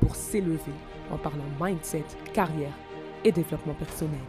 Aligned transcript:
pour 0.00 0.14
s'élever 0.16 0.58
en 1.10 1.18
parlant 1.18 1.44
mindset, 1.60 2.04
carrière 2.32 2.72
et 3.24 3.32
développement 3.32 3.74
personnel. 3.74 4.20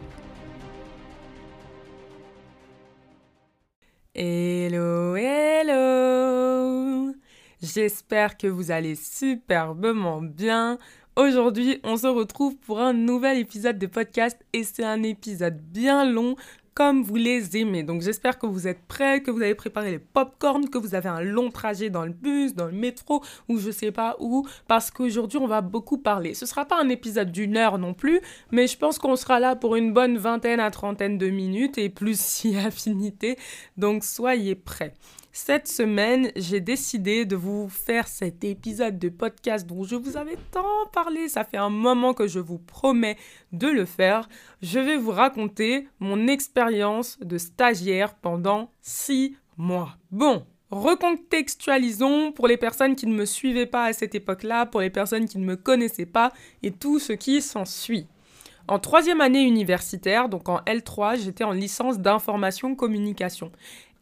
Hello, 4.14 5.16
hello 5.16 7.14
J'espère 7.62 8.36
que 8.36 8.46
vous 8.46 8.70
allez 8.70 8.94
superbement 8.94 10.22
bien. 10.22 10.78
Aujourd'hui, 11.16 11.78
on 11.84 11.96
se 11.96 12.06
retrouve 12.06 12.56
pour 12.56 12.80
un 12.80 12.92
nouvel 12.92 13.38
épisode 13.38 13.78
de 13.78 13.86
podcast 13.86 14.38
et 14.52 14.64
c'est 14.64 14.84
un 14.84 15.02
épisode 15.02 15.60
bien 15.60 16.10
long 16.10 16.36
comme 16.80 17.02
vous 17.02 17.16
les 17.16 17.58
aimez. 17.58 17.82
Donc 17.82 18.00
j'espère 18.00 18.38
que 18.38 18.46
vous 18.46 18.66
êtes 18.66 18.80
prêts, 18.88 19.20
que 19.20 19.30
vous 19.30 19.42
avez 19.42 19.54
préparé 19.54 19.90
les 19.90 19.98
pop-corn, 19.98 20.70
que 20.70 20.78
vous 20.78 20.94
avez 20.94 21.10
un 21.10 21.20
long 21.20 21.50
trajet 21.50 21.90
dans 21.90 22.06
le 22.06 22.10
bus, 22.10 22.54
dans 22.54 22.64
le 22.64 22.72
métro 22.72 23.22
ou 23.50 23.58
je 23.58 23.70
sais 23.70 23.92
pas 23.92 24.16
où, 24.18 24.46
parce 24.66 24.90
qu'aujourd'hui 24.90 25.36
on 25.36 25.46
va 25.46 25.60
beaucoup 25.60 25.98
parler. 25.98 26.32
Ce 26.32 26.46
sera 26.46 26.64
pas 26.64 26.80
un 26.80 26.88
épisode 26.88 27.32
d'une 27.32 27.58
heure 27.58 27.76
non 27.76 27.92
plus, 27.92 28.22
mais 28.50 28.66
je 28.66 28.78
pense 28.78 28.98
qu'on 28.98 29.14
sera 29.14 29.40
là 29.40 29.56
pour 29.56 29.76
une 29.76 29.92
bonne 29.92 30.16
vingtaine 30.16 30.58
à 30.58 30.70
trentaine 30.70 31.18
de 31.18 31.28
minutes 31.28 31.76
et 31.76 31.90
plus 31.90 32.18
si 32.18 32.56
affinité. 32.66 33.36
Donc 33.76 34.02
soyez 34.02 34.54
prêts. 34.54 34.94
Cette 35.42 35.68
semaine, 35.68 36.32
j'ai 36.36 36.60
décidé 36.60 37.24
de 37.24 37.34
vous 37.34 37.70
faire 37.70 38.08
cet 38.08 38.44
épisode 38.44 38.98
de 38.98 39.08
podcast 39.08 39.66
dont 39.66 39.84
je 39.84 39.96
vous 39.96 40.18
avais 40.18 40.36
tant 40.50 40.86
parlé. 40.92 41.28
Ça 41.28 41.44
fait 41.44 41.56
un 41.56 41.70
moment 41.70 42.12
que 42.12 42.26
je 42.26 42.40
vous 42.40 42.58
promets 42.58 43.16
de 43.50 43.66
le 43.66 43.86
faire. 43.86 44.28
Je 44.60 44.78
vais 44.78 44.98
vous 44.98 45.12
raconter 45.12 45.88
mon 45.98 46.28
expérience 46.28 47.18
de 47.20 47.38
stagiaire 47.38 48.16
pendant 48.16 48.70
six 48.82 49.34
mois. 49.56 49.96
Bon, 50.10 50.44
Recontextualisons 50.70 52.32
pour 52.32 52.46
les 52.46 52.58
personnes 52.58 52.94
qui 52.94 53.06
ne 53.06 53.14
me 53.14 53.24
suivaient 53.24 53.64
pas 53.64 53.86
à 53.86 53.92
cette 53.94 54.14
époque-là, 54.14 54.66
pour 54.66 54.82
les 54.82 54.90
personnes 54.90 55.26
qui 55.26 55.38
ne 55.38 55.46
me 55.46 55.56
connaissaient 55.56 56.04
pas 56.04 56.32
et 56.62 56.70
tout 56.70 56.98
ce 56.98 57.14
qui 57.14 57.40
s'ensuit. 57.40 58.06
En 58.68 58.78
troisième 58.78 59.20
année 59.20 59.42
universitaire, 59.42 60.28
donc 60.28 60.48
en 60.48 60.58
L3, 60.58 61.20
j'étais 61.20 61.42
en 61.42 61.50
licence 61.50 61.98
d'information 61.98 62.76
communication. 62.76 63.50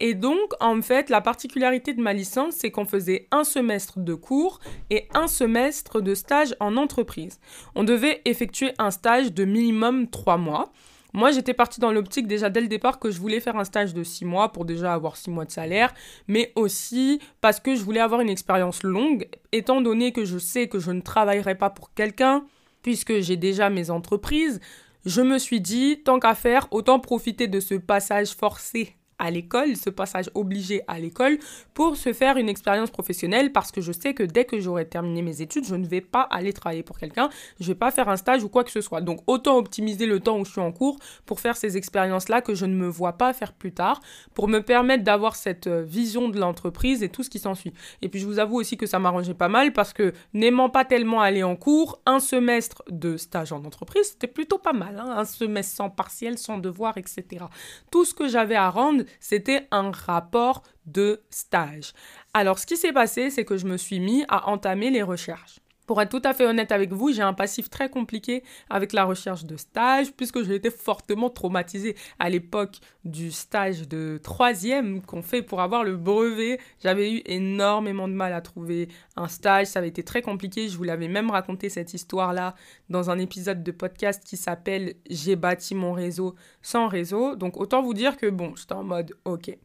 Et 0.01 0.15
donc, 0.15 0.53
en 0.61 0.81
fait, 0.81 1.11
la 1.11 1.21
particularité 1.21 1.93
de 1.93 2.01
ma 2.01 2.13
licence, 2.13 2.55
c'est 2.55 2.71
qu'on 2.71 2.85
faisait 2.85 3.27
un 3.33 3.45
semestre 3.45 3.99
de 3.99 4.15
cours 4.15 4.61
et 4.91 5.09
un 5.13 5.27
semestre 5.27 6.01
de 6.01 6.15
stage 6.15 6.55
en 6.61 6.77
entreprise. 6.77 7.41
On 7.75 7.83
devait 7.83 8.23
effectuer 8.25 8.73
un 8.79 8.93
stage 8.93 9.33
de 9.33 9.45
minimum 9.45 10.09
trois 10.09 10.37
mois. 10.37 10.73
Moi, 11.15 11.33
j'étais 11.33 11.55
partie 11.55 11.81
dans 11.81 11.91
l'optique 11.91 12.29
déjà 12.29 12.51
dès 12.51 12.61
le 12.61 12.69
départ 12.69 13.01
que 13.01 13.11
je 13.11 13.19
voulais 13.19 13.41
faire 13.41 13.57
un 13.57 13.65
stage 13.65 13.95
de 13.95 14.05
six 14.05 14.25
mois 14.25 14.53
pour 14.53 14.65
déjà 14.65 14.93
avoir 14.93 15.17
six 15.17 15.31
mois 15.31 15.47
de 15.47 15.51
salaire, 15.51 15.93
mais 16.29 16.53
aussi 16.55 17.19
parce 17.41 17.61
que 17.61 17.75
je 17.75 17.83
voulais 17.83 18.01
avoir 18.01 18.21
une 18.21 18.29
expérience 18.29 18.83
longue, 18.83 19.27
étant 19.51 19.81
donné 19.81 20.13
que 20.13 20.25
je 20.25 20.39
sais 20.39 20.69
que 20.69 20.79
je 20.79 20.91
ne 20.91 21.01
travaillerai 21.01 21.57
pas 21.57 21.71
pour 21.71 21.93
quelqu'un, 21.95 22.45
puisque 22.83 23.21
j'ai 23.21 23.37
déjà 23.37 23.71
mes 23.71 23.91
entreprises. 23.91 24.61
Je 25.07 25.23
me 25.23 25.39
suis 25.39 25.61
dit, 25.61 26.03
tant 26.05 26.21
qu'à 26.21 26.35
faire, 26.35 26.69
autant 26.71 27.01
profiter 27.01 27.49
de 27.49 27.59
ce 27.59 27.75
passage 27.75 28.33
forcé 28.35 28.98
à 29.19 29.31
l'école, 29.31 29.77
ce 29.77 29.91
passage 29.91 30.31
obligé 30.35 30.83
à 30.89 30.99
l'école 30.99 31.39
pour 31.75 31.97
se 31.97 32.13
faire 32.13 32.37
une 32.37 32.49
expérience 32.49 32.91
professionnelle 32.91 33.53
parce 33.53 33.73
que 33.73 33.81
je 33.81 33.93
sais 33.93 34.15
que 34.15 34.23
dès 34.23 34.45
que 34.45 34.61
j'aurai 34.61 34.87
terminé 34.87 35.23
mes 35.23 35.43
études, 35.43 35.65
je 35.67 35.75
ne 35.75 35.87
vais 35.87 36.01
pas 36.01 36.23
aller 36.23 36.53
travailler 36.53 36.83
pour 36.83 36.99
quelqu'un, 36.99 37.29
je 37.59 37.65
ne 37.65 37.69
vais 37.69 37.75
pas 37.75 37.91
faire 37.91 38.09
un 38.09 38.17
stage 38.17 38.45
ou 38.45 38.49
quoi 38.49 38.65
que 38.65 38.71
ce 38.71 38.81
soit. 38.81 39.01
Donc 39.01 39.21
autant 39.27 39.57
optimiser 39.57 40.07
le 40.07 40.21
temps 40.21 40.39
où 40.39 40.45
je 40.45 40.53
suis 40.53 40.61
en 40.61 40.73
cours 40.73 40.97
pour 41.27 41.41
faire 41.41 41.57
ces 41.57 41.77
expériences-là 41.77 42.41
que 42.43 42.55
je 42.55 42.67
ne 42.67 42.75
me 42.75 42.89
vois 42.89 43.15
pas 43.15 43.33
faire 43.33 43.53
plus 43.53 43.73
tard 43.73 44.01
pour 44.35 44.49
me 44.49 44.61
permettre 44.61 45.05
d'avoir 45.05 45.37
cette 45.37 45.67
euh, 45.67 45.83
vision 45.83 46.29
de 46.29 46.39
l'entreprise 46.39 47.03
et 47.03 47.09
tout 47.09 47.23
ce 47.23 47.31
qui 47.31 47.39
s'ensuit. 47.39 47.73
Et 48.03 48.09
puis 48.09 48.21
je 48.21 48.27
vous 48.27 48.39
avoue 48.39 48.57
aussi 48.57 48.77
que 48.77 48.87
ça 48.87 48.99
m'arrangeait 48.99 49.35
pas 49.35 49.49
mal 49.49 49.73
parce 49.73 49.93
que 49.93 50.13
n'aimant 50.33 50.71
pas 50.71 50.85
tellement 50.85 51.21
aller 51.21 51.43
en 51.43 51.57
cours, 51.57 52.01
un 52.07 52.21
semestre 52.21 52.83
de 52.91 53.17
stage 53.17 53.53
en 53.53 53.65
entreprise, 53.65 54.11
c'était 54.13 54.27
plutôt 54.27 54.59
pas 54.59 54.73
mal. 54.73 54.99
Hein. 54.99 55.15
un 55.17 55.25
semestre 55.25 55.75
sans 55.77 55.91
partiel, 55.91 56.39
sans 56.39 56.59
devoir, 56.59 56.97
etc. 56.99 57.45
Tout 57.91 58.05
ce 58.05 58.15
que 58.15 58.29
j'avais 58.29 58.55
à 58.55 58.71
rendre, 58.71 59.05
c'était 59.21 59.67
un 59.71 59.91
rapport 59.91 60.63
de 60.87 61.23
stage. 61.31 61.93
Alors, 62.35 62.59
ce 62.59 62.67
qui 62.67 62.77
s'est 62.77 62.93
passé, 62.93 63.31
c'est 63.31 63.45
que 63.45 63.57
je 63.57 63.67
me 63.67 63.77
suis 63.77 64.01
mis 64.01 64.25
à 64.29 64.49
entamer 64.49 64.91
les 64.91 65.03
recherches. 65.03 65.61
Pour 65.89 66.03
être 66.03 66.11
tout 66.11 66.29
à 66.29 66.35
fait 66.35 66.45
honnête 66.45 66.71
avec 66.71 66.93
vous, 66.93 67.13
j'ai 67.13 67.23
un 67.23 67.33
passif 67.33 67.71
très 67.71 67.89
compliqué 67.89 68.45
avec 68.69 68.93
la 68.93 69.05
recherche 69.05 69.47
de 69.47 69.57
stage, 69.57 70.13
puisque 70.13 70.45
j'ai 70.45 70.55
été 70.55 70.71
fortement 70.71 71.31
traumatisée 71.31 71.97
à 72.19 72.29
l'époque 72.29 72.77
du 73.07 73.31
stage 73.31 73.89
de 73.89 74.21
troisième 74.23 75.01
qu'on 75.01 75.23
fait 75.23 75.41
pour 75.41 75.63
avoir 75.63 75.85
le 75.85 75.97
brevet. 75.97 76.61
J'avais 76.85 77.11
eu 77.11 77.23
énormément 77.25 78.07
de 78.07 78.13
mal 78.13 78.35
à 78.35 78.43
trouver 78.43 78.89
un 79.17 79.29
stage, 79.29 79.69
ça 79.69 79.79
avait 79.79 79.89
été 79.89 80.03
très 80.03 80.21
compliqué. 80.21 80.69
Je 80.69 80.77
vous 80.77 80.85
l'avais 80.85 81.09
même 81.09 81.31
raconté 81.31 81.71
cette 81.71 81.95
histoire-là 81.95 82.55
dans 82.91 83.09
un 83.09 83.19
épisode 83.19 83.63
de 83.63 83.73
podcast 83.73 84.23
qui 84.23 84.37
s'appelle 84.37 84.93
J'ai 85.09 85.37
bâti 85.37 85.75
mon 85.75 85.95
réseau 85.95 86.35
sans 86.61 86.89
réseau. 86.89 87.35
Donc 87.35 87.57
autant 87.57 87.81
vous 87.81 87.95
dire 87.95 88.19
que 88.19 88.27
bon, 88.27 88.55
j'étais 88.57 88.75
en 88.75 88.85
mode 88.85 89.17
ok. 89.25 89.57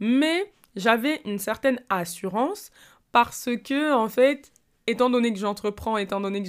Mais 0.00 0.52
j'avais 0.74 1.20
une 1.26 1.38
certaine 1.38 1.80
assurance 1.90 2.72
parce 3.12 3.48
que 3.64 3.94
en 3.94 4.08
fait 4.08 4.50
étant 4.90 5.10
donné 5.10 5.32
que 5.32 5.38
j'entreprends, 5.38 5.96
étant 5.96 6.20
donné 6.20 6.42
que 6.42 6.48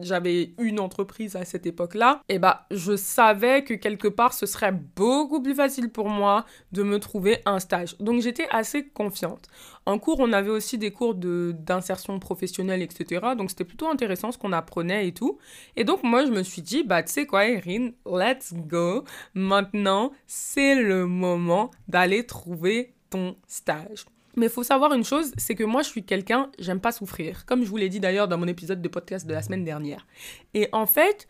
j'avais 0.00 0.54
une 0.58 0.80
entreprise 0.80 1.36
à 1.36 1.44
cette 1.44 1.66
époque-là, 1.66 2.20
eh 2.28 2.38
bah, 2.38 2.66
je 2.70 2.96
savais 2.96 3.62
que 3.62 3.74
quelque 3.74 4.08
part, 4.08 4.32
ce 4.32 4.46
serait 4.46 4.72
beaucoup 4.72 5.42
plus 5.42 5.54
facile 5.54 5.90
pour 5.90 6.08
moi 6.08 6.44
de 6.72 6.82
me 6.82 6.98
trouver 6.98 7.38
un 7.46 7.60
stage. 7.60 7.96
Donc, 7.98 8.20
j'étais 8.22 8.46
assez 8.50 8.88
confiante. 8.88 9.48
En 9.86 9.98
cours, 9.98 10.20
on 10.20 10.32
avait 10.32 10.50
aussi 10.50 10.78
des 10.78 10.90
cours 10.90 11.14
d'insertion 11.14 12.18
professionnelle, 12.18 12.82
etc. 12.82 13.26
Donc, 13.36 13.50
c'était 13.50 13.64
plutôt 13.64 13.88
intéressant 13.88 14.32
ce 14.32 14.38
qu'on 14.38 14.52
apprenait 14.52 15.08
et 15.08 15.12
tout. 15.12 15.38
Et 15.76 15.84
donc, 15.84 16.02
moi, 16.02 16.24
je 16.24 16.30
me 16.30 16.42
suis 16.42 16.62
dit, 16.62 16.84
bah, 16.84 17.02
tu 17.02 17.12
sais 17.12 17.26
quoi, 17.26 17.46
Erin, 17.46 17.90
let's 18.06 18.54
go. 18.54 19.04
Maintenant, 19.34 20.12
c'est 20.26 20.74
le 20.74 21.06
moment 21.06 21.70
d'aller 21.88 22.24
trouver 22.24 22.94
ton 23.10 23.36
stage. 23.46 24.06
Mais 24.36 24.46
il 24.46 24.52
faut 24.52 24.62
savoir 24.62 24.92
une 24.94 25.04
chose, 25.04 25.32
c'est 25.36 25.54
que 25.54 25.64
moi 25.64 25.82
je 25.82 25.88
suis 25.88 26.04
quelqu'un, 26.04 26.50
j'aime 26.58 26.80
pas 26.80 26.92
souffrir, 26.92 27.46
comme 27.46 27.64
je 27.64 27.68
vous 27.68 27.76
l'ai 27.76 27.88
dit 27.88 28.00
d'ailleurs 28.00 28.28
dans 28.28 28.38
mon 28.38 28.48
épisode 28.48 28.82
de 28.82 28.88
podcast 28.88 29.26
de 29.26 29.32
la 29.32 29.42
semaine 29.42 29.64
dernière. 29.64 30.06
Et 30.54 30.68
en 30.72 30.86
fait, 30.86 31.28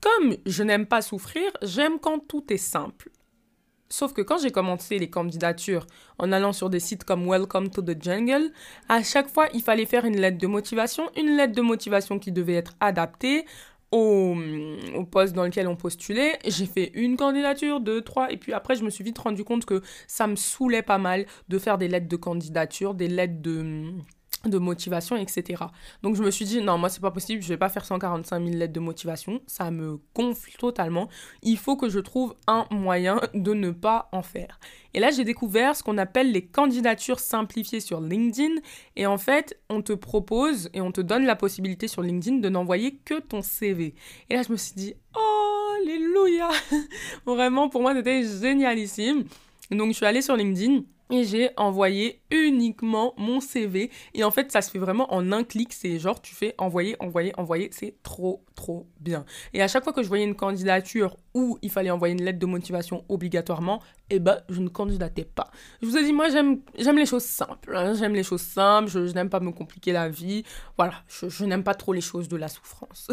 comme 0.00 0.36
je 0.46 0.62
n'aime 0.62 0.86
pas 0.86 1.02
souffrir, 1.02 1.50
j'aime 1.62 1.98
quand 1.98 2.18
tout 2.20 2.44
est 2.52 2.56
simple. 2.56 3.10
Sauf 3.88 4.12
que 4.12 4.22
quand 4.22 4.38
j'ai 4.38 4.50
commencé 4.50 4.98
les 4.98 5.08
candidatures 5.08 5.86
en 6.18 6.32
allant 6.32 6.52
sur 6.52 6.70
des 6.70 6.80
sites 6.80 7.04
comme 7.04 7.28
Welcome 7.28 7.70
to 7.70 7.82
the 7.82 8.02
Jungle, 8.02 8.50
à 8.88 9.02
chaque 9.02 9.28
fois 9.28 9.48
il 9.54 9.62
fallait 9.62 9.86
faire 9.86 10.04
une 10.04 10.18
lettre 10.18 10.38
de 10.38 10.46
motivation, 10.46 11.08
une 11.16 11.36
lettre 11.36 11.54
de 11.54 11.62
motivation 11.62 12.18
qui 12.18 12.32
devait 12.32 12.54
être 12.54 12.74
adaptée 12.80 13.46
au, 13.92 14.36
au, 14.94 15.04
poste 15.04 15.34
dans 15.34 15.44
lequel 15.44 15.68
on 15.68 15.76
postulait. 15.76 16.38
J'ai 16.46 16.66
fait 16.66 16.90
une 16.94 17.16
candidature, 17.16 17.80
deux, 17.80 18.02
trois, 18.02 18.30
et 18.30 18.36
puis 18.36 18.52
après, 18.52 18.74
je 18.74 18.84
me 18.84 18.90
suis 18.90 19.04
vite 19.04 19.18
rendu 19.18 19.44
compte 19.44 19.64
que 19.64 19.82
ça 20.06 20.26
me 20.26 20.36
saoulait 20.36 20.82
pas 20.82 20.98
mal 20.98 21.26
de 21.48 21.58
faire 21.58 21.78
des 21.78 21.88
lettres 21.88 22.08
de 22.08 22.16
candidature, 22.16 22.94
des 22.94 23.08
lettres 23.08 23.40
de 23.40 23.92
de 24.48 24.58
motivation, 24.58 25.16
etc. 25.16 25.64
Donc 26.02 26.16
je 26.16 26.22
me 26.22 26.30
suis 26.30 26.44
dit, 26.44 26.60
non, 26.60 26.78
moi 26.78 26.88
c'est 26.88 27.00
pas 27.00 27.10
possible, 27.10 27.42
je 27.42 27.48
vais 27.48 27.56
pas 27.56 27.68
faire 27.68 27.84
145 27.84 28.44
000 28.44 28.56
lettres 28.56 28.72
de 28.72 28.80
motivation, 28.80 29.40
ça 29.46 29.70
me 29.70 29.98
gonfle 30.14 30.52
totalement, 30.58 31.08
il 31.42 31.58
faut 31.58 31.76
que 31.76 31.88
je 31.88 31.98
trouve 31.98 32.34
un 32.46 32.66
moyen 32.70 33.20
de 33.34 33.54
ne 33.54 33.70
pas 33.70 34.08
en 34.12 34.22
faire. 34.22 34.58
Et 34.94 35.00
là 35.00 35.10
j'ai 35.10 35.24
découvert 35.24 35.76
ce 35.76 35.82
qu'on 35.82 35.98
appelle 35.98 36.32
les 36.32 36.46
candidatures 36.46 37.20
simplifiées 37.20 37.80
sur 37.80 38.00
LinkedIn, 38.00 38.60
et 38.96 39.06
en 39.06 39.18
fait 39.18 39.58
on 39.68 39.82
te 39.82 39.92
propose 39.92 40.70
et 40.74 40.80
on 40.80 40.92
te 40.92 41.00
donne 41.00 41.24
la 41.24 41.36
possibilité 41.36 41.88
sur 41.88 42.02
LinkedIn 42.02 42.38
de 42.38 42.48
n'envoyer 42.48 42.96
que 43.04 43.20
ton 43.20 43.42
CV. 43.42 43.94
Et 44.30 44.36
là 44.36 44.42
je 44.42 44.52
me 44.52 44.56
suis 44.56 44.74
dit, 44.74 44.94
oh, 45.16 45.72
alléluia 45.82 46.48
Vraiment 47.26 47.68
pour 47.68 47.82
moi 47.82 47.94
c'était 47.94 48.22
génialissime. 48.22 49.24
Donc 49.70 49.88
je 49.88 49.96
suis 49.96 50.06
allée 50.06 50.22
sur 50.22 50.36
LinkedIn, 50.36 50.82
et 51.10 51.24
j'ai 51.24 51.50
envoyé 51.56 52.20
uniquement 52.30 53.14
mon 53.16 53.40
CV. 53.40 53.90
Et 54.14 54.24
en 54.24 54.30
fait, 54.30 54.50
ça 54.50 54.60
se 54.60 54.70
fait 54.70 54.78
vraiment 54.78 55.12
en 55.12 55.32
un 55.32 55.44
clic. 55.44 55.72
C'est 55.72 55.98
genre, 55.98 56.20
tu 56.20 56.34
fais 56.34 56.54
envoyer, 56.58 56.96
envoyer, 57.00 57.32
envoyer. 57.38 57.68
C'est 57.72 57.94
trop, 58.02 58.44
trop 58.54 58.86
bien. 59.00 59.24
Et 59.52 59.62
à 59.62 59.68
chaque 59.68 59.84
fois 59.84 59.92
que 59.92 60.02
je 60.02 60.08
voyais 60.08 60.24
une 60.24 60.34
candidature 60.34 61.16
où 61.34 61.58
il 61.62 61.70
fallait 61.70 61.90
envoyer 61.90 62.14
une 62.14 62.24
lettre 62.24 62.38
de 62.38 62.46
motivation 62.46 63.04
obligatoirement, 63.08 63.80
eh 64.10 64.18
ben, 64.18 64.40
je 64.48 64.60
ne 64.60 64.68
candidatais 64.68 65.24
pas. 65.24 65.50
Je 65.80 65.86
vous 65.86 65.96
ai 65.96 66.04
dit, 66.04 66.12
moi, 66.12 66.28
j'aime, 66.28 66.60
les 66.76 67.06
choses 67.06 67.24
simples. 67.24 67.76
Hein. 67.76 67.94
J'aime 67.94 68.14
les 68.14 68.24
choses 68.24 68.42
simples. 68.42 68.88
Je, 68.88 68.98
n'aime 69.12 69.30
pas 69.30 69.40
me 69.40 69.52
compliquer 69.52 69.92
la 69.92 70.08
vie. 70.08 70.44
Voilà, 70.76 70.94
je 71.08 71.44
n'aime 71.44 71.62
pas 71.64 71.74
trop 71.74 71.92
les 71.92 72.00
choses 72.00 72.28
de 72.28 72.36
la 72.36 72.48
souffrance. 72.48 73.08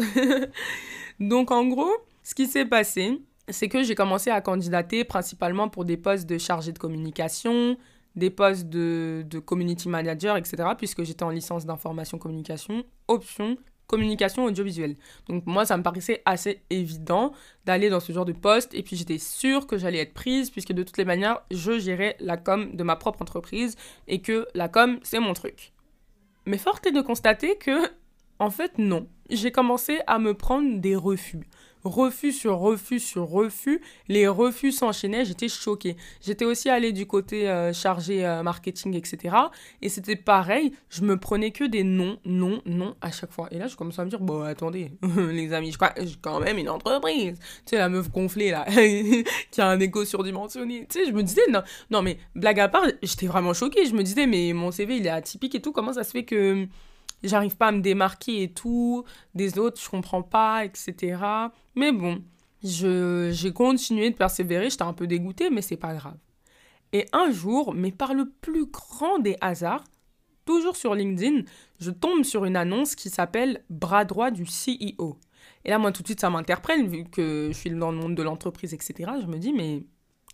Donc, 1.20 1.50
en 1.50 1.66
gros, 1.66 1.92
ce 2.24 2.34
qui 2.34 2.46
s'est 2.46 2.64
passé, 2.64 3.20
c'est 3.48 3.68
que 3.68 3.82
j'ai 3.82 3.94
commencé 3.94 4.30
à 4.30 4.40
candidater 4.40 5.04
principalement 5.04 5.68
pour 5.68 5.84
des 5.84 5.96
postes 5.96 6.26
de 6.26 6.38
chargé 6.38 6.72
de 6.72 6.78
communication, 6.78 7.76
des 8.16 8.30
postes 8.30 8.68
de, 8.68 9.24
community 9.44 9.88
manager, 9.88 10.36
etc., 10.36 10.68
puisque 10.76 11.02
j'étais 11.02 11.24
en 11.24 11.30
licence 11.30 11.66
d'information 11.66 12.18
communication, 12.18 12.84
option 13.08 13.56
communication 13.86 14.44
audiovisuelle. 14.44 14.96
Donc 15.28 15.44
moi, 15.44 15.66
ça 15.66 15.76
me 15.76 15.82
paraissait 15.82 16.22
assez 16.24 16.62
évident 16.70 17.32
d'aller 17.66 17.90
dans 17.90 18.00
ce 18.00 18.12
genre 18.12 18.24
de 18.24 18.32
poste, 18.32 18.74
et 18.74 18.82
puis 18.82 18.96
j'étais 18.96 19.18
sûre 19.18 19.66
que 19.66 19.76
j'allais 19.76 19.98
être 19.98 20.14
prise, 20.14 20.50
puisque 20.50 20.72
de 20.72 20.82
toutes 20.82 20.96
les 20.96 21.04
manières, 21.04 21.42
je 21.50 21.78
gérais 21.78 22.16
la 22.18 22.38
com 22.38 22.74
de 22.74 22.82
ma 22.82 22.96
propre 22.96 23.20
entreprise, 23.20 23.76
et 24.08 24.22
que 24.22 24.48
la 24.54 24.68
com, 24.68 24.98
c'est 25.02 25.20
mon 25.20 25.34
truc. 25.34 25.72
Mais 26.46 26.56
fort 26.58 26.80
est 26.86 26.92
de 26.92 27.02
constater 27.02 27.56
que, 27.56 27.90
en 28.38 28.50
fait, 28.50 28.78
non. 28.78 29.06
J'ai 29.30 29.52
commencé 29.52 30.00
à 30.06 30.18
me 30.18 30.34
prendre 30.34 30.80
des 30.80 30.96
refus 30.96 31.46
refus 31.84 32.32
sur 32.32 32.58
refus 32.58 33.00
sur 33.00 33.28
refus. 33.28 33.80
Les 34.08 34.26
refus 34.26 34.72
s'enchaînaient, 34.72 35.24
j'étais 35.24 35.48
choquée. 35.48 35.96
J'étais 36.20 36.44
aussi 36.44 36.70
allée 36.70 36.92
du 36.92 37.06
côté 37.06 37.48
euh, 37.48 37.72
chargé 37.72 38.24
euh, 38.26 38.42
marketing, 38.42 38.94
etc. 38.94 39.36
Et 39.82 39.88
c'était 39.88 40.16
pareil, 40.16 40.72
je 40.88 41.02
me 41.02 41.16
prenais 41.16 41.50
que 41.50 41.64
des 41.64 41.84
non, 41.84 42.18
non, 42.24 42.62
non 42.66 42.96
à 43.00 43.10
chaque 43.10 43.32
fois. 43.32 43.48
Et 43.50 43.58
là, 43.58 43.66
je 43.66 43.76
commençais 43.76 44.00
à 44.00 44.04
me 44.04 44.10
dire, 44.10 44.20
bon, 44.20 44.42
attendez, 44.42 44.92
les 45.30 45.52
amis, 45.52 45.72
je 45.72 45.76
crois 45.76 45.94
quand 46.22 46.40
même 46.40 46.58
une 46.58 46.68
entreprise. 46.68 47.38
Tu 47.38 47.70
sais, 47.70 47.78
la 47.78 47.88
meuf 47.88 48.10
gonflée, 48.10 48.50
là, 48.50 48.64
qui 49.50 49.60
a 49.60 49.68
un 49.68 49.80
égo 49.80 50.04
surdimensionné. 50.04 50.86
Tu 50.88 51.00
sais, 51.00 51.06
je 51.06 51.12
me 51.12 51.22
disais, 51.22 51.42
non, 51.50 51.62
non, 51.90 52.02
mais 52.02 52.18
blague 52.34 52.60
à 52.60 52.68
part, 52.68 52.86
j'étais 53.02 53.26
vraiment 53.26 53.54
choquée. 53.54 53.86
Je 53.86 53.94
me 53.94 54.02
disais, 54.02 54.26
mais 54.26 54.52
mon 54.52 54.70
CV, 54.70 54.96
il 54.96 55.06
est 55.06 55.10
atypique 55.10 55.54
et 55.54 55.60
tout. 55.60 55.72
Comment 55.72 55.92
ça 55.92 56.04
se 56.04 56.10
fait 56.10 56.24
que 56.24 56.66
j'arrive 57.22 57.56
pas 57.56 57.68
à 57.68 57.72
me 57.72 57.80
démarquer 57.80 58.42
et 58.42 58.52
tout, 58.52 59.04
des 59.34 59.58
autres, 59.58 59.80
je 59.80 59.88
comprends 59.88 60.22
pas, 60.22 60.64
etc. 60.64 61.18
Mais 61.74 61.92
bon, 61.92 62.22
j'ai 62.62 63.52
continué 63.52 64.10
de 64.10 64.16
persévérer, 64.16 64.70
j'étais 64.70 64.82
un 64.82 64.92
peu 64.92 65.06
dégoûtée, 65.06 65.50
mais 65.50 65.62
c'est 65.62 65.76
pas 65.76 65.94
grave. 65.94 66.16
Et 66.92 67.06
un 67.12 67.30
jour, 67.30 67.74
mais 67.74 67.92
par 67.92 68.14
le 68.14 68.30
plus 68.40 68.66
grand 68.66 69.18
des 69.18 69.36
hasards, 69.40 69.84
toujours 70.44 70.76
sur 70.76 70.94
LinkedIn, 70.94 71.42
je 71.80 71.90
tombe 71.90 72.22
sur 72.22 72.44
une 72.44 72.56
annonce 72.56 72.94
qui 72.94 73.10
s'appelle 73.10 73.64
Bras 73.70 74.04
droit 74.04 74.30
du 74.30 74.44
CEO. 74.44 75.18
Et 75.64 75.70
là, 75.70 75.78
moi, 75.78 75.92
tout 75.92 76.02
de 76.02 76.08
suite, 76.08 76.20
ça 76.20 76.30
m'interpelle, 76.30 76.86
vu 76.86 77.04
que 77.04 77.48
je 77.50 77.56
suis 77.56 77.70
dans 77.70 77.90
le 77.90 77.96
monde 77.98 78.14
de 78.14 78.22
l'entreprise, 78.22 78.74
etc. 78.74 79.12
Je 79.20 79.26
me 79.26 79.38
dis, 79.38 79.52
mais 79.52 79.84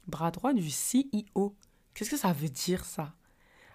bras 0.07 0.31
droit 0.31 0.53
du 0.53 0.69
CEO, 0.69 1.55
qu'est-ce 1.95 2.11
que 2.11 2.17
ça 2.17 2.33
veut 2.33 2.49
dire, 2.49 2.85
ça? 2.85 3.15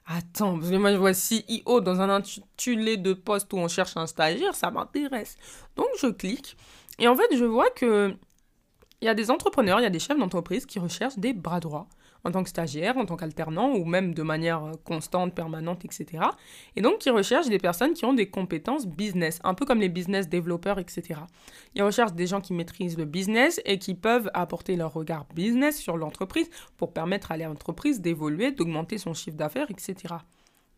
Attends, 0.07 0.59
parce 0.59 0.69
que 0.69 0.75
moi 0.75 0.91
je 0.91 0.97
vois 0.97 1.13
CEO 1.13 1.81
dans 1.81 1.99
un 1.99 2.09
intitulé 2.09 2.97
de 2.97 3.13
poste 3.13 3.51
où 3.53 3.57
on 3.57 3.67
cherche 3.67 3.97
un 3.97 4.05
stagiaire, 4.05 4.53
ça 4.53 4.69
m'intéresse. 4.69 5.35
Donc 5.75 5.87
je 5.99 6.07
clique 6.07 6.57
et 6.99 7.07
en 7.07 7.15
fait 7.15 7.35
je 7.35 7.43
vois 7.45 7.69
que 7.71 8.15
il 9.01 9.05
y 9.05 9.09
a 9.09 9.15
des 9.15 9.31
entrepreneurs, 9.31 9.79
il 9.79 9.83
y 9.83 9.87
a 9.87 9.89
des 9.89 9.99
chefs 9.99 10.17
d'entreprise 10.17 10.65
qui 10.65 10.79
recherchent 10.79 11.17
des 11.17 11.33
bras 11.33 11.59
droits 11.59 11.87
en 12.25 12.31
tant 12.31 12.43
que 12.43 12.49
stagiaire, 12.49 12.97
en 12.97 13.05
tant 13.05 13.15
qu'alternant 13.15 13.73
ou 13.75 13.85
même 13.85 14.13
de 14.13 14.23
manière 14.23 14.63
euh, 14.63 14.71
constante, 14.83 15.33
permanente, 15.33 15.85
etc. 15.85 16.23
Et 16.75 16.81
donc, 16.81 17.05
ils 17.05 17.11
recherchent 17.11 17.47
des 17.47 17.59
personnes 17.59 17.93
qui 17.93 18.03
ont 18.03 18.13
des 18.13 18.29
compétences 18.29 18.87
business, 18.87 19.39
un 19.43 19.53
peu 19.53 19.65
comme 19.65 19.79
les 19.79 19.89
business 19.89 20.27
développeurs, 20.27 20.79
etc. 20.79 21.21
Ils 21.75 21.83
recherchent 21.83 22.13
des 22.13 22.27
gens 22.27 22.41
qui 22.41 22.53
maîtrisent 22.53 22.97
le 22.97 23.05
business 23.05 23.61
et 23.63 23.77
qui 23.77 23.93
peuvent 23.93 24.29
apporter 24.33 24.75
leur 24.75 24.91
regard 24.91 25.25
business 25.35 25.79
sur 25.79 25.97
l'entreprise 25.97 26.49
pour 26.77 26.91
permettre 26.91 27.31
à 27.31 27.37
l'entreprise 27.37 28.01
d'évoluer, 28.01 28.51
d'augmenter 28.51 28.97
son 28.97 29.13
chiffre 29.13 29.37
d'affaires, 29.37 29.69
etc. 29.69 30.15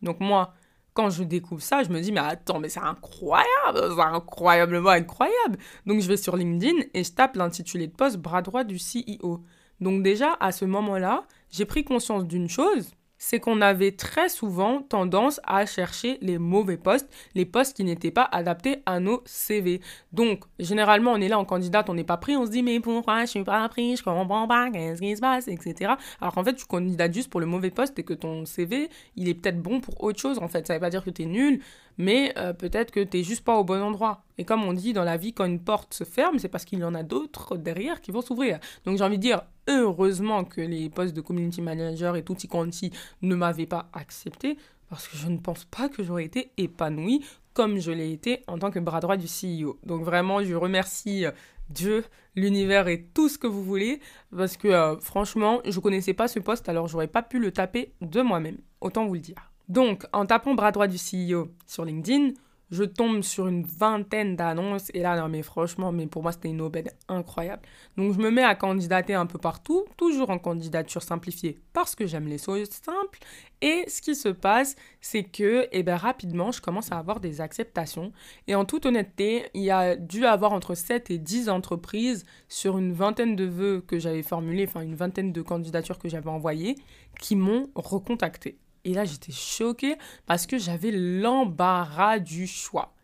Donc 0.02 0.20
moi, 0.20 0.52
quand 0.92 1.08
je 1.10 1.22
découvre 1.22 1.62
ça, 1.62 1.82
je 1.82 1.88
me 1.88 2.00
dis, 2.00 2.12
mais 2.12 2.20
attends, 2.20 2.58
mais 2.58 2.68
c'est 2.68 2.80
incroyable, 2.80 3.94
c'est 3.94 4.02
incroyablement 4.02 4.90
incroyable. 4.90 5.58
Donc 5.86 6.00
je 6.00 6.08
vais 6.08 6.16
sur 6.16 6.36
LinkedIn 6.36 6.82
et 6.92 7.04
je 7.04 7.12
tape 7.12 7.36
l'intitulé 7.36 7.86
de 7.86 7.92
poste 7.92 8.18
bras 8.18 8.42
droit 8.42 8.64
du 8.64 8.76
CEO. 8.76 9.44
Donc 9.80 10.02
déjà, 10.02 10.36
à 10.40 10.52
ce 10.52 10.64
moment-là, 10.64 11.24
j'ai 11.50 11.64
pris 11.64 11.84
conscience 11.84 12.26
d'une 12.26 12.48
chose, 12.48 12.90
c'est 13.18 13.40
qu'on 13.40 13.60
avait 13.60 13.92
très 13.92 14.28
souvent 14.28 14.80
tendance 14.80 15.40
à 15.44 15.66
chercher 15.66 16.18
les 16.22 16.38
mauvais 16.38 16.76
postes, 16.76 17.08
les 17.34 17.44
postes 17.44 17.76
qui 17.76 17.84
n'étaient 17.84 18.12
pas 18.12 18.28
adaptés 18.30 18.82
à 18.86 19.00
nos 19.00 19.22
CV. 19.26 19.80
Donc, 20.12 20.44
généralement, 20.58 21.12
on 21.12 21.20
est 21.20 21.28
là 21.28 21.38
en 21.38 21.44
candidate, 21.44 21.90
on 21.90 21.94
n'est 21.94 22.04
pas 22.04 22.16
pris, 22.16 22.36
on 22.36 22.46
se 22.46 22.50
dit, 22.52 22.62
mais 22.62 22.78
pourquoi 22.80 23.22
je 23.22 23.30
suis 23.30 23.44
pas 23.44 23.68
pris, 23.68 23.96
je 23.96 24.04
comprends 24.04 24.46
pas, 24.46 24.70
qu'est-ce 24.70 25.00
qui 25.00 25.16
se 25.16 25.20
passe, 25.20 25.48
etc. 25.48 25.94
Alors 26.20 26.34
qu'en 26.34 26.44
fait, 26.44 26.54
tu 26.54 26.64
candidates 26.64 27.12
juste 27.12 27.28
pour 27.28 27.40
le 27.40 27.46
mauvais 27.46 27.70
poste 27.70 27.98
et 27.98 28.04
que 28.04 28.14
ton 28.14 28.46
CV, 28.46 28.88
il 29.16 29.28
est 29.28 29.34
peut-être 29.34 29.60
bon 29.60 29.80
pour 29.80 30.02
autre 30.02 30.20
chose, 30.20 30.38
en 30.38 30.48
fait. 30.48 30.66
Ça 30.66 30.74
veut 30.74 30.80
pas 30.80 30.90
dire 30.90 31.04
que 31.04 31.10
tu 31.10 31.22
es 31.22 31.26
nul, 31.26 31.60
mais 31.98 32.32
euh, 32.38 32.52
peut-être 32.52 32.90
que 32.90 33.00
tu 33.00 33.18
n'es 33.18 33.22
juste 33.22 33.44
pas 33.44 33.56
au 33.58 33.64
bon 33.64 33.82
endroit. 33.82 34.22
Et 34.38 34.44
comme 34.44 34.64
on 34.64 34.72
dit 34.72 34.92
dans 34.92 35.04
la 35.04 35.16
vie, 35.16 35.32
quand 35.32 35.44
une 35.44 35.60
porte 35.60 35.92
se 35.92 36.04
ferme, 36.04 36.38
c'est 36.38 36.48
parce 36.48 36.64
qu'il 36.64 36.78
y 36.78 36.84
en 36.84 36.94
a 36.94 37.02
d'autres 37.02 37.56
derrière 37.56 38.00
qui 38.00 38.12
vont 38.12 38.22
s'ouvrir. 38.22 38.60
Donc 38.84 38.96
j'ai 38.96 39.04
envie 39.04 39.18
de 39.18 39.22
dire, 39.22 39.42
heureusement 39.68 40.44
que 40.44 40.60
les 40.60 40.88
postes 40.88 41.14
de 41.14 41.20
community 41.20 41.60
manager 41.60 42.16
et 42.16 42.22
tout 42.22 42.36
quanti 42.48 42.92
ne 43.22 43.34
m'avaient 43.34 43.66
pas 43.66 43.88
accepté, 43.92 44.56
parce 44.88 45.08
que 45.08 45.16
je 45.16 45.28
ne 45.28 45.38
pense 45.38 45.64
pas 45.64 45.88
que 45.88 46.02
j'aurais 46.02 46.24
été 46.24 46.52
épanouie 46.56 47.24
comme 47.52 47.78
je 47.78 47.90
l'ai 47.90 48.12
été 48.12 48.44
en 48.46 48.56
tant 48.58 48.70
que 48.70 48.78
bras 48.78 49.00
droit 49.00 49.16
du 49.16 49.26
CEO. 49.26 49.78
Donc 49.84 50.02
vraiment, 50.04 50.44
je 50.44 50.54
remercie 50.54 51.26
euh, 51.26 51.32
Dieu, 51.70 52.04
l'univers 52.36 52.86
et 52.86 53.02
tout 53.12 53.28
ce 53.28 53.36
que 53.36 53.48
vous 53.48 53.64
voulez, 53.64 54.00
parce 54.34 54.56
que 54.56 54.68
euh, 54.68 54.96
franchement, 55.00 55.60
je 55.64 55.80
connaissais 55.80 56.14
pas 56.14 56.28
ce 56.28 56.38
poste, 56.38 56.68
alors 56.68 56.86
j'aurais 56.86 57.08
pas 57.08 57.22
pu 57.22 57.40
le 57.40 57.50
taper 57.50 57.92
de 58.00 58.22
moi-même. 58.22 58.58
Autant 58.80 59.06
vous 59.06 59.14
le 59.14 59.20
dire. 59.20 59.50
Donc, 59.68 60.04
en 60.12 60.26
tapant 60.26 60.54
bras 60.54 60.72
droit 60.72 60.86
du 60.86 60.96
CEO 60.96 61.48
sur 61.66 61.84
LinkedIn, 61.84 62.32
je 62.70 62.84
tombe 62.84 63.22
sur 63.22 63.48
une 63.48 63.62
vingtaine 63.62 64.36
d'annonces 64.36 64.90
et 64.92 65.00
là, 65.00 65.18
non 65.18 65.28
mais 65.28 65.42
franchement, 65.42 65.90
mais 65.90 66.06
pour 66.06 66.22
moi 66.22 66.32
c'était 66.32 66.50
une 66.50 66.60
aubaine 66.60 66.90
incroyable. 67.08 67.62
Donc 67.96 68.12
je 68.12 68.18
me 68.18 68.30
mets 68.30 68.42
à 68.42 68.54
candidater 68.54 69.14
un 69.14 69.26
peu 69.26 69.38
partout, 69.38 69.86
toujours 69.96 70.30
en 70.30 70.38
candidature 70.38 71.02
simplifiée 71.02 71.58
parce 71.72 71.94
que 71.94 72.06
j'aime 72.06 72.26
les 72.26 72.38
choses 72.38 72.68
simples. 72.68 73.20
Et 73.62 73.84
ce 73.88 74.02
qui 74.02 74.14
se 74.14 74.28
passe, 74.28 74.76
c'est 75.00 75.24
que 75.24 75.66
eh 75.72 75.82
ben, 75.82 75.96
rapidement, 75.96 76.52
je 76.52 76.60
commence 76.60 76.92
à 76.92 76.98
avoir 76.98 77.20
des 77.20 77.40
acceptations. 77.40 78.12
Et 78.46 78.54
en 78.54 78.64
toute 78.64 78.86
honnêteté, 78.86 79.46
il 79.54 79.62
y 79.62 79.70
a 79.70 79.96
dû 79.96 80.26
avoir 80.26 80.52
entre 80.52 80.74
7 80.74 81.10
et 81.10 81.18
10 81.18 81.48
entreprises 81.48 82.24
sur 82.48 82.78
une 82.78 82.92
vingtaine 82.92 83.34
de 83.34 83.44
vœux 83.44 83.80
que 83.80 83.98
j'avais 83.98 84.22
formulés, 84.22 84.66
enfin 84.68 84.82
une 84.82 84.94
vingtaine 84.94 85.32
de 85.32 85.42
candidatures 85.42 85.98
que 85.98 86.08
j'avais 86.08 86.30
envoyées, 86.30 86.76
qui 87.18 87.34
m'ont 87.34 87.68
recontacté. 87.74 88.58
Et 88.84 88.94
là, 88.94 89.04
j'étais 89.04 89.32
choquée 89.32 89.96
parce 90.26 90.46
que 90.46 90.58
j'avais 90.58 90.90
l'embarras 90.90 92.18
du 92.18 92.46
choix. 92.46 92.94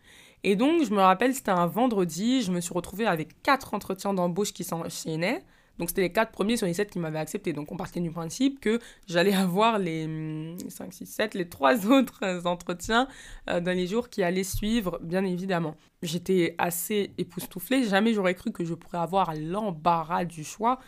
Et 0.42 0.56
donc, 0.56 0.84
je 0.84 0.90
me 0.90 1.00
rappelle, 1.00 1.34
c'était 1.34 1.50
un 1.50 1.66
vendredi, 1.66 2.42
je 2.42 2.52
me 2.52 2.60
suis 2.60 2.74
retrouvée 2.74 3.06
avec 3.06 3.42
quatre 3.42 3.72
entretiens 3.72 4.12
d'embauche 4.12 4.52
qui 4.52 4.62
s'enchaînaient. 4.62 5.42
Donc, 5.78 5.88
c'était 5.88 6.02
les 6.02 6.12
quatre 6.12 6.30
premiers 6.30 6.56
sur 6.56 6.66
les 6.66 6.74
sept 6.74 6.90
qui 6.90 6.98
m'avaient 6.98 7.18
accepté. 7.18 7.52
Donc, 7.52 7.72
on 7.72 7.76
partait 7.76 8.00
du 8.00 8.10
principe 8.10 8.60
que 8.60 8.78
j'allais 9.08 9.34
avoir 9.34 9.78
les 9.78 10.54
5, 10.68 10.92
6, 10.92 11.06
7, 11.06 11.34
les 11.34 11.48
trois 11.48 11.86
autres 11.90 12.46
entretiens 12.46 13.08
euh, 13.50 13.60
dans 13.60 13.76
les 13.76 13.86
jours 13.86 14.08
qui 14.08 14.22
allaient 14.22 14.44
suivre, 14.44 15.00
bien 15.02 15.24
évidemment. 15.24 15.76
J'étais 16.02 16.54
assez 16.58 17.12
époustouflée. 17.18 17.84
Jamais 17.84 18.12
j'aurais 18.12 18.34
cru 18.34 18.52
que 18.52 18.64
je 18.64 18.74
pourrais 18.74 18.98
avoir 18.98 19.34
l'embarras 19.34 20.24
du 20.24 20.44
choix 20.44 20.78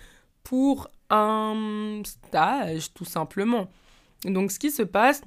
pour 0.45 0.89
un 1.11 2.03
stage, 2.05 2.93
tout 2.93 3.05
simplement. 3.05 3.69
Donc 4.27 4.51
ce 4.51 4.59
qui 4.59 4.71
se 4.71 4.83
passe, 4.83 5.23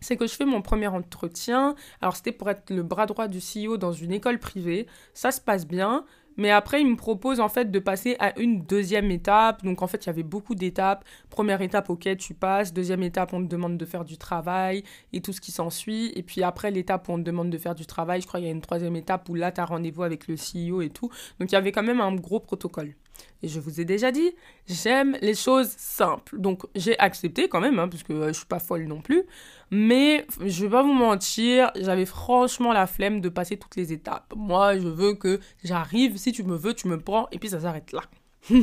c'est 0.00 0.16
que 0.16 0.26
je 0.26 0.34
fais 0.34 0.44
mon 0.44 0.62
premier 0.62 0.88
entretien. 0.88 1.74
Alors 2.00 2.16
c'était 2.16 2.32
pour 2.32 2.50
être 2.50 2.70
le 2.70 2.82
bras 2.82 3.06
droit 3.06 3.28
du 3.28 3.38
CEO 3.38 3.76
dans 3.76 3.92
une 3.92 4.12
école 4.12 4.38
privée. 4.38 4.86
Ça 5.14 5.30
se 5.30 5.40
passe 5.40 5.66
bien. 5.66 6.04
Mais 6.38 6.52
après, 6.52 6.80
il 6.80 6.86
me 6.86 6.94
propose 6.94 7.40
en 7.40 7.48
fait 7.48 7.72
de 7.72 7.78
passer 7.80 8.16
à 8.20 8.38
une 8.38 8.62
deuxième 8.62 9.10
étape. 9.10 9.64
Donc 9.64 9.82
en 9.82 9.88
fait, 9.88 10.04
il 10.04 10.06
y 10.06 10.10
avait 10.10 10.22
beaucoup 10.22 10.54
d'étapes. 10.54 11.04
Première 11.30 11.60
étape, 11.62 11.90
ok, 11.90 12.16
tu 12.16 12.32
passes. 12.32 12.72
Deuxième 12.72 13.02
étape, 13.02 13.32
on 13.32 13.42
te 13.42 13.48
demande 13.48 13.76
de 13.76 13.84
faire 13.84 14.04
du 14.04 14.16
travail 14.16 14.84
et 15.12 15.20
tout 15.20 15.32
ce 15.32 15.40
qui 15.40 15.50
s'ensuit. 15.50 16.12
Et 16.14 16.22
puis 16.22 16.44
après 16.44 16.70
l'étape 16.70 17.08
où 17.08 17.12
on 17.12 17.18
te 17.18 17.22
demande 17.22 17.50
de 17.50 17.58
faire 17.58 17.74
du 17.74 17.86
travail, 17.86 18.20
je 18.20 18.28
crois 18.28 18.38
qu'il 18.38 18.46
y 18.46 18.52
a 18.52 18.54
une 18.54 18.60
troisième 18.60 18.94
étape 18.94 19.28
où 19.28 19.34
là, 19.34 19.50
tu 19.50 19.60
as 19.60 19.64
rendez-vous 19.64 20.04
avec 20.04 20.28
le 20.28 20.36
CEO 20.36 20.80
et 20.80 20.90
tout. 20.90 21.10
Donc 21.40 21.50
il 21.50 21.54
y 21.54 21.58
avait 21.58 21.72
quand 21.72 21.82
même 21.82 22.00
un 22.00 22.14
gros 22.14 22.38
protocole. 22.38 22.94
Et 23.42 23.48
je 23.48 23.60
vous 23.60 23.80
ai 23.80 23.84
déjà 23.84 24.10
dit, 24.10 24.34
j'aime 24.66 25.16
les 25.20 25.34
choses 25.34 25.68
simples. 25.76 26.38
Donc 26.38 26.62
j'ai 26.74 26.98
accepté 26.98 27.48
quand 27.48 27.60
même, 27.60 27.78
hein, 27.78 27.88
parce 27.88 28.02
que 28.02 28.12
euh, 28.12 28.28
je 28.28 28.38
suis 28.38 28.46
pas 28.46 28.58
folle 28.58 28.84
non 28.84 29.00
plus. 29.00 29.24
Mais 29.70 30.26
je 30.44 30.64
vais 30.64 30.70
pas 30.70 30.82
vous 30.82 30.92
mentir, 30.92 31.70
j'avais 31.76 32.06
franchement 32.06 32.72
la 32.72 32.86
flemme 32.86 33.20
de 33.20 33.28
passer 33.28 33.56
toutes 33.56 33.76
les 33.76 33.92
étapes. 33.92 34.32
Moi, 34.36 34.78
je 34.78 34.88
veux 34.88 35.14
que 35.14 35.40
j'arrive, 35.62 36.16
si 36.16 36.32
tu 36.32 36.42
me 36.42 36.56
veux, 36.56 36.74
tu 36.74 36.88
me 36.88 36.98
prends, 36.98 37.28
et 37.32 37.38
puis 37.38 37.50
ça 37.50 37.60
s'arrête 37.60 37.92
là. 37.92 38.00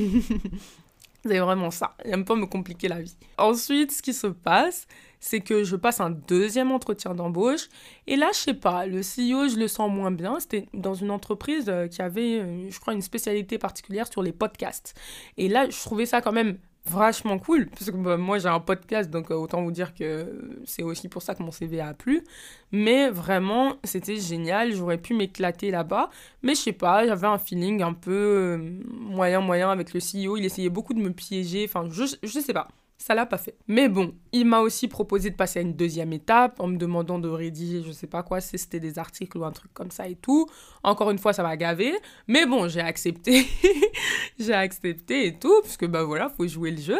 C'est 1.25 1.39
vraiment 1.39 1.71
ça. 1.71 1.95
J'aime 2.05 2.23
pas 2.23 2.35
me 2.35 2.45
compliquer 2.45 2.87
la 2.87 3.01
vie. 3.01 3.15
Ensuite, 3.39 3.91
ce 3.91 4.01
qui 4.03 4.13
se 4.13 4.27
passe, 4.27 4.87
c'est 5.25 5.39
que 5.39 5.63
je 5.63 5.75
passe 5.75 6.01
un 6.01 6.11
deuxième 6.11 6.71
entretien 6.71 7.15
d'embauche. 7.15 7.67
Et 8.05 8.15
là, 8.15 8.29
je 8.31 8.37
sais 8.37 8.53
pas, 8.53 8.85
le 8.85 8.99
CEO, 8.99 9.49
je 9.49 9.57
le 9.57 9.67
sens 9.67 9.91
moins 9.91 10.11
bien. 10.11 10.39
C'était 10.39 10.67
dans 10.75 10.93
une 10.93 11.09
entreprise 11.09 11.65
euh, 11.67 11.87
qui 11.87 12.03
avait, 12.03 12.41
euh, 12.41 12.69
je 12.69 12.79
crois, 12.79 12.93
une 12.93 13.01
spécialité 13.01 13.57
particulière 13.57 14.05
sur 14.07 14.21
les 14.21 14.31
podcasts. 14.31 14.93
Et 15.37 15.49
là, 15.49 15.67
je 15.67 15.81
trouvais 15.81 16.05
ça 16.05 16.21
quand 16.21 16.31
même 16.31 16.59
vachement 16.85 17.39
cool 17.39 17.67
parce 17.71 17.89
que 17.89 17.97
bah, 17.97 18.17
moi 18.17 18.37
j'ai 18.37 18.47
un 18.47 18.59
podcast 18.59 19.09
donc 19.09 19.31
euh, 19.31 19.33
autant 19.33 19.63
vous 19.63 19.71
dire 19.71 19.95
que 19.95 20.61
c'est 20.65 20.83
aussi 20.83 21.09
pour 21.09 21.23
ça 21.23 21.33
que 21.33 21.41
mon 21.41 21.49
CV 21.49 21.81
a 21.81 21.95
plu 21.95 22.23
mais 22.71 23.09
vraiment 23.09 23.77
c'était 23.83 24.17
génial 24.17 24.71
j'aurais 24.71 24.99
pu 24.99 25.15
m'éclater 25.15 25.71
là-bas 25.71 26.11
mais 26.43 26.53
je 26.53 26.59
sais 26.59 26.73
pas 26.73 27.07
j'avais 27.07 27.25
un 27.25 27.39
feeling 27.39 27.81
un 27.81 27.93
peu 27.93 28.59
moyen 28.91 29.41
moyen 29.41 29.71
avec 29.71 29.95
le 29.95 29.99
CEO 29.99 30.37
il 30.37 30.45
essayait 30.45 30.69
beaucoup 30.69 30.93
de 30.93 30.99
me 30.99 31.09
piéger 31.09 31.65
enfin 31.67 31.89
je, 31.89 32.03
je 32.21 32.39
sais 32.39 32.53
pas 32.53 32.67
ça 32.97 33.13
l'a 33.13 33.25
pas 33.25 33.37
fait. 33.37 33.57
Mais 33.67 33.89
bon, 33.89 34.15
il 34.31 34.45
m'a 34.45 34.59
aussi 34.59 34.87
proposé 34.87 35.29
de 35.29 35.35
passer 35.35 35.59
à 35.59 35.61
une 35.61 35.73
deuxième 35.73 36.13
étape 36.13 36.59
en 36.59 36.67
me 36.67 36.77
demandant 36.77 37.19
de 37.19 37.27
rédiger, 37.27 37.83
je 37.83 37.91
sais 37.91 38.07
pas 38.07 38.23
quoi, 38.23 38.41
si 38.41 38.57
c'était 38.57 38.79
des 38.79 38.97
articles 38.97 39.37
ou 39.37 39.43
un 39.43 39.51
truc 39.51 39.73
comme 39.73 39.91
ça 39.91 40.07
et 40.07 40.15
tout. 40.15 40.47
Encore 40.83 41.11
une 41.11 41.17
fois, 41.17 41.33
ça 41.33 41.43
m'a 41.43 41.57
gavé. 41.57 41.93
Mais 42.27 42.45
bon, 42.45 42.67
j'ai 42.67 42.81
accepté. 42.81 43.45
j'ai 44.39 44.53
accepté 44.53 45.27
et 45.27 45.37
tout, 45.37 45.61
puisque 45.63 45.85
bah 45.85 46.03
voilà, 46.03 46.29
faut 46.29 46.47
jouer 46.47 46.71
le 46.71 46.81
jeu. 46.81 46.99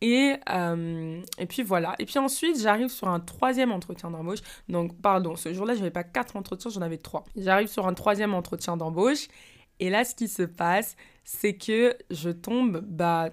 Et, 0.00 0.34
euh, 0.50 1.20
et 1.38 1.46
puis 1.46 1.62
voilà. 1.62 1.94
Et 1.98 2.04
puis 2.04 2.18
ensuite, 2.18 2.60
j'arrive 2.60 2.88
sur 2.88 3.08
un 3.08 3.20
troisième 3.20 3.72
entretien 3.72 4.10
d'embauche. 4.10 4.40
Donc, 4.68 5.00
pardon, 5.00 5.36
ce 5.36 5.52
jour-là, 5.52 5.74
je 5.74 5.78
n'avais 5.80 5.90
pas 5.90 6.04
quatre 6.04 6.36
entretiens, 6.36 6.70
j'en 6.70 6.82
avais 6.82 6.98
trois. 6.98 7.24
J'arrive 7.36 7.68
sur 7.68 7.86
un 7.86 7.94
troisième 7.94 8.34
entretien 8.34 8.76
d'embauche. 8.76 9.28
Et 9.80 9.90
là, 9.90 10.04
ce 10.04 10.14
qui 10.14 10.28
se 10.28 10.42
passe, 10.42 10.96
c'est 11.24 11.54
que 11.54 11.96
je 12.10 12.30
tombe 12.30 12.80
bah, 12.86 13.30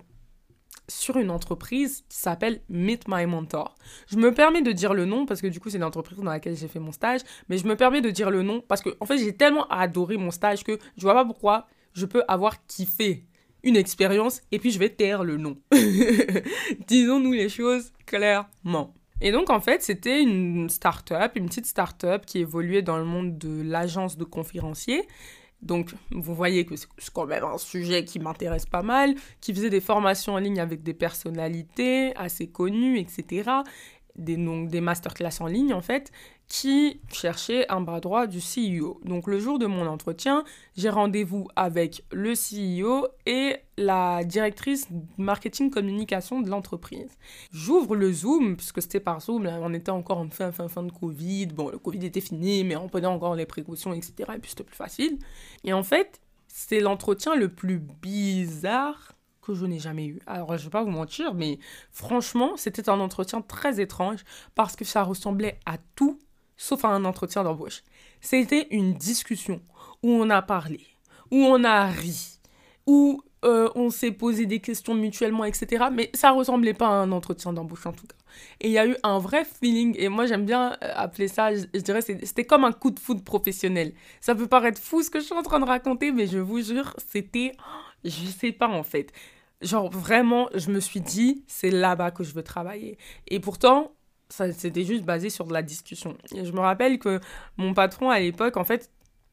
sur 0.87 1.17
une 1.17 1.31
entreprise 1.31 2.03
qui 2.09 2.17
s'appelle 2.17 2.61
Meet 2.69 3.07
My 3.07 3.25
Mentor. 3.25 3.75
Je 4.07 4.17
me 4.17 4.33
permets 4.33 4.61
de 4.61 4.71
dire 4.71 4.93
le 4.93 5.05
nom 5.05 5.25
parce 5.25 5.41
que 5.41 5.47
du 5.47 5.59
coup 5.59 5.69
c'est 5.69 5.77
l'entreprise 5.77 6.17
dans 6.17 6.23
laquelle 6.23 6.55
j'ai 6.55 6.67
fait 6.67 6.79
mon 6.79 6.91
stage, 6.91 7.21
mais 7.49 7.57
je 7.57 7.67
me 7.67 7.75
permets 7.75 8.01
de 8.01 8.09
dire 8.09 8.29
le 8.29 8.43
nom 8.43 8.61
parce 8.67 8.81
que 8.81 8.89
en 8.99 9.05
fait 9.05 9.17
j'ai 9.17 9.35
tellement 9.35 9.67
adoré 9.67 10.17
mon 10.17 10.31
stage 10.31 10.63
que 10.63 10.77
je 10.97 11.01
vois 11.01 11.13
pas 11.13 11.25
pourquoi 11.25 11.67
je 11.93 12.05
peux 12.05 12.23
avoir 12.27 12.65
kiffé 12.67 13.25
une 13.63 13.75
expérience 13.75 14.41
et 14.51 14.59
puis 14.59 14.71
je 14.71 14.79
vais 14.79 14.89
taire 14.89 15.23
le 15.23 15.37
nom. 15.37 15.57
Disons-nous 16.87 17.33
les 17.33 17.49
choses 17.49 17.91
clairement. 18.05 18.93
Et 19.21 19.31
donc, 19.31 19.49
en 19.49 19.61
fait, 19.61 19.81
c'était 19.81 20.21
une 20.21 20.69
start-up, 20.69 21.31
une 21.35 21.47
petite 21.47 21.65
start-up 21.65 22.25
qui 22.25 22.39
évoluait 22.39 22.81
dans 22.81 22.97
le 22.97 23.05
monde 23.05 23.37
de 23.37 23.61
l'agence 23.63 24.17
de 24.17 24.25
conférenciers 24.25 25.07
donc, 25.61 25.93
vous 26.11 26.35
voyez 26.35 26.65
que 26.65 26.75
c'est 26.75 26.87
quand 27.13 27.25
même 27.25 27.43
un 27.43 27.57
sujet 27.57 28.05
qui 28.05 28.19
m'intéresse 28.19 28.65
pas 28.65 28.83
mal, 28.83 29.15
qui 29.41 29.53
faisait 29.53 29.69
des 29.69 29.81
formations 29.81 30.33
en 30.33 30.37
ligne 30.37 30.59
avec 30.59 30.83
des 30.83 30.93
personnalités 30.93 32.15
assez 32.15 32.47
connues, 32.47 32.99
etc. 32.99 33.49
Des, 34.15 34.37
donc, 34.37 34.69
des 34.69 34.81
masterclass 34.81 35.41
en 35.41 35.47
ligne, 35.47 35.73
en 35.73 35.81
fait 35.81 36.11
qui 36.47 36.99
cherchait 37.11 37.69
un 37.71 37.81
bras 37.81 37.99
droit 37.99 38.27
du 38.27 38.39
CEO. 38.39 38.99
Donc 39.03 39.27
le 39.27 39.39
jour 39.39 39.57
de 39.59 39.65
mon 39.65 39.87
entretien, 39.87 40.43
j'ai 40.77 40.89
rendez-vous 40.89 41.47
avec 41.55 42.03
le 42.11 42.33
CEO 42.33 43.07
et 43.25 43.57
la 43.77 44.23
directrice 44.23 44.87
marketing 45.17 45.71
communication 45.71 46.41
de 46.41 46.49
l'entreprise. 46.49 47.11
J'ouvre 47.51 47.95
le 47.95 48.11
Zoom, 48.13 48.57
puisque 48.57 48.81
c'était 48.81 48.99
par 48.99 49.21
Zoom, 49.21 49.47
on 49.47 49.73
était 49.73 49.91
encore 49.91 50.19
en 50.19 50.29
fin, 50.29 50.51
fin, 50.51 50.67
fin 50.67 50.83
de 50.83 50.91
Covid. 50.91 51.47
Bon, 51.47 51.69
le 51.69 51.79
Covid 51.79 52.05
était 52.05 52.21
fini, 52.21 52.63
mais 52.63 52.75
on 52.75 52.87
prenait 52.87 53.07
encore 53.07 53.35
les 53.35 53.45
précautions, 53.45 53.93
etc. 53.93 54.13
Et 54.35 54.39
puis 54.39 54.51
c'était 54.51 54.63
plus 54.63 54.77
facile. 54.77 55.17
Et 55.63 55.73
en 55.73 55.83
fait, 55.83 56.21
c'est 56.47 56.79
l'entretien 56.79 57.35
le 57.35 57.49
plus 57.49 57.79
bizarre 57.79 59.15
que 59.41 59.53
je 59.53 59.65
n'ai 59.65 59.79
jamais 59.79 60.05
eu. 60.07 60.19
Alors, 60.25 60.49
je 60.57 60.61
ne 60.61 60.63
vais 60.63 60.69
pas 60.69 60.83
vous 60.83 60.89
mentir, 60.89 61.33
mais 61.33 61.59
franchement, 61.91 62.57
c'était 62.57 62.89
un 62.89 62.99
entretien 62.99 63.41
très 63.41 63.79
étrange 63.79 64.23
parce 64.55 64.75
que 64.75 64.85
ça 64.85 65.03
ressemblait 65.03 65.59
à 65.65 65.77
tout 65.95 66.19
sauf 66.57 66.85
à 66.85 66.89
un 66.89 67.05
entretien 67.05 67.43
d'embauche. 67.43 67.83
C'était 68.21 68.67
une 68.71 68.93
discussion 68.93 69.61
où 70.03 70.11
on 70.11 70.29
a 70.29 70.41
parlé, 70.41 70.81
où 71.31 71.37
on 71.37 71.63
a 71.63 71.85
ri, 71.85 72.39
où 72.85 73.21
euh, 73.45 73.69
on 73.75 73.91
s'est 73.91 74.11
posé 74.11 74.47
des 74.47 74.59
questions 74.59 74.95
mutuellement, 74.95 75.45
etc. 75.45 75.85
Mais 75.91 76.09
ça 76.13 76.31
ressemblait 76.31 76.73
pas 76.73 76.87
à 76.87 76.91
un 76.91 77.11
entretien 77.11 77.53
d'embauche 77.53 77.85
en 77.85 77.93
tout 77.93 78.07
cas. 78.07 78.15
Et 78.59 78.67
il 78.67 78.71
y 78.71 78.79
a 78.79 78.87
eu 78.87 78.95
un 79.03 79.19
vrai 79.19 79.45
feeling, 79.45 79.95
et 79.99 80.09
moi 80.09 80.25
j'aime 80.25 80.45
bien 80.45 80.71
euh, 80.83 80.91
appeler 80.95 81.27
ça, 81.27 81.53
je, 81.53 81.79
dirais, 81.79 82.01
c'était 82.01 82.43
comme 82.43 82.63
un 82.63 82.71
coup 82.71 82.89
de 82.89 82.99
foudre 82.99 83.23
professionnel. 83.23 83.93
Ça 84.19 84.33
peut 84.33 84.47
paraître 84.47 84.81
fou 84.81 85.03
ce 85.03 85.11
que 85.11 85.19
je 85.19 85.25
suis 85.25 85.35
en 85.35 85.43
train 85.43 85.59
de 85.59 85.65
raconter, 85.65 86.11
mais 86.11 86.25
je 86.25 86.39
vous 86.39 86.61
jure, 86.61 86.95
c'était, 87.07 87.51
je 88.03 88.25
sais 88.25 88.51
pas 88.51 88.67
en 88.67 88.83
fait. 88.83 89.11
Genre 89.61 89.89
vraiment, 89.91 90.49
je 90.55 90.71
me 90.71 90.79
suis 90.79 91.01
dit, 91.01 91.43
c'est 91.47 91.71
là-bas 91.71 92.11
que 92.11 92.23
je 92.23 92.33
veux 92.33 92.43
travailler. 92.43 92.97
Et 93.27 93.39
pourtant, 93.39 93.91
c'était 94.53 94.83
juste 94.83 95.03
basé 95.03 95.29
sur 95.29 95.45
de 95.45 95.53
la 95.53 95.61
discussion. 95.61 96.17
Je 96.31 96.51
me 96.51 96.59
rappelle 96.59 96.99
que 96.99 97.19
mon 97.57 97.73
patron 97.73 98.09
à 98.09 98.19
l'époque, 98.19 98.57
en 98.57 98.63
fait, 98.63 98.89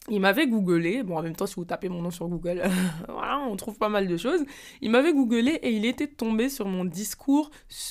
il 0.08 0.20
m'avait 0.20 0.48
googlé, 0.48 1.02
bon 1.02 1.16
en 1.16 1.22
même 1.22 1.36
temps 1.36 1.46
si 1.46 1.54
vous 1.54 1.64
tapez 1.64 1.88
mon 1.88 2.02
nom 2.02 2.10
sur 2.10 2.26
Google, 2.28 2.62
voilà, 3.08 3.38
on 3.48 3.56
trouve 3.56 3.78
pas 3.78 3.88
mal 3.88 4.08
de 4.08 4.16
choses. 4.16 4.44
Il 4.80 4.90
m'avait 4.90 5.12
googlé 5.12 5.52
et 5.62 5.70
il 5.70 5.84
était 5.84 6.08
tombé 6.08 6.48
sur 6.48 6.66
mon 6.66 6.84
discours, 6.84 7.50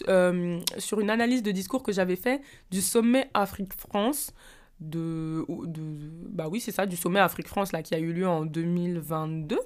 euh, 0.10 0.60
sur 0.78 1.00
une 1.00 1.10
analyse 1.10 1.42
de 1.42 1.52
discours 1.52 1.84
que 1.84 1.92
j'avais 1.92 2.18
fait 2.18 2.42
du 2.70 2.82
sommet 2.82 3.30
Afrique-France. 3.34 4.34
De, 4.80 5.46
de, 5.68 5.82
bah 6.28 6.48
oui 6.50 6.60
c'est 6.60 6.72
ça 6.72 6.88
du 6.88 6.96
sommet 6.96 7.20
Afrique 7.20 7.48
France 7.48 7.72
là 7.72 7.84
qui 7.84 7.94
a 7.94 8.00
eu 8.00 8.14
lieu 8.14 8.28
en 8.28 8.46
2022 8.46 9.60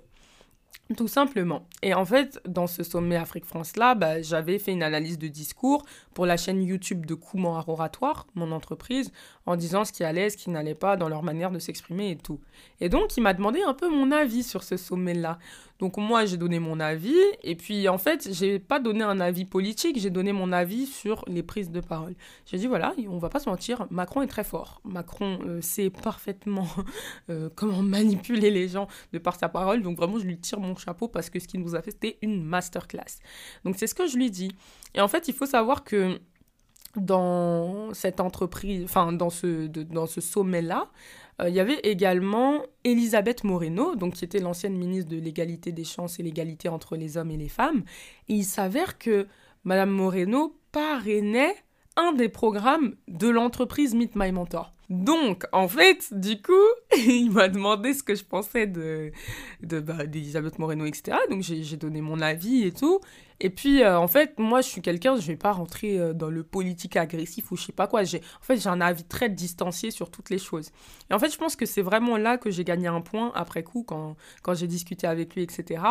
tout 0.95 1.07
simplement. 1.07 1.67
Et 1.81 1.95
en 1.95 2.05
fait, 2.05 2.39
dans 2.47 2.67
ce 2.67 2.83
sommet 2.83 3.15
Afrique-France-là, 3.15 3.95
bah, 3.95 4.21
j'avais 4.21 4.59
fait 4.59 4.71
une 4.71 4.83
analyse 4.83 5.17
de 5.17 5.27
discours 5.27 5.83
pour 6.13 6.27
la 6.27 6.37
chaîne 6.37 6.61
YouTube 6.61 7.07
de 7.07 7.15
Kouman 7.15 7.63
Oratoire, 7.67 8.27
mon 8.35 8.51
entreprise, 8.51 9.11
en 9.47 9.55
disant 9.55 9.83
ce 9.83 9.91
qui 9.91 10.03
allait, 10.03 10.29
ce 10.29 10.37
qui 10.37 10.51
n'allait 10.51 10.75
pas 10.75 10.95
dans 10.95 11.09
leur 11.09 11.23
manière 11.23 11.49
de 11.49 11.57
s'exprimer 11.57 12.11
et 12.11 12.17
tout. 12.17 12.39
Et 12.81 12.89
donc, 12.89 13.17
il 13.17 13.21
m'a 13.21 13.33
demandé 13.33 13.61
un 13.63 13.73
peu 13.73 13.89
mon 13.89 14.11
avis 14.11 14.43
sur 14.43 14.63
ce 14.63 14.77
sommet-là. 14.77 15.39
Donc 15.79 15.97
moi, 15.97 16.25
j'ai 16.25 16.37
donné 16.37 16.59
mon 16.59 16.79
avis, 16.79 17.19
et 17.43 17.55
puis 17.55 17.89
en 17.89 17.97
fait, 17.97 18.29
j'ai 18.31 18.59
pas 18.59 18.79
donné 18.79 19.03
un 19.03 19.19
avis 19.19 19.43
politique, 19.43 19.99
j'ai 19.99 20.09
donné 20.09 20.31
mon 20.31 20.53
avis 20.53 20.85
sur 20.85 21.25
les 21.27 21.43
prises 21.43 21.69
de 21.69 21.81
parole. 21.81 22.15
J'ai 22.45 22.57
dit, 22.57 22.67
voilà, 22.67 22.93
on 23.09 23.17
va 23.17 23.29
pas 23.29 23.39
se 23.39 23.49
mentir, 23.49 23.85
Macron 23.89 24.21
est 24.21 24.27
très 24.27 24.45
fort. 24.45 24.79
Macron 24.85 25.39
euh, 25.45 25.61
sait 25.61 25.89
parfaitement 25.89 26.67
euh, 27.29 27.49
comment 27.55 27.81
manipuler 27.81 28.51
les 28.51 28.69
gens 28.69 28.87
de 29.11 29.19
par 29.19 29.35
sa 29.37 29.49
parole, 29.49 29.81
donc 29.81 29.97
vraiment, 29.97 30.17
je 30.17 30.25
lui 30.25 30.37
tire 30.37 30.59
mon 30.59 30.75
chapeau 30.77 31.07
parce 31.09 31.29
que 31.29 31.39
ce 31.39 31.47
qu'il 31.47 31.59
nous 31.59 31.75
a 31.75 31.81
fait, 31.81 31.91
c'était 31.91 32.17
une 32.21 32.43
masterclass. 32.43 33.19
Donc 33.65 33.75
c'est 33.77 33.87
ce 33.87 33.95
que 33.95 34.07
je 34.07 34.15
lui 34.15 34.31
dis. 34.31 34.51
Et 34.93 35.01
en 35.01 35.09
fait, 35.09 35.27
il 35.27 35.33
faut 35.33 35.45
savoir 35.45 35.83
que 35.83 36.19
dans 36.95 37.93
cette 37.93 38.21
entreprise, 38.21 38.83
enfin 38.85 39.11
dans 39.11 39.29
ce, 39.29 39.67
dans 39.67 40.05
ce 40.05 40.21
sommet-là, 40.21 40.89
il 41.43 41.53
y 41.53 41.59
avait 41.59 41.79
également 41.83 42.63
Elisabeth 42.83 43.43
Moreno, 43.43 43.95
donc 43.95 44.13
qui 44.13 44.25
était 44.25 44.39
l'ancienne 44.39 44.77
ministre 44.77 45.11
de 45.11 45.17
l'égalité 45.17 45.71
des 45.71 45.83
chances 45.83 46.19
et 46.19 46.23
l'égalité 46.23 46.69
entre 46.69 46.95
les 46.95 47.17
hommes 47.17 47.31
et 47.31 47.37
les 47.37 47.49
femmes. 47.49 47.83
Et 48.29 48.35
il 48.35 48.45
s'avère 48.45 48.97
que 48.97 49.27
Madame 49.65 49.89
Moreno 49.89 50.55
parrainait 50.71 51.55
un 51.97 52.13
des 52.13 52.29
programmes 52.29 52.95
de 53.07 53.27
l'entreprise 53.27 53.95
Meet 53.95 54.15
My 54.15 54.31
Mentor. 54.31 54.73
Donc, 54.89 55.45
en 55.51 55.67
fait, 55.67 56.07
du 56.11 56.41
coup, 56.41 56.53
il 56.97 57.31
m'a 57.31 57.47
demandé 57.47 57.93
ce 57.93 58.03
que 58.03 58.15
je 58.15 58.23
pensais 58.23 58.67
de, 58.67 59.11
de 59.63 59.79
bah, 59.79 60.05
d'Elisabeth 60.05 60.59
Moreno, 60.59 60.85
etc. 60.85 61.17
Donc, 61.29 61.41
j'ai, 61.41 61.77
donné 61.77 62.01
mon 62.01 62.21
avis 62.21 62.63
et 62.63 62.71
tout. 62.71 62.99
Et 63.39 63.49
puis, 63.49 63.83
euh, 63.83 63.99
en 63.99 64.07
fait, 64.07 64.39
moi, 64.39 64.61
je 64.61 64.67
suis 64.67 64.81
quelqu'un, 64.81 65.15
je 65.17 65.27
vais 65.27 65.35
pas 65.35 65.51
rentrer 65.51 65.99
euh, 65.99 66.13
dans 66.13 66.29
le 66.29 66.43
politique 66.43 66.95
agressif 66.95 67.51
ou 67.51 67.57
je 67.57 67.63
sais 67.63 67.73
pas 67.73 67.87
quoi. 67.87 68.01
En 68.01 68.43
fait, 68.43 68.57
j'ai 68.57 68.69
un 68.69 68.81
avis 68.81 69.03
très 69.03 69.29
distancié 69.29 69.91
sur 69.91 70.09
toutes 70.09 70.29
les 70.29 70.37
choses. 70.37 70.71
Et 71.09 71.13
en 71.13 71.19
fait, 71.19 71.29
je 71.31 71.37
pense 71.37 71.55
que 71.55 71.65
c'est 71.65 71.81
vraiment 71.81 72.17
là 72.17 72.37
que 72.37 72.49
j'ai 72.49 72.63
gagné 72.63 72.87
un 72.87 73.01
point 73.01 73.31
après 73.35 73.63
coup, 73.63 73.83
quand, 73.83 74.15
quand 74.41 74.53
j'ai 74.53 74.67
discuté 74.67 75.07
avec 75.07 75.35
lui, 75.35 75.43
etc 75.43 75.81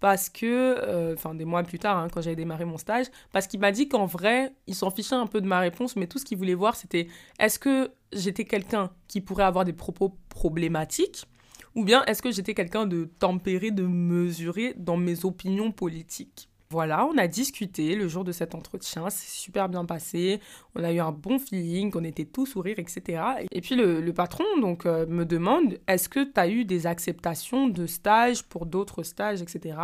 parce 0.00 0.30
que, 0.30 0.76
euh, 0.78 1.14
enfin 1.14 1.34
des 1.34 1.44
mois 1.44 1.62
plus 1.62 1.78
tard, 1.78 1.98
hein, 1.98 2.08
quand 2.10 2.22
j'avais 2.22 2.36
démarré 2.36 2.64
mon 2.64 2.78
stage, 2.78 3.06
parce 3.32 3.46
qu'il 3.46 3.60
m'a 3.60 3.70
dit 3.70 3.88
qu'en 3.88 4.06
vrai, 4.06 4.54
il 4.66 4.74
s'en 4.74 4.90
fichait 4.90 5.14
un 5.14 5.26
peu 5.26 5.40
de 5.40 5.46
ma 5.46 5.60
réponse, 5.60 5.94
mais 5.94 6.06
tout 6.06 6.18
ce 6.18 6.24
qu'il 6.24 6.38
voulait 6.38 6.54
voir, 6.54 6.74
c'était 6.74 7.06
est-ce 7.38 7.58
que 7.58 7.92
j'étais 8.12 8.44
quelqu'un 8.44 8.90
qui 9.08 9.20
pourrait 9.20 9.44
avoir 9.44 9.64
des 9.64 9.74
propos 9.74 10.16
problématiques, 10.30 11.26
ou 11.74 11.84
bien 11.84 12.02
est-ce 12.06 12.22
que 12.22 12.32
j'étais 12.32 12.54
quelqu'un 12.54 12.86
de 12.86 13.04
tempéré, 13.18 13.70
de 13.70 13.84
mesuré 13.84 14.74
dans 14.76 14.96
mes 14.96 15.24
opinions 15.24 15.70
politiques? 15.70 16.49
Voilà, 16.72 17.04
on 17.04 17.18
a 17.18 17.26
discuté 17.26 17.96
le 17.96 18.06
jour 18.06 18.22
de 18.22 18.30
cet 18.30 18.54
entretien, 18.54 19.10
c'est 19.10 19.28
super 19.28 19.68
bien 19.68 19.84
passé, 19.84 20.38
on 20.76 20.84
a 20.84 20.92
eu 20.92 21.00
un 21.00 21.10
bon 21.10 21.40
feeling, 21.40 21.90
on 21.96 22.04
était 22.04 22.24
tous 22.24 22.46
sourires, 22.46 22.78
etc. 22.78 23.20
Et 23.50 23.60
puis 23.60 23.74
le, 23.74 24.08
patron 24.12 24.44
donc 24.60 24.86
euh, 24.86 25.04
me 25.06 25.24
demande, 25.24 25.78
est-ce 25.88 26.08
que 26.08 26.22
tu 26.22 26.38
as 26.38 26.48
eu 26.48 26.64
des 26.64 26.86
acceptations 26.86 27.66
de 27.66 27.86
stages 27.88 28.44
pour 28.44 28.66
d'autres 28.66 29.02
stages, 29.02 29.42
etc. 29.42 29.78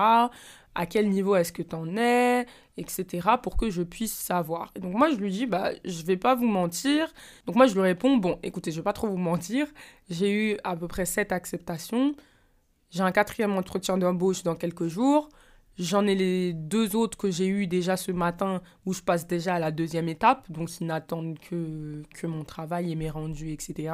À 0.76 0.86
quel 0.88 1.08
niveau 1.10 1.34
est-ce 1.34 1.52
que 1.52 1.62
tu 1.62 1.74
en 1.74 1.96
es, 1.96 2.46
etc. 2.76 3.30
pour 3.42 3.56
que 3.56 3.68
je 3.68 3.82
puisse 3.82 4.14
savoir. 4.14 4.70
Et 4.76 4.78
donc 4.78 4.94
moi 4.94 5.10
je 5.10 5.16
lui 5.16 5.32
dis, 5.32 5.46
bah 5.46 5.72
je 5.84 6.04
vais 6.04 6.16
pas 6.16 6.36
vous 6.36 6.46
mentir. 6.46 7.12
Donc 7.46 7.56
moi 7.56 7.66
je 7.66 7.74
lui 7.74 7.80
réponds, 7.80 8.16
bon 8.16 8.38
écoutez, 8.44 8.70
je 8.70 8.76
vais 8.76 8.84
pas 8.84 8.92
trop 8.92 9.08
vous 9.08 9.16
mentir, 9.16 9.66
j'ai 10.08 10.30
eu 10.30 10.56
à 10.62 10.76
peu 10.76 10.86
près 10.86 11.04
sept 11.04 11.32
acceptations, 11.32 12.14
j'ai 12.90 13.02
un 13.02 13.10
quatrième 13.10 13.56
entretien 13.56 13.98
d'embauche 13.98 14.44
dans 14.44 14.54
quelques 14.54 14.86
jours 14.86 15.30
J'en 15.78 16.06
ai 16.06 16.14
les 16.14 16.54
deux 16.54 16.96
autres 16.96 17.18
que 17.18 17.30
j'ai 17.30 17.46
eu 17.46 17.66
déjà 17.66 17.98
ce 17.98 18.10
matin 18.10 18.62
où 18.86 18.94
je 18.94 19.02
passe 19.02 19.26
déjà 19.26 19.56
à 19.56 19.58
la 19.58 19.70
deuxième 19.70 20.08
étape, 20.08 20.50
donc 20.50 20.70
ils 20.80 20.86
n'attendent 20.86 21.38
que, 21.38 22.02
que 22.14 22.26
mon 22.26 22.44
travail 22.44 22.92
et 22.92 22.94
mes 22.94 23.10
rendus, 23.10 23.52
etc. 23.52 23.92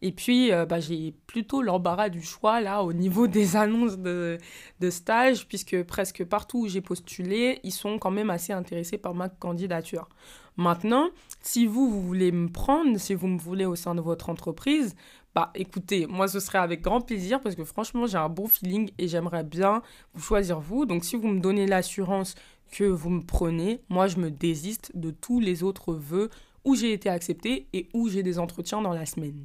Et 0.00 0.12
puis, 0.12 0.52
euh, 0.52 0.64
bah, 0.64 0.78
j'ai 0.78 1.12
plutôt 1.26 1.60
l'embarras 1.60 2.08
du 2.08 2.22
choix 2.22 2.60
là 2.60 2.84
au 2.84 2.92
niveau 2.92 3.26
des 3.28 3.56
annonces 3.56 3.98
de, 3.98 4.38
de 4.78 4.90
stage, 4.90 5.48
puisque 5.48 5.82
presque 5.82 6.24
partout 6.24 6.60
où 6.60 6.68
j'ai 6.68 6.82
postulé, 6.82 7.58
ils 7.64 7.72
sont 7.72 7.98
quand 7.98 8.12
même 8.12 8.30
assez 8.30 8.52
intéressés 8.52 8.98
par 8.98 9.14
ma 9.14 9.28
candidature. 9.28 10.08
Maintenant, 10.56 11.10
si 11.40 11.66
vous, 11.66 11.88
vous 11.88 12.02
voulez 12.02 12.32
me 12.32 12.48
prendre, 12.48 12.98
si 12.98 13.14
vous 13.14 13.28
me 13.28 13.38
voulez 13.38 13.64
au 13.64 13.76
sein 13.76 13.94
de 13.94 14.00
votre 14.00 14.28
entreprise, 14.28 14.96
bah 15.34 15.52
écoutez, 15.54 16.06
moi 16.06 16.26
ce 16.26 16.40
serait 16.40 16.58
avec 16.58 16.80
grand 16.80 17.00
plaisir 17.00 17.40
parce 17.40 17.54
que 17.54 17.64
franchement 17.64 18.06
j'ai 18.06 18.16
un 18.16 18.28
bon 18.28 18.46
feeling 18.46 18.90
et 18.98 19.08
j'aimerais 19.08 19.44
bien 19.44 19.82
vous 20.14 20.22
choisir 20.22 20.60
vous. 20.60 20.86
Donc 20.86 21.04
si 21.04 21.16
vous 21.16 21.28
me 21.28 21.40
donnez 21.40 21.66
l'assurance 21.66 22.34
que 22.72 22.84
vous 22.84 23.10
me 23.10 23.22
prenez, 23.22 23.80
moi 23.88 24.08
je 24.08 24.16
me 24.16 24.30
désiste 24.30 24.92
de 24.94 25.10
tous 25.10 25.40
les 25.40 25.62
autres 25.62 25.94
vœux 25.94 26.30
où 26.64 26.74
j'ai 26.74 26.92
été 26.92 27.08
accepté 27.08 27.68
et 27.72 27.88
où 27.94 28.08
j'ai 28.08 28.22
des 28.22 28.38
entretiens 28.38 28.82
dans 28.82 28.92
la 28.92 29.06
semaine. 29.06 29.44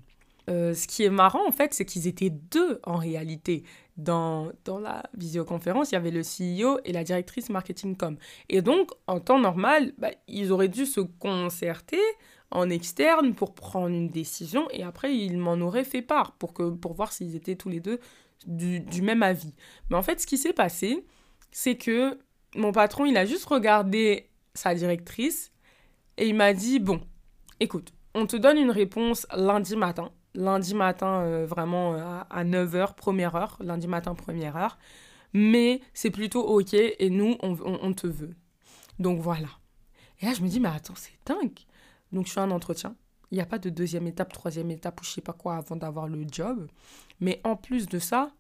Euh, 0.49 0.73
ce 0.73 0.87
qui 0.87 1.03
est 1.03 1.09
marrant 1.09 1.47
en 1.47 1.51
fait, 1.51 1.73
c'est 1.73 1.85
qu'ils 1.85 2.07
étaient 2.07 2.29
deux 2.29 2.79
en 2.83 2.97
réalité. 2.97 3.63
Dans, 3.95 4.51
dans 4.65 4.79
la 4.79 5.03
visioconférence, 5.15 5.91
il 5.91 5.93
y 5.93 5.97
avait 5.97 6.09
le 6.09 6.21
CEO 6.21 6.79
et 6.83 6.91
la 6.91 7.03
directrice 7.03 7.51
marketing 7.51 7.95
com. 7.95 8.17
Et 8.49 8.63
donc, 8.63 8.89
en 9.05 9.19
temps 9.19 9.39
normal, 9.39 9.93
bah, 9.99 10.09
ils 10.27 10.51
auraient 10.51 10.67
dû 10.67 10.87
se 10.87 10.99
concerter 10.99 12.01
en 12.53 12.69
externe 12.69 13.33
pour 13.33 13.53
prendre 13.55 13.87
une 13.87 14.09
décision 14.09 14.67
et 14.71 14.83
après 14.83 15.15
ils 15.15 15.37
m'en 15.37 15.55
auraient 15.55 15.83
fait 15.83 16.03
part 16.03 16.33
pour, 16.33 16.53
que, 16.53 16.69
pour 16.69 16.93
voir 16.93 17.11
s'ils 17.11 17.35
étaient 17.35 17.55
tous 17.55 17.69
les 17.69 17.79
deux 17.79 17.99
du, 18.45 18.79
du, 18.79 19.01
même 19.01 19.23
avis. 19.23 19.53
Mais 19.89 19.97
en 19.97 20.03
fait, 20.03 20.19
ce 20.19 20.27
qui 20.27 20.37
s'est 20.37 20.53
passé, 20.53 21.05
c'est 21.51 21.75
que 21.75 22.19
mon 22.55 22.71
patron, 22.71 23.05
il 23.05 23.17
a 23.17 23.25
juste 23.25 23.45
regardé 23.45 24.29
sa 24.53 24.75
directrice 24.75 25.51
et 26.17 26.27
il 26.27 26.35
m'a 26.35 26.53
dit, 26.53 26.79
bon, 26.79 27.01
écoute, 27.59 27.93
on 28.13 28.27
te 28.27 28.35
donne 28.35 28.57
une 28.57 28.71
réponse 28.71 29.25
lundi 29.35 29.75
matin. 29.75 30.11
Lundi 30.35 30.75
matin, 30.75 31.21
euh, 31.21 31.45
vraiment 31.45 31.93
euh, 31.93 32.21
à 32.29 32.43
9h, 32.43 32.95
première 32.95 33.35
heure. 33.35 33.57
Lundi 33.61 33.87
matin, 33.87 34.13
première 34.13 34.57
heure. 34.57 34.77
Mais 35.33 35.81
c'est 35.93 36.11
plutôt 36.11 36.41
OK 36.41 36.73
et 36.73 37.09
nous, 37.09 37.37
on, 37.41 37.53
on, 37.63 37.79
on 37.81 37.93
te 37.93 38.07
veut. 38.07 38.35
Donc 38.99 39.19
voilà. 39.19 39.47
Et 40.21 40.25
là, 40.25 40.33
je 40.33 40.41
me 40.41 40.47
dis, 40.47 40.59
mais 40.59 40.69
attends, 40.69 40.95
c'est 40.95 41.13
dingue. 41.25 41.59
Donc, 42.13 42.27
je 42.27 42.31
fais 42.31 42.39
un 42.39 42.51
entretien. 42.51 42.95
Il 43.31 43.35
n'y 43.35 43.41
a 43.41 43.45
pas 43.45 43.59
de 43.59 43.69
deuxième 43.69 44.07
étape, 44.07 44.31
troisième 44.31 44.69
étape 44.71 45.01
ou 45.01 45.03
je 45.03 45.09
sais 45.09 45.21
pas 45.21 45.33
quoi 45.33 45.55
avant 45.55 45.75
d'avoir 45.75 46.07
le 46.07 46.23
job. 46.31 46.67
Mais 47.19 47.41
en 47.43 47.55
plus 47.55 47.87
de 47.87 47.99
ça, 47.99 48.31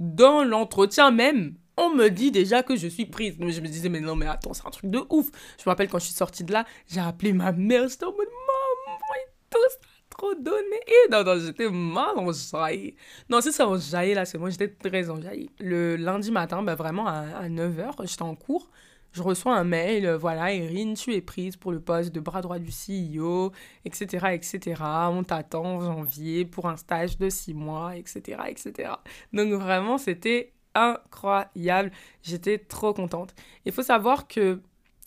dans 0.00 0.42
l'entretien 0.42 1.10
même, 1.12 1.54
on 1.76 1.94
me 1.94 2.08
dit 2.08 2.30
déjà 2.30 2.62
que 2.62 2.76
je 2.76 2.88
suis 2.88 3.06
prise. 3.06 3.36
Mais 3.38 3.52
je 3.52 3.60
me 3.60 3.68
disais, 3.68 3.88
mais 3.88 4.00
non, 4.00 4.16
mais 4.16 4.26
attends, 4.26 4.52
c'est 4.52 4.66
un 4.66 4.70
truc 4.70 4.90
de 4.90 5.00
ouf. 5.10 5.28
Je 5.58 5.62
me 5.64 5.70
rappelle 5.70 5.88
quand 5.88 6.00
je 6.00 6.06
suis 6.06 6.14
sortie 6.14 6.44
de 6.44 6.52
là, 6.52 6.66
j'ai 6.88 7.00
appelé 7.00 7.32
ma 7.32 7.52
mère. 7.52 7.88
J'étais 7.88 8.04
en 8.04 8.10
mode, 8.12 8.26
maman, 8.26 8.98
et 9.14 9.30
tout 9.50 9.58
ça 9.70 9.88
trop 10.10 10.34
donné. 10.34 10.80
Et 10.86 11.10
non, 11.10 11.24
non, 11.24 11.38
j'étais 11.38 11.68
mal 11.70 12.16
enjaillée. 12.18 12.96
Non, 13.28 13.40
c'est 13.40 13.52
ça, 13.52 13.66
enjaillée 13.68 14.14
là, 14.14 14.24
c'est 14.24 14.38
moi, 14.38 14.50
j'étais 14.50 14.68
très 14.68 15.10
enjaillée. 15.10 15.50
Le 15.58 15.96
lundi 15.96 16.30
matin, 16.30 16.62
bah, 16.62 16.74
vraiment 16.74 17.06
à, 17.06 17.20
à 17.36 17.48
9h, 17.48 18.06
j'étais 18.06 18.22
en 18.22 18.34
cours 18.34 18.70
je 19.14 19.22
reçois 19.22 19.56
un 19.56 19.64
mail, 19.64 20.06
euh, 20.06 20.18
voilà, 20.18 20.52
Erin, 20.52 20.94
tu 20.94 21.14
es 21.14 21.20
prise 21.20 21.56
pour 21.56 21.70
le 21.70 21.80
poste 21.80 22.12
de 22.12 22.18
bras 22.18 22.42
droit 22.42 22.58
du 22.58 22.70
CEO, 22.70 23.52
etc., 23.84 24.26
etc. 24.32 24.82
On 25.10 25.22
t'attend 25.22 25.64
en 25.64 25.80
janvier 25.80 26.44
pour 26.44 26.68
un 26.68 26.76
stage 26.76 27.16
de 27.16 27.30
six 27.30 27.54
mois, 27.54 27.96
etc., 27.96 28.42
etc. 28.48 28.90
Donc 29.32 29.52
vraiment, 29.52 29.98
c'était 29.98 30.52
incroyable. 30.74 31.92
J'étais 32.22 32.58
trop 32.58 32.92
contente. 32.92 33.34
Il 33.64 33.70
faut 33.70 33.84
savoir 33.84 34.26
que 34.26 34.60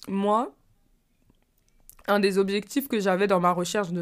moi, 0.07 0.55
un 2.07 2.21
des 2.21 2.37
objectifs 2.37 2.87
que 2.87 3.01
j'avais 3.01 3.27
dans 3.27 3.41
ma 3.41 3.51
recherche 3.51 3.89
de, 3.91 4.01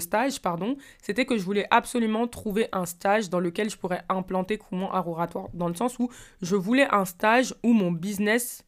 stage, 0.00 0.40
pardon, 0.40 0.78
c'était 1.02 1.26
que 1.26 1.36
je 1.36 1.44
voulais 1.44 1.66
absolument 1.70 2.26
trouver 2.26 2.68
un 2.72 2.86
stage 2.86 3.28
dans 3.28 3.40
lequel 3.40 3.68
je 3.68 3.76
pourrais 3.76 4.02
implanter 4.08 4.56
Coumont 4.56 4.90
Aroratoire, 4.90 5.48
dans 5.52 5.68
le 5.68 5.74
sens 5.74 5.98
où 5.98 6.08
je 6.40 6.56
voulais 6.56 6.88
un 6.90 7.04
stage 7.04 7.54
où 7.62 7.74
mon 7.74 7.92
business 7.92 8.64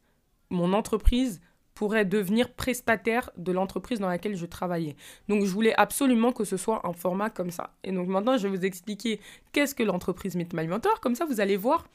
mon 0.51 0.73
entreprise 0.73 1.41
pourrait 1.73 2.05
devenir 2.05 2.53
prestataire 2.53 3.31
de 3.37 3.51
l'entreprise 3.51 3.99
dans 3.99 4.07
laquelle 4.07 4.35
je 4.35 4.45
travaillais. 4.45 4.95
Donc 5.29 5.45
je 5.45 5.51
voulais 5.51 5.73
absolument 5.77 6.31
que 6.31 6.43
ce 6.43 6.57
soit 6.57 6.85
un 6.85 6.93
format 6.93 7.29
comme 7.29 7.49
ça. 7.49 7.73
Et 7.83 7.91
donc 7.91 8.07
maintenant, 8.07 8.37
je 8.37 8.47
vais 8.47 8.55
vous 8.55 8.65
expliquer 8.65 9.19
qu'est-ce 9.51 9.73
que 9.73 9.81
l'entreprise 9.81 10.35
Meet 10.35 10.53
My 10.53 10.67
Mentor. 10.67 10.99
Comme 10.99 11.15
ça, 11.15 11.25
vous 11.25 11.39
allez 11.39 11.57
voir 11.57 11.87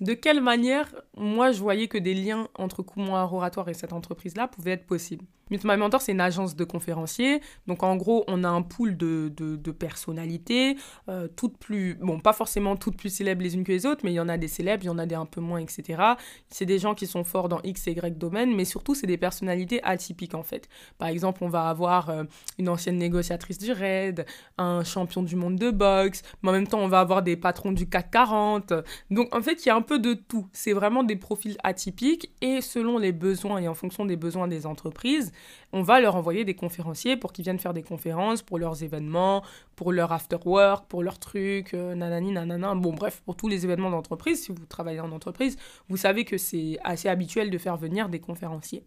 de 0.00 0.14
quelle 0.14 0.40
manière 0.42 0.94
moi 1.16 1.52
je 1.52 1.60
voyais 1.60 1.88
que 1.88 1.98
des 1.98 2.14
liens 2.14 2.48
entre 2.54 2.82
Coumont 2.82 3.14
Oratoire 3.14 3.68
et 3.68 3.74
cette 3.74 3.92
entreprise-là 3.92 4.48
pouvaient 4.48 4.72
être 4.72 4.86
possibles. 4.86 5.24
Meet 5.50 5.64
My 5.64 5.76
Mentor, 5.76 6.00
c'est 6.00 6.12
une 6.12 6.20
agence 6.20 6.54
de 6.54 6.64
conférenciers. 6.64 7.40
Donc, 7.66 7.82
en 7.82 7.96
gros, 7.96 8.24
on 8.28 8.44
a 8.44 8.48
un 8.48 8.62
pool 8.62 8.96
de, 8.96 9.32
de, 9.36 9.70
personnalités, 9.72 10.76
euh, 11.08 11.28
toutes 11.36 11.56
plus, 11.56 11.94
bon, 11.94 12.20
pas 12.20 12.32
forcément 12.32 12.76
toutes 12.76 12.96
plus 12.96 13.10
célèbres 13.10 13.42
les 13.42 13.54
unes 13.54 13.64
que 13.64 13.72
les 13.72 13.86
autres, 13.86 14.00
mais 14.04 14.12
il 14.12 14.16
y 14.16 14.20
en 14.20 14.28
a 14.28 14.36
des 14.36 14.48
célèbres, 14.48 14.84
il 14.84 14.86
y 14.86 14.90
en 14.90 14.98
a 14.98 15.06
des 15.06 15.14
un 15.14 15.26
peu 15.26 15.40
moins, 15.40 15.58
etc. 15.58 16.02
C'est 16.48 16.66
des 16.66 16.78
gens 16.78 16.94
qui 16.94 17.06
sont 17.06 17.24
forts 17.24 17.48
dans 17.48 17.60
X 17.62 17.86
et 17.88 17.92
Y 17.92 18.18
domaines, 18.18 18.54
mais 18.54 18.64
surtout, 18.64 18.94
c'est 18.94 19.06
des 19.06 19.16
personnalités 19.16 19.82
atypiques, 19.82 20.34
en 20.34 20.42
fait. 20.42 20.68
Par 20.98 21.08
exemple, 21.08 21.42
on 21.44 21.48
va 21.48 21.68
avoir 21.68 22.10
euh, 22.10 22.24
une 22.58 22.68
ancienne 22.68 22.96
négociatrice 22.96 23.58
du 23.58 23.72
RAID, 23.72 24.26
un 24.58 24.84
champion 24.84 25.22
du 25.22 25.36
monde 25.36 25.56
de 25.56 25.70
boxe, 25.70 26.22
mais 26.42 26.50
en 26.50 26.52
même 26.52 26.66
temps, 26.66 26.80
on 26.80 26.88
va 26.88 27.00
avoir 27.00 27.22
des 27.22 27.36
patrons 27.36 27.72
du 27.72 27.88
CAC 27.88 28.10
40. 28.10 28.72
Donc, 29.10 29.34
en 29.34 29.42
fait, 29.42 29.64
il 29.64 29.68
y 29.68 29.70
a 29.70 29.76
un 29.76 29.82
peu 29.82 29.98
de 29.98 30.14
tout. 30.14 30.48
C'est 30.52 30.72
vraiment 30.72 31.02
des 31.02 31.16
profils 31.16 31.56
atypiques 31.62 32.30
et 32.40 32.60
selon 32.60 32.98
les 32.98 33.12
besoins 33.12 33.58
et 33.58 33.68
en 33.68 33.74
fonction 33.74 34.04
des 34.04 34.16
besoins 34.16 34.48
des 34.48 34.66
entreprises, 34.66 35.32
on 35.72 35.82
va 35.82 36.00
leur 36.00 36.16
envoyer 36.16 36.44
des 36.44 36.54
conférenciers 36.54 37.16
pour 37.16 37.32
qu'ils 37.32 37.44
viennent 37.44 37.58
faire 37.58 37.74
des 37.74 37.82
conférences 37.82 38.42
pour 38.42 38.58
leurs 38.58 38.82
événements, 38.82 39.42
pour 39.76 39.92
leur 39.92 40.12
after 40.12 40.38
work, 40.44 40.86
pour 40.88 41.02
leurs 41.02 41.18
trucs, 41.18 41.74
euh, 41.74 41.94
nanani, 41.94 42.32
nanana. 42.32 42.74
Bon, 42.74 42.92
bref, 42.92 43.22
pour 43.24 43.36
tous 43.36 43.48
les 43.48 43.64
événements 43.64 43.90
d'entreprise, 43.90 44.44
si 44.44 44.52
vous 44.52 44.66
travaillez 44.66 45.00
en 45.00 45.12
entreprise, 45.12 45.56
vous 45.88 45.96
savez 45.96 46.24
que 46.24 46.38
c'est 46.38 46.78
assez 46.84 47.08
habituel 47.08 47.50
de 47.50 47.58
faire 47.58 47.76
venir 47.76 48.08
des 48.08 48.20
conférenciers. 48.20 48.84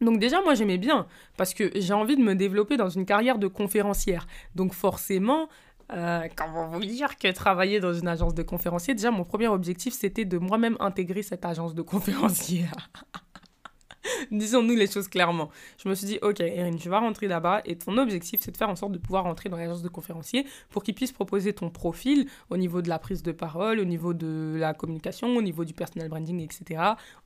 Donc 0.00 0.18
déjà, 0.18 0.42
moi 0.42 0.54
j'aimais 0.54 0.78
bien, 0.78 1.06
parce 1.36 1.54
que 1.54 1.70
j'ai 1.74 1.94
envie 1.94 2.16
de 2.16 2.22
me 2.22 2.34
développer 2.34 2.76
dans 2.76 2.88
une 2.88 3.06
carrière 3.06 3.38
de 3.38 3.46
conférencière. 3.46 4.26
Donc 4.54 4.74
forcément, 4.74 5.48
euh, 5.92 6.28
comment 6.36 6.68
vous 6.68 6.80
dire 6.80 7.16
que 7.18 7.30
travailler 7.30 7.80
dans 7.80 7.92
une 7.92 8.08
agence 8.08 8.34
de 8.34 8.42
conférenciers, 8.42 8.94
déjà 8.94 9.10
mon 9.10 9.24
premier 9.24 9.48
objectif 9.48 9.94
c'était 9.94 10.24
de 10.24 10.38
moi-même 10.38 10.76
intégrer 10.80 11.22
cette 11.22 11.44
agence 11.44 11.74
de 11.74 11.82
conférenciers. 11.82 12.66
Disons-nous 14.30 14.74
les 14.74 14.86
choses 14.86 15.08
clairement. 15.08 15.50
Je 15.82 15.88
me 15.88 15.94
suis 15.94 16.06
dit, 16.06 16.18
ok, 16.22 16.40
Erin, 16.40 16.76
tu 16.76 16.88
vas 16.88 17.00
rentrer 17.00 17.28
là-bas 17.28 17.62
et 17.64 17.76
ton 17.76 17.96
objectif, 17.98 18.40
c'est 18.42 18.50
de 18.50 18.56
faire 18.56 18.68
en 18.68 18.76
sorte 18.76 18.92
de 18.92 18.98
pouvoir 18.98 19.24
rentrer 19.24 19.48
dans 19.48 19.56
l'agence 19.56 19.82
de 19.82 19.88
conférencier 19.88 20.46
pour 20.70 20.82
qu'ils 20.82 20.94
puissent 20.94 21.12
proposer 21.12 21.52
ton 21.52 21.70
profil 21.70 22.28
au 22.50 22.56
niveau 22.56 22.82
de 22.82 22.88
la 22.88 22.98
prise 22.98 23.22
de 23.22 23.32
parole, 23.32 23.80
au 23.80 23.84
niveau 23.84 24.14
de 24.14 24.56
la 24.58 24.74
communication, 24.74 25.28
au 25.36 25.42
niveau 25.42 25.64
du 25.64 25.74
personal 25.74 26.08
branding, 26.08 26.40
etc., 26.40 26.82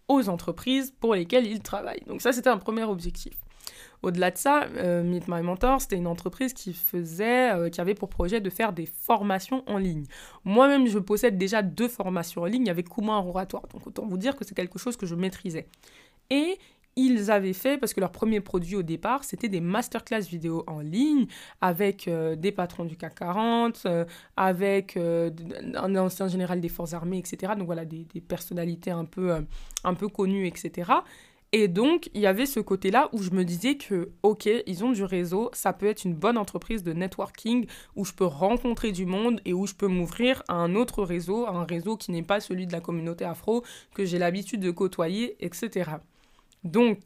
aux 0.09 0.29
entreprises 0.29 0.93
pour 1.01 1.15
lesquelles 1.15 1.47
ils 1.47 1.61
travaillent. 1.61 2.03
Donc 2.07 2.23
ça, 2.23 2.33
c'était 2.33 2.51
un 2.51 2.59
premier 2.59 2.85
objectif. 2.85 3.35
Au-delà 4.03 4.31
de 4.31 4.39
ça, 4.39 4.65
euh, 4.77 5.03
Meet 5.03 5.27
My 5.27 5.43
Mentor, 5.43 5.81
c'était 5.81 5.97
une 5.97 6.07
entreprise 6.07 6.53
qui 6.53 6.73
faisait, 6.73 7.53
euh, 7.53 7.69
qui 7.69 7.81
avait 7.81 7.95
pour 7.95 8.09
projet 8.09 8.41
de 8.41 8.49
faire 8.49 8.73
des 8.73 8.87
formations 8.87 9.65
en 9.67 9.77
ligne. 9.77 10.05
Moi-même, 10.45 10.87
je 10.87 10.99
possède 10.99 11.37
déjà 11.37 11.63
deux 11.63 11.89
formations 11.89 12.43
en 12.43 12.47
ligne 12.47 12.71
avec 12.71 12.89
Comment 12.89 13.27
oratoire. 13.29 13.67
Donc 13.73 13.87
autant 13.87 14.07
vous 14.07 14.17
dire 14.17 14.37
que 14.37 14.45
c'est 14.45 14.55
quelque 14.55 14.79
chose 14.79 14.97
que 14.97 15.07
je 15.07 15.15
maîtrisais. 15.15 15.69
Et 16.31 16.59
ils 17.01 17.31
avaient 17.31 17.53
fait, 17.53 17.79
parce 17.79 17.95
que 17.95 18.01
leur 18.01 18.11
premier 18.11 18.41
produit 18.41 18.75
au 18.75 18.83
départ, 18.83 19.23
c'était 19.23 19.49
des 19.49 19.61
masterclass 19.61 20.23
vidéo 20.23 20.65
en 20.67 20.81
ligne 20.81 21.27
avec 21.61 22.09
euh, 22.09 22.35
des 22.35 22.51
patrons 22.51 22.85
du 22.85 22.97
CAC 22.97 23.15
40, 23.15 23.83
euh, 23.87 24.05
avec 24.37 24.97
euh, 24.97 25.31
un 25.77 25.95
ancien 25.95 26.27
général 26.27 26.61
des 26.61 26.69
forces 26.69 26.95
armées, 26.95 27.19
etc. 27.19 27.53
Donc 27.57 27.67
voilà, 27.67 27.85
des, 27.85 28.05
personnalités 28.21 28.91
un 28.91 29.05
peu, 29.05 29.33
un 29.85 29.95
peu 29.95 30.09
connues, 30.09 30.49
etc. 30.49 30.91
Et 31.53 31.69
donc, 31.69 32.11
il 32.15 32.21
y 32.21 32.27
avait 32.27 32.47
ce 32.47 32.61
côté-là 32.61 33.09
où 33.13 33.23
je 33.23 33.31
me 33.31 33.45
disais 33.45 33.77
que, 33.77 34.11
ok, 34.23 34.49
ils 34.67 34.85
ont 34.85 34.91
du 34.91 35.05
réseau, 35.05 35.51
ça 35.55 35.73
peut 35.73 35.87
être 35.87 36.05
une 36.05 36.15
bonne 36.15 36.37
entreprise 36.37 36.83
de 36.83 36.93
networking 36.93 37.67
où 37.97 38.05
je 38.05 38.13
peux 38.13 38.27
rencontrer 38.27 38.91
du 38.91 39.07
monde 39.07 39.41
et 39.47 39.55
où 39.55 39.67
je 39.67 39.75
peux 39.75 39.87
m'ouvrir 39.87 40.43
à 40.49 40.55
un 40.55 40.75
autre 40.75 41.05
réseau, 41.05 41.47
un 41.47 41.65
réseau 41.65 41.97
qui 41.97 42.11
n'est 42.11 42.25
pas 42.25 42.41
celui 42.41 42.67
de 42.67 42.73
la 42.73 42.81
communauté 42.81 43.25
afro, 43.25 43.65
que 43.95 44.05
j'ai 44.05 44.19
l'habitude 44.19 44.61
de 44.61 44.71
côtoyer, 44.71 45.37
etc. 45.41 45.93
Donc, 46.65 46.99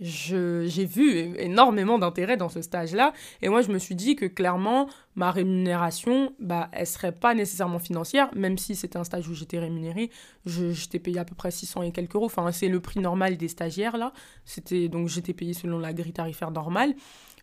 j'ai 0.00 0.84
vu 0.84 1.34
énormément 1.38 1.98
d'intérêt 1.98 2.36
dans 2.36 2.48
ce 2.48 2.62
stage-là. 2.62 3.12
Et 3.42 3.48
moi, 3.48 3.62
je 3.62 3.72
me 3.72 3.78
suis 3.78 3.94
dit 3.94 4.14
que 4.14 4.26
clairement, 4.26 4.88
ma 5.16 5.30
rémunération, 5.30 6.32
bah, 6.38 6.68
elle 6.72 6.86
serait 6.86 7.12
pas 7.12 7.34
nécessairement 7.34 7.78
financière, 7.78 8.30
même 8.36 8.56
si 8.56 8.76
c'était 8.76 8.98
un 8.98 9.04
stage 9.04 9.28
où 9.28 9.34
j'étais 9.34 9.58
rémunérée. 9.58 10.10
J'étais 10.46 11.00
payée 11.00 11.18
à 11.18 11.24
peu 11.24 11.34
près 11.34 11.50
600 11.50 11.82
et 11.82 11.92
quelques 11.92 12.14
euros. 12.14 12.26
Enfin, 12.26 12.52
c'est 12.52 12.68
le 12.68 12.80
prix 12.80 13.00
normal 13.00 13.36
des 13.36 13.48
stagiaires, 13.48 13.96
là. 13.96 14.12
C'était, 14.44 14.88
donc, 14.88 15.08
j'étais 15.08 15.34
payée 15.34 15.54
selon 15.54 15.78
la 15.78 15.92
grille 15.92 16.12
tarifaire 16.12 16.52
normale. 16.52 16.94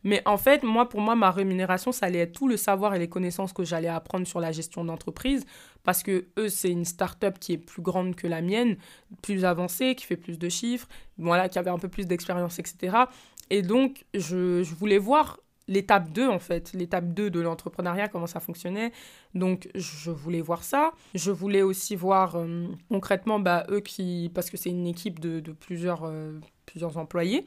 Mais 0.03 0.21
en 0.25 0.38
fait, 0.38 0.63
moi, 0.63 0.89
pour 0.89 1.01
moi, 1.01 1.15
ma 1.15 1.31
rémunération, 1.31 1.91
ça 1.91 2.05
allait 2.07 2.19
être 2.19 2.33
tout 2.33 2.47
le 2.47 2.57
savoir 2.57 2.95
et 2.95 2.99
les 2.99 3.10
connaissances 3.10 3.53
que 3.53 3.63
j'allais 3.63 3.88
apprendre 3.88 4.27
sur 4.27 4.39
la 4.39 4.51
gestion 4.51 4.83
d'entreprise. 4.86 5.45
Parce 5.83 6.03
que 6.03 6.27
eux, 6.38 6.49
c'est 6.49 6.69
une 6.69 6.86
start-up 6.86 7.39
qui 7.39 7.53
est 7.53 7.57
plus 7.57 7.81
grande 7.81 8.15
que 8.15 8.27
la 8.27 8.41
mienne, 8.41 8.77
plus 9.21 9.45
avancée, 9.45 9.95
qui 9.95 10.05
fait 10.05 10.17
plus 10.17 10.38
de 10.38 10.49
chiffres, 10.49 10.88
voilà, 11.17 11.49
qui 11.49 11.60
avait 11.60 11.69
un 11.69 11.79
peu 11.79 11.88
plus 11.88 12.07
d'expérience, 12.07 12.60
etc. 12.60 12.97
Et 13.49 13.62
donc, 13.62 14.05
je, 14.13 14.63
voulais 14.75 14.97
voir 14.97 15.39
l'étape 15.69 16.12
2 16.12 16.27
en 16.27 16.39
fait, 16.39 16.71
l'étape 16.73 17.13
2 17.13 17.29
de 17.29 17.39
l'entrepreneuriat, 17.39 18.07
comment 18.07 18.27
ça 18.27 18.39
fonctionnait. 18.39 18.91
Donc 19.33 19.69
je 19.75 20.12
voulais 20.12 20.41
voir 20.41 20.63
ça. 20.63 20.91
Je 21.13 21.31
voulais 21.31 21.62
aussi 21.62 21.95
voir 21.95 22.36
euh, 22.36 22.67
concrètement 22.89 23.39
bah, 23.39 23.65
eux 23.69 23.81
qui, 23.81 24.31
parce 24.33 24.49
que 24.49 24.57
c'est 24.57 24.69
une 24.69 24.88
équipe 24.88 25.19
de, 25.19 25.39
de 25.39 25.51
plusieurs, 25.51 26.03
euh, 26.05 26.39
plusieurs 26.65 26.97
employés, 26.97 27.45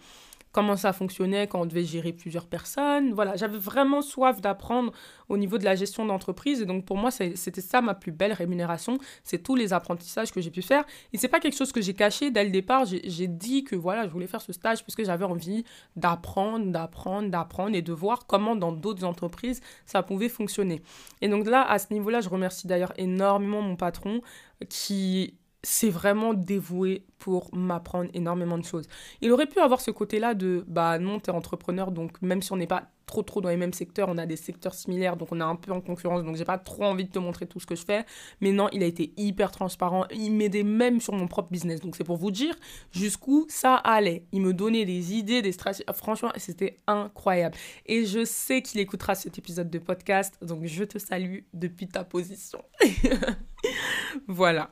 comment 0.53 0.77
ça 0.77 0.93
fonctionnait 0.93 1.47
quand 1.47 1.61
on 1.61 1.67
devait 1.67 1.85
gérer 1.85 2.13
plusieurs 2.13 2.47
personnes. 2.47 3.13
Voilà, 3.13 3.37
j'avais 3.37 3.59
vraiment 3.59 4.03
soif 4.03 4.41
d'apprendre 4.41 4.93
au 5.29 5.37
niveau 5.37 5.59
de 5.59 5.65
la 5.65 5.77
gestion 5.77 6.05
d'entreprise. 6.05 6.61
Et 6.61 6.67
donc, 6.67 6.85
pour 6.85 6.97
moi, 6.97 7.11
c'était 7.11 7.61
ça 7.61 7.81
ma 7.81 7.95
plus 7.95 8.13
belle 8.13 8.33
rémunération. 8.33 8.99
C'est 9.23 9.43
tous 9.43 9.55
les 9.55 9.73
apprentissages 9.73 10.33
que 10.33 10.41
j'ai 10.41 10.51
pu 10.51 10.63
faire. 10.63 10.85
Et 11.13 11.19
c'est 11.19 11.29
pas 11.29 11.41
quelque 11.41 11.57
chose 11.57 11.73
que 11.73 11.81
j'ai 11.81 11.95
caché 11.95 12.31
dès 12.31 12.45
le 12.45 12.51
départ. 12.51 12.85
J'ai 12.85 13.29
dit 13.29 13.65
que 13.65 13.77
voilà, 13.77 14.07
je 14.07 14.13
voulais 14.13 14.27
faire 14.27 14.43
ce 14.43 14.53
stage 14.53 14.85
parce 14.85 14.97
que 14.97 15.05
j'avais 15.05 15.25
envie 15.25 15.65
d'apprendre, 15.97 16.67
d'apprendre, 16.67 17.31
d'apprendre 17.31 17.77
et 17.77 17.83
de 17.83 17.93
voir 17.93 18.27
comment 18.27 18.57
dans 18.57 18.73
d'autres 18.73 19.05
entreprises 19.05 19.61
ça 19.87 20.03
pouvait 20.03 20.29
fonctionner. 20.29 20.83
Et 21.21 21.29
donc 21.29 21.47
là, 21.47 21.63
à 21.63 21.79
ce 21.79 21.93
niveau-là, 21.93 22.21
je 22.21 22.29
remercie 22.29 22.67
d'ailleurs 22.67 22.93
énormément 22.97 23.63
mon 23.63 23.77
patron 23.77 24.21
qui 24.69 25.35
c'est 25.63 25.91
vraiment 25.91 26.35
dévoué 26.35 27.05
pour 27.19 27.55
m'apprendre 27.55 28.11
énormément 28.15 28.59
de 28.59 28.65
choses. 28.65 28.87
Il 29.21 29.31
aurait 29.31 29.47
pu 29.47 29.61
avoir 29.61 29.81
ce 29.81 29.91
côté-là 29.91 30.35
de 30.35 30.65
bah 30.67 30.99
non, 30.99 31.21
t'es 31.21 31.31
entrepreneur, 31.31 31.91
donc 31.91 32.21
même 32.23 32.41
si 32.41 32.53
on 32.53 32.57
n'est 32.57 32.67
pas 32.67 32.91
trop 33.11 33.23
trop 33.23 33.41
dans 33.41 33.49
les 33.49 33.57
mêmes 33.57 33.73
secteurs, 33.73 34.09
on 34.09 34.19
a 34.19 34.25
des 34.25 34.37
secteurs 34.37 34.73
similaires, 34.73 35.17
donc 35.17 35.33
on 35.33 35.41
est 35.41 35.45
un 35.45 35.57
peu 35.57 35.73
en 35.73 35.81
concurrence, 35.81 36.23
donc 36.23 36.37
j'ai 36.37 36.45
pas 36.45 36.59
trop 36.59 36.85
envie 36.85 37.05
de 37.05 37.11
te 37.11 37.19
montrer 37.19 37.47
tout 37.47 37.59
ce 37.59 37.67
que 37.67 37.75
je 37.75 37.85
fais. 37.85 38.07
Mais 38.41 38.53
non, 38.53 38.69
il 38.73 38.83
a 38.85 38.87
été 38.87 39.13
hyper 39.17 39.51
transparent, 39.51 40.07
il 40.13 40.33
m'aidait 40.33 40.63
même 40.63 41.01
sur 41.01 41.13
mon 41.13 41.27
propre 41.27 41.51
business. 41.51 41.81
Donc 41.81 41.97
c'est 41.97 42.05
pour 42.05 42.17
vous 42.17 42.31
dire 42.31 42.55
jusqu'où 42.93 43.47
ça 43.49 43.75
allait. 43.75 44.25
Il 44.33 44.41
me 44.43 44.55
donnait 44.55 44.85
des 44.85 45.15
idées, 45.15 45.43
des 45.43 45.53
stratégies. 45.53 45.85
Franchement, 45.93 46.31
c'était 46.37 46.79
incroyable. 46.87 47.57
Et 47.85 48.07
je 48.07 48.25
sais 48.25 48.63
qu'il 48.63 48.81
écoutera 48.81 49.15
cet 49.15 49.37
épisode 49.39 49.69
de 49.69 49.79
podcast, 49.81 50.39
donc 50.41 50.65
je 50.65 50.85
te 50.85 50.99
salue 50.99 51.41
depuis 51.53 51.89
ta 51.89 52.05
position. 52.05 52.63
voilà. 54.29 54.71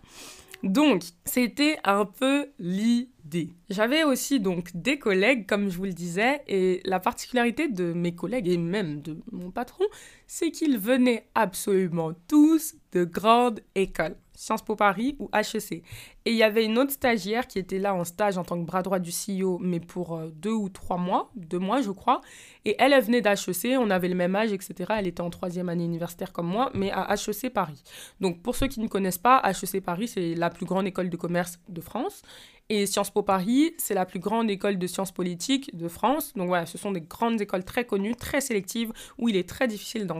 Donc, 0.64 1.04
c'était 1.24 1.78
un 1.84 2.04
peu 2.04 2.48
l'idée. 2.58 3.50
J'avais 3.70 4.02
aussi 4.02 4.40
donc 4.40 4.70
des 4.74 4.98
collègues, 4.98 5.46
comme 5.46 5.68
je 5.68 5.76
vous 5.76 5.84
le 5.84 5.92
disais, 5.92 6.42
et 6.48 6.80
la 6.84 6.98
particularité 6.98 7.68
de 7.68 7.92
mes 7.92 8.14
collègues 8.14 8.48
et 8.48 8.58
même 8.58 9.00
de 9.00 9.18
mon 9.30 9.50
patron, 9.50 9.84
c'est 10.28 10.50
qu'ils 10.50 10.78
venaient 10.78 11.26
absolument 11.34 12.12
tous 12.28 12.76
de 12.92 13.04
grandes 13.04 13.60
écoles. 13.74 14.16
Sciences 14.34 14.62
Po 14.62 14.76
Paris 14.76 15.16
ou 15.18 15.28
HEC. 15.34 15.82
Et 16.24 16.30
il 16.30 16.36
y 16.36 16.44
avait 16.44 16.64
une 16.64 16.78
autre 16.78 16.92
stagiaire 16.92 17.48
qui 17.48 17.58
était 17.58 17.80
là 17.80 17.92
en 17.92 18.04
stage 18.04 18.38
en 18.38 18.44
tant 18.44 18.60
que 18.60 18.64
bras 18.64 18.82
droit 18.82 19.00
du 19.00 19.10
CEO, 19.10 19.58
mais 19.58 19.80
pour 19.80 20.16
euh, 20.16 20.28
deux 20.32 20.52
ou 20.52 20.68
trois 20.68 20.96
mois, 20.96 21.32
deux 21.34 21.58
mois 21.58 21.80
je 21.80 21.90
crois. 21.90 22.20
Et 22.64 22.76
elle, 22.78 22.92
elle 22.92 23.02
venait 23.02 23.20
d'HEC, 23.20 23.76
on 23.80 23.90
avait 23.90 24.06
le 24.06 24.14
même 24.14 24.36
âge, 24.36 24.52
etc. 24.52 24.74
Elle 24.98 25.08
était 25.08 25.22
en 25.22 25.30
troisième 25.30 25.68
année 25.68 25.84
universitaire 25.84 26.32
comme 26.32 26.46
moi, 26.46 26.70
mais 26.72 26.92
à 26.92 27.12
HEC 27.14 27.52
Paris. 27.52 27.82
Donc 28.20 28.40
pour 28.40 28.54
ceux 28.54 28.68
qui 28.68 28.78
ne 28.78 28.86
connaissent 28.86 29.18
pas, 29.18 29.42
HEC 29.44 29.82
Paris, 29.82 30.06
c'est 30.06 30.36
la 30.36 30.50
plus 30.50 30.66
grande 30.66 30.86
école 30.86 31.10
de 31.10 31.16
commerce 31.16 31.58
de 31.68 31.80
France. 31.80 32.22
Et 32.70 32.84
Sciences 32.84 33.10
Po 33.10 33.22
Paris, 33.22 33.72
c'est 33.78 33.94
la 33.94 34.04
plus 34.04 34.18
grande 34.18 34.50
école 34.50 34.78
de 34.78 34.86
sciences 34.86 35.10
politiques 35.10 35.74
de 35.74 35.88
France. 35.88 36.34
Donc 36.34 36.48
voilà, 36.48 36.66
ce 36.66 36.76
sont 36.76 36.92
des 36.92 37.00
grandes 37.00 37.40
écoles 37.40 37.64
très 37.64 37.86
connues, 37.86 38.14
très 38.14 38.42
sélectives, 38.42 38.92
où 39.16 39.30
il 39.30 39.36
est 39.36 39.48
très 39.48 39.66
difficile 39.66 40.06
d'entrer. 40.06 40.17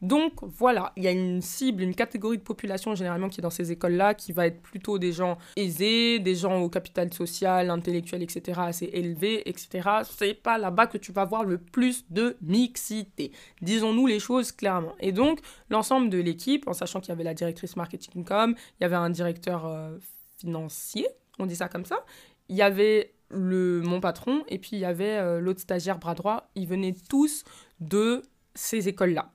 Donc 0.00 0.32
voilà, 0.42 0.92
il 0.96 1.04
y 1.04 1.08
a 1.08 1.10
une 1.10 1.40
cible, 1.40 1.82
une 1.82 1.94
catégorie 1.94 2.38
de 2.38 2.42
population 2.42 2.94
généralement 2.94 3.28
qui 3.28 3.40
est 3.40 3.42
dans 3.42 3.50
ces 3.50 3.72
écoles-là, 3.72 4.14
qui 4.14 4.32
va 4.32 4.46
être 4.46 4.60
plutôt 4.60 4.98
des 4.98 5.12
gens 5.12 5.38
aisés, 5.56 6.18
des 6.18 6.34
gens 6.34 6.60
au 6.60 6.68
capital 6.68 7.12
social, 7.12 7.70
intellectuel, 7.70 8.22
etc., 8.22 8.60
assez 8.64 8.90
élevé, 8.92 9.48
etc. 9.48 9.88
C'est 10.10 10.34
pas 10.34 10.58
là-bas 10.58 10.86
que 10.86 10.98
tu 10.98 11.12
vas 11.12 11.24
voir 11.24 11.44
le 11.44 11.58
plus 11.58 12.04
de 12.10 12.36
mixité. 12.42 13.32
Disons-nous 13.60 14.06
les 14.06 14.20
choses 14.20 14.52
clairement. 14.52 14.94
Et 15.00 15.12
donc, 15.12 15.40
l'ensemble 15.70 16.10
de 16.10 16.18
l'équipe, 16.18 16.66
en 16.68 16.72
sachant 16.72 17.00
qu'il 17.00 17.10
y 17.10 17.12
avait 17.12 17.24
la 17.24 17.34
directrice 17.34 17.76
marketing 17.76 18.24
com, 18.24 18.54
il 18.80 18.82
y 18.82 18.86
avait 18.86 18.96
un 18.96 19.10
directeur 19.10 19.66
euh, 19.66 19.96
financier, 20.38 21.06
on 21.38 21.46
dit 21.46 21.56
ça 21.56 21.68
comme 21.68 21.84
ça. 21.84 22.04
Il 22.48 22.56
y 22.56 22.62
avait 22.62 23.14
le, 23.30 23.80
mon 23.82 24.00
patron 24.00 24.44
et 24.48 24.58
puis 24.58 24.70
il 24.72 24.78
y 24.78 24.84
avait 24.84 25.18
euh, 25.18 25.40
l'autre 25.40 25.60
stagiaire 25.60 25.98
bras 25.98 26.14
droit. 26.14 26.50
Ils 26.54 26.66
venaient 26.66 26.94
tous 27.08 27.44
de 27.80 28.22
ces 28.54 28.88
écoles-là. 28.88 29.32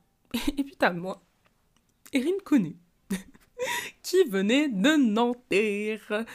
Et 0.57 0.63
puis 0.63 0.75
t'as 0.77 0.91
moi, 0.91 1.21
Erin 2.13 2.37
connaît, 2.43 2.75
qui 4.03 4.23
venait 4.25 4.69
de 4.69 4.95
Nanterre. 4.97 6.25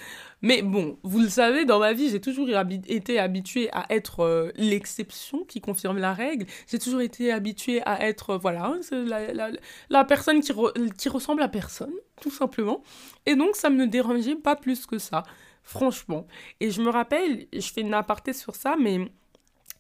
Mais 0.43 0.63
bon, 0.63 0.99
vous 1.05 1.21
le 1.21 1.29
savez, 1.29 1.65
dans 1.65 1.79
ma 1.79 1.93
vie, 1.93 2.11
j'ai 2.11 2.21
toujours 2.21 2.49
été 2.89 3.19
habituée 3.19 3.69
à 3.73 3.87
être 3.91 4.21
euh, 4.21 4.51
l'exception 4.57 5.45
qui 5.45 5.61
confirme 5.61 5.99
la 5.99 6.13
règle. 6.13 6.47
J'ai 6.67 6.81
toujours 6.81 7.01
été 7.01 7.31
habituée 7.31 7.81
à 7.87 8.05
être, 8.09 8.31
euh, 8.31 8.39
voilà, 8.39 8.75
la, 8.91 9.51
la, 9.89 10.05
personne 10.05 10.41
qui, 10.41 10.53
qui 10.99 11.09
ressemble 11.09 11.43
à 11.43 11.49
personne, 11.49 11.93
tout 12.21 12.31
simplement. 12.31 12.83
Et 13.25 13.37
donc, 13.37 13.55
ça 13.55 13.71
me 13.71 13.87
dérangeait 13.87 14.35
pas 14.35 14.57
plus 14.57 14.85
que 14.85 14.99
ça. 14.99 15.23
Franchement. 15.63 16.27
Et 16.59 16.73
je 16.73 16.83
me 16.83 16.91
rappelle, 16.91 17.47
je 17.53 17.73
fais 17.73 17.83
une 17.83 17.95
aparté 17.95 18.33
sur 18.33 18.57
ça, 18.57 18.75
mais 18.77 18.99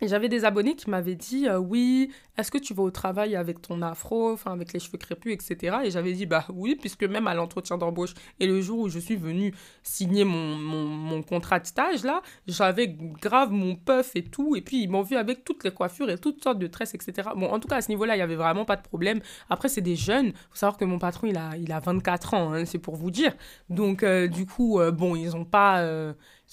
j'avais 0.08 0.28
des 0.28 0.44
abonnés 0.44 0.74
qui 0.74 0.90
m'avaient 0.90 1.14
dit 1.14 1.48
euh, 1.48 1.58
oui, 1.58 2.10
est-ce 2.36 2.50
que 2.50 2.58
tu 2.58 2.74
vas 2.74 2.82
au 2.82 2.90
travail 2.90 3.36
avec 3.36 3.60
ton 3.62 3.82
afro, 3.82 4.36
avec 4.46 4.72
les 4.72 4.80
cheveux 4.80 4.98
crépus, 4.98 5.32
etc. 5.32 5.78
Et 5.84 5.90
j'avais 5.90 6.12
dit 6.12 6.26
bah 6.26 6.44
oui, 6.52 6.76
puisque 6.80 7.04
même 7.04 7.26
à 7.26 7.34
l'entretien 7.34 7.78
d'embauche 7.78 8.14
et 8.40 8.46
le 8.46 8.60
jour 8.60 8.80
où 8.80 8.88
je 8.88 8.98
suis 8.98 9.16
venue 9.16 9.54
signer 9.82 10.24
mon, 10.24 10.56
mon, 10.56 11.22
contrat 11.22 11.60
de 11.60 11.66
stage 11.66 12.04
là, 12.04 12.22
j'avais 12.46 12.88
grave 12.88 13.52
mon 13.52 13.76
puff 13.76 14.16
et 14.16 14.24
tout, 14.24 14.56
et 14.56 14.60
puis 14.60 14.82
ils 14.82 14.90
m'ont 14.90 15.02
vu 15.02 15.16
avec 15.16 15.44
toutes 15.44 15.62
les 15.64 15.70
coiffures 15.70 16.10
et 16.10 16.18
toutes 16.18 16.42
sortes 16.42 16.58
de 16.58 16.66
tresses, 16.66 16.94
etc. 16.94 17.30
Bon, 17.36 17.48
en 17.48 17.60
tout 17.60 17.68
cas 17.68 17.76
à 17.76 17.82
ce 17.82 17.90
niveau-là, 17.90 18.16
il 18.16 18.18
y 18.18 18.22
avait 18.22 18.36
vraiment 18.36 18.64
pas 18.64 18.76
de 18.76 18.82
problème. 18.82 19.20
Après, 19.50 19.68
c'est 19.68 19.80
des 19.80 19.96
jeunes, 19.96 20.32
faut 20.50 20.56
savoir 20.56 20.78
que 20.78 20.84
mon 20.84 20.98
patron 20.98 21.28
il 21.28 21.36
a, 21.36 21.56
il 21.56 21.70
a 21.70 21.80
24 21.80 22.34
ans, 22.34 22.52
hein, 22.52 22.64
c'est 22.64 22.78
pour 22.78 22.96
vous 22.96 23.10
dire. 23.10 23.34
Donc 23.68 24.02
euh, 24.02 24.26
du 24.26 24.46
coup, 24.46 24.80
euh, 24.80 24.90
bon, 24.90 25.16
ils 25.16 25.36
ont 25.36 25.44
pas 25.44 25.82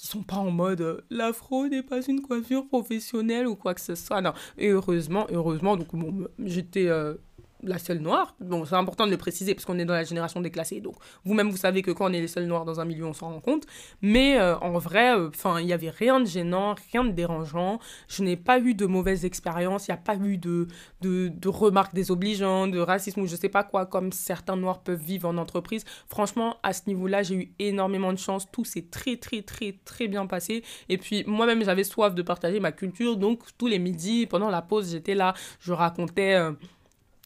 qui 0.00 0.06
sont 0.06 0.22
pas 0.22 0.36
en 0.36 0.50
mode 0.50 0.80
euh, 0.80 1.00
l'afro 1.10 1.68
n'est 1.68 1.82
pas 1.82 2.00
une 2.00 2.22
coiffure 2.22 2.66
professionnelle 2.66 3.46
ou 3.46 3.54
quoi 3.54 3.74
que 3.74 3.82
ce 3.82 3.94
soit. 3.94 4.22
Non, 4.22 4.32
et 4.56 4.68
heureusement, 4.68 5.26
heureusement, 5.30 5.76
donc 5.76 5.94
bon, 5.94 6.26
j'étais 6.38 6.88
euh, 6.88 7.14
la 7.62 7.78
seule 7.78 7.98
noire. 7.98 8.34
Bon, 8.40 8.64
c'est 8.64 8.74
important 8.74 9.06
de 9.06 9.10
le 9.10 9.16
préciser 9.16 9.54
parce 9.54 9.64
qu'on 9.64 9.78
est 9.78 9.84
dans 9.84 9.94
la 9.94 10.04
génération 10.04 10.40
déclassée. 10.40 10.80
Donc, 10.80 10.94
vous-même, 11.24 11.50
vous 11.50 11.56
savez 11.56 11.82
que 11.82 11.90
quand 11.90 12.10
on 12.10 12.12
est 12.12 12.20
les 12.20 12.28
seuls 12.28 12.46
noirs 12.46 12.64
dans 12.64 12.80
un 12.80 12.84
milieu, 12.84 13.06
on 13.06 13.12
s'en 13.12 13.30
rend 13.30 13.40
compte. 13.40 13.66
Mais 14.02 14.38
euh, 14.38 14.56
en 14.58 14.78
vrai, 14.78 15.16
euh, 15.16 15.28
enfin, 15.28 15.60
il 15.60 15.66
n'y 15.66 15.72
avait 15.72 15.90
rien 15.90 16.20
de 16.20 16.26
gênant, 16.26 16.74
rien 16.92 17.04
de 17.04 17.10
dérangeant. 17.10 17.78
Je 18.08 18.22
n'ai 18.22 18.36
pas 18.36 18.58
eu 18.58 18.74
de 18.74 18.86
mauvaises 18.86 19.24
expériences. 19.24 19.88
Il 19.88 19.90
n'y 19.92 19.94
a 19.94 19.98
pas 19.98 20.16
eu 20.16 20.38
de, 20.38 20.68
de, 21.00 21.28
de, 21.28 21.48
remarques 21.48 21.94
désobligeantes, 21.94 22.70
de 22.70 22.80
racisme 22.80 23.20
ou 23.20 23.26
je 23.26 23.36
sais 23.36 23.48
pas 23.48 23.64
quoi, 23.64 23.86
comme 23.86 24.12
certains 24.12 24.56
noirs 24.56 24.80
peuvent 24.80 25.02
vivre 25.02 25.28
en 25.28 25.36
entreprise. 25.36 25.84
Franchement, 26.08 26.56
à 26.62 26.72
ce 26.72 26.82
niveau-là, 26.86 27.22
j'ai 27.22 27.34
eu 27.34 27.52
énormément 27.58 28.12
de 28.12 28.18
chance. 28.18 28.46
Tout 28.50 28.64
s'est 28.64 28.86
très, 28.90 29.16
très, 29.16 29.42
très, 29.42 29.74
très 29.84 30.08
bien 30.08 30.26
passé. 30.26 30.62
Et 30.88 30.98
puis, 30.98 31.24
moi-même, 31.26 31.64
j'avais 31.64 31.84
soif 31.84 32.14
de 32.14 32.22
partager 32.22 32.60
ma 32.60 32.72
culture. 32.72 33.16
Donc, 33.16 33.40
tous 33.58 33.66
les 33.66 33.78
midis, 33.78 34.26
pendant 34.26 34.50
la 34.50 34.62
pause, 34.62 34.90
j'étais 34.90 35.14
là, 35.14 35.34
je 35.60 35.72
racontais. 35.72 36.34
Euh, 36.34 36.52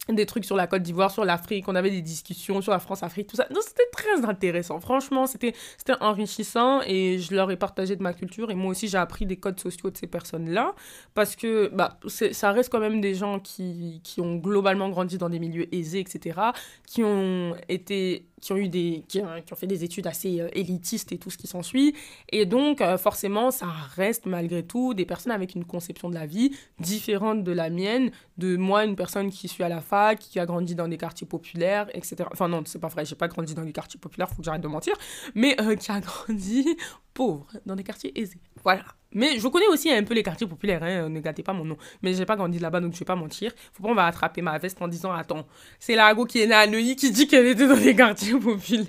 des 0.08 0.26
trucs 0.26 0.44
sur 0.44 0.56
la 0.56 0.66
Côte 0.66 0.82
d'Ivoire, 0.82 1.10
sur 1.10 1.24
l'Afrique, 1.24 1.66
on 1.68 1.74
avait 1.74 1.90
des 1.90 2.02
discussions 2.02 2.60
sur 2.60 2.72
la 2.72 2.78
France-Afrique, 2.78 3.28
tout 3.28 3.36
ça. 3.36 3.46
Donc 3.50 3.62
c'était 3.62 3.88
très 3.92 4.24
intéressant, 4.24 4.80
franchement, 4.80 5.26
c'était 5.26 5.54
enrichissant 6.00 6.80
et 6.86 7.18
je 7.18 7.34
leur 7.34 7.50
ai 7.50 7.56
partagé 7.56 7.96
de 7.96 8.02
ma 8.02 8.12
culture 8.12 8.50
et 8.50 8.54
moi 8.54 8.72
aussi 8.72 8.88
j'ai 8.88 8.98
appris 8.98 9.26
des 9.26 9.36
codes 9.36 9.58
sociaux 9.58 9.90
de 9.90 9.96
ces 9.96 10.06
personnes-là 10.06 10.74
parce 11.14 11.36
que 11.36 11.68
bah, 11.72 11.98
ça 12.06 12.52
reste 12.52 12.70
quand 12.70 12.80
même 12.80 13.00
des 13.00 13.14
gens 13.14 13.40
qui, 13.40 14.00
qui 14.04 14.20
ont 14.20 14.36
globalement 14.36 14.88
grandi 14.88 15.18
dans 15.18 15.28
des 15.28 15.38
milieux 15.38 15.74
aisés, 15.74 16.00
etc., 16.00 16.40
qui 16.86 17.02
ont 17.02 17.54
été 17.68 18.26
qui 18.44 18.52
ont 18.52 18.56
eu 18.56 18.68
des 18.68 19.04
qui, 19.08 19.22
ont 19.22 19.56
fait 19.56 19.66
des 19.66 19.84
études 19.84 20.06
assez 20.06 20.40
euh, 20.40 20.48
élitistes 20.52 21.12
et 21.12 21.18
tout 21.18 21.30
ce 21.30 21.38
qui 21.38 21.46
s'ensuit. 21.46 21.94
Et 22.28 22.44
donc 22.44 22.82
euh, 22.82 22.98
forcément 22.98 23.50
ça 23.50 23.66
reste 23.96 24.26
malgré 24.26 24.62
tout 24.62 24.92
des 24.92 25.06
personnes 25.06 25.32
avec 25.32 25.54
une 25.54 25.64
conception 25.64 26.10
de 26.10 26.14
la 26.14 26.26
vie 26.26 26.54
différente 26.78 27.42
de 27.42 27.52
la 27.52 27.70
mienne 27.70 28.10
de 28.36 28.56
moi 28.56 28.84
une 28.84 28.96
personne 28.96 29.30
qui 29.30 29.48
suis 29.48 29.64
à 29.64 29.68
la 29.70 29.80
fac 29.80 30.18
qui 30.18 30.38
a 30.38 30.44
grandi 30.44 30.74
dans 30.74 30.88
des 30.88 30.98
quartiers 30.98 31.26
populaires 31.26 31.88
etc 31.94 32.28
enfin 32.32 32.48
non 32.48 32.62
c'est 32.66 32.80
pas 32.80 32.88
vrai 32.88 33.06
j'ai 33.06 33.14
pas 33.14 33.28
grandi 33.28 33.54
dans 33.54 33.64
des 33.64 33.72
quartiers 33.72 33.98
populaires 33.98 34.28
faut 34.28 34.36
que 34.36 34.42
j'arrête 34.42 34.60
de 34.60 34.68
mentir 34.68 34.94
mais 35.34 35.58
euh, 35.60 35.74
qui 35.76 35.90
a 35.90 36.00
grandi 36.08 36.66
pauvre 37.14 37.46
dans 37.64 37.76
des 37.76 37.84
quartiers 37.84 38.18
aisés 38.20 38.40
voilà 38.62 38.84
mais 39.14 39.38
je 39.38 39.48
connais 39.48 39.68
aussi 39.68 39.90
un 39.90 40.02
peu 40.02 40.12
les 40.12 40.24
quartiers 40.24 40.46
populaires, 40.46 40.82
hein, 40.82 41.08
ne 41.08 41.20
gâtez 41.20 41.44
pas 41.44 41.52
mon 41.52 41.64
nom. 41.64 41.76
Mais 42.02 42.14
j'ai 42.14 42.26
pas 42.26 42.34
grandi 42.34 42.58
là-bas, 42.58 42.80
donc 42.80 42.94
je 42.94 42.98
vais 42.98 43.04
pas 43.04 43.14
mentir. 43.14 43.52
Faut 43.72 43.82
pas 43.82 43.88
on 43.88 43.94
va 43.94 44.06
attraper 44.06 44.42
ma 44.42 44.58
veste 44.58 44.82
en 44.82 44.88
disant 44.88 45.12
Attends, 45.12 45.46
c'est 45.78 45.94
Lago 45.94 46.26
qui 46.26 46.40
est 46.40 46.46
née 46.48 46.54
à 46.54 46.66
Neuilly 46.66 46.96
qui 46.96 47.12
dit 47.12 47.28
qu'elle 47.28 47.46
était 47.46 47.68
dans 47.68 47.76
les 47.76 47.94
quartiers 47.94 48.38
populaires. 48.38 48.88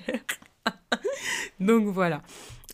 donc 1.60 1.86
voilà. 1.86 2.24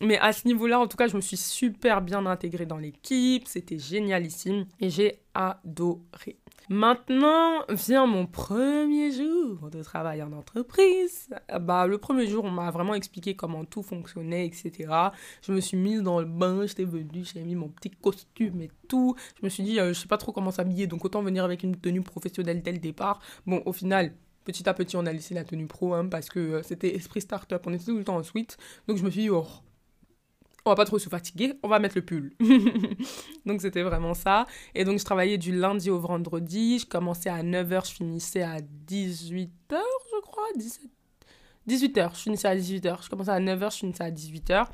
mais 0.00 0.18
à 0.18 0.32
ce 0.32 0.46
niveau-là, 0.48 0.80
en 0.80 0.86
tout 0.86 0.96
cas, 0.96 1.08
je 1.08 1.16
me 1.16 1.20
suis 1.20 1.36
super 1.36 2.00
bien 2.00 2.24
intégrée 2.24 2.64
dans 2.64 2.78
l'équipe. 2.78 3.46
C'était 3.46 3.78
génialissime 3.78 4.64
et 4.80 4.88
j'ai 4.88 5.20
adoré. 5.34 6.38
Maintenant 6.68 7.64
vient 7.68 8.06
mon 8.06 8.26
premier 8.26 9.10
jour 9.10 9.68
de 9.70 9.82
travail 9.82 10.22
en 10.22 10.32
entreprise. 10.32 11.28
Bah, 11.60 11.86
le 11.86 11.98
premier 11.98 12.26
jour, 12.26 12.44
on 12.44 12.50
m'a 12.50 12.70
vraiment 12.70 12.94
expliqué 12.94 13.34
comment 13.34 13.64
tout 13.64 13.82
fonctionnait, 13.82 14.46
etc. 14.46 14.92
Je 15.42 15.52
me 15.52 15.60
suis 15.60 15.76
mise 15.76 16.02
dans 16.02 16.20
le 16.20 16.26
bain, 16.26 16.64
j'étais 16.66 16.84
venue, 16.84 17.24
j'ai 17.24 17.42
mis 17.42 17.54
mon 17.54 17.68
petit 17.68 17.90
costume 17.90 18.60
et 18.62 18.70
tout. 18.88 19.16
Je 19.40 19.44
me 19.44 19.48
suis 19.48 19.64
dit, 19.64 19.80
euh, 19.80 19.88
je 19.88 20.00
sais 20.00 20.08
pas 20.08 20.18
trop 20.18 20.32
comment 20.32 20.50
s'habiller, 20.50 20.86
donc 20.86 21.04
autant 21.04 21.22
venir 21.22 21.44
avec 21.44 21.62
une 21.62 21.76
tenue 21.76 22.02
professionnelle 22.02 22.62
dès 22.62 22.72
le 22.72 22.78
départ. 22.78 23.20
Bon, 23.46 23.62
au 23.66 23.72
final, 23.72 24.12
petit 24.44 24.68
à 24.68 24.74
petit, 24.74 24.96
on 24.96 25.06
a 25.06 25.12
laissé 25.12 25.34
la 25.34 25.44
tenue 25.44 25.66
pro, 25.66 25.94
hein, 25.94 26.06
parce 26.06 26.28
que 26.28 26.38
euh, 26.38 26.62
c'était 26.62 26.94
esprit 26.94 27.20
startup, 27.20 27.62
on 27.66 27.72
était 27.72 27.86
tout 27.86 27.96
le 27.96 28.04
temps 28.04 28.16
en 28.16 28.22
suite. 28.22 28.56
Donc 28.86 28.98
je 28.98 29.04
me 29.04 29.10
suis 29.10 29.22
dit, 29.22 29.30
oh, 29.30 29.46
on 30.64 30.70
va 30.70 30.76
pas 30.76 30.84
trop 30.84 30.98
se 30.98 31.08
fatiguer, 31.08 31.54
on 31.62 31.68
va 31.68 31.78
mettre 31.78 31.96
le 31.96 32.02
pull. 32.02 32.32
donc 33.46 33.60
c'était 33.60 33.82
vraiment 33.82 34.14
ça. 34.14 34.46
Et 34.74 34.84
donc 34.84 34.98
je 34.98 35.04
travaillais 35.04 35.38
du 35.38 35.52
lundi 35.52 35.90
au 35.90 35.98
vendredi, 35.98 36.78
je 36.78 36.86
commençais 36.86 37.30
à 37.30 37.42
9h, 37.42 37.88
je 37.88 37.94
finissais 37.94 38.42
à 38.42 38.60
18h, 38.60 39.48
je 39.70 40.20
crois, 40.20 40.46
17... 40.56 40.90
18h, 41.68 42.10
je 42.14 42.20
finissais 42.20 42.48
à 42.48 42.56
18h. 42.56 43.04
Je 43.04 43.08
commençais 43.08 43.30
à 43.30 43.40
9h, 43.40 43.72
je 43.72 43.78
finissais 43.78 44.04
à 44.04 44.10
18h. 44.10 44.66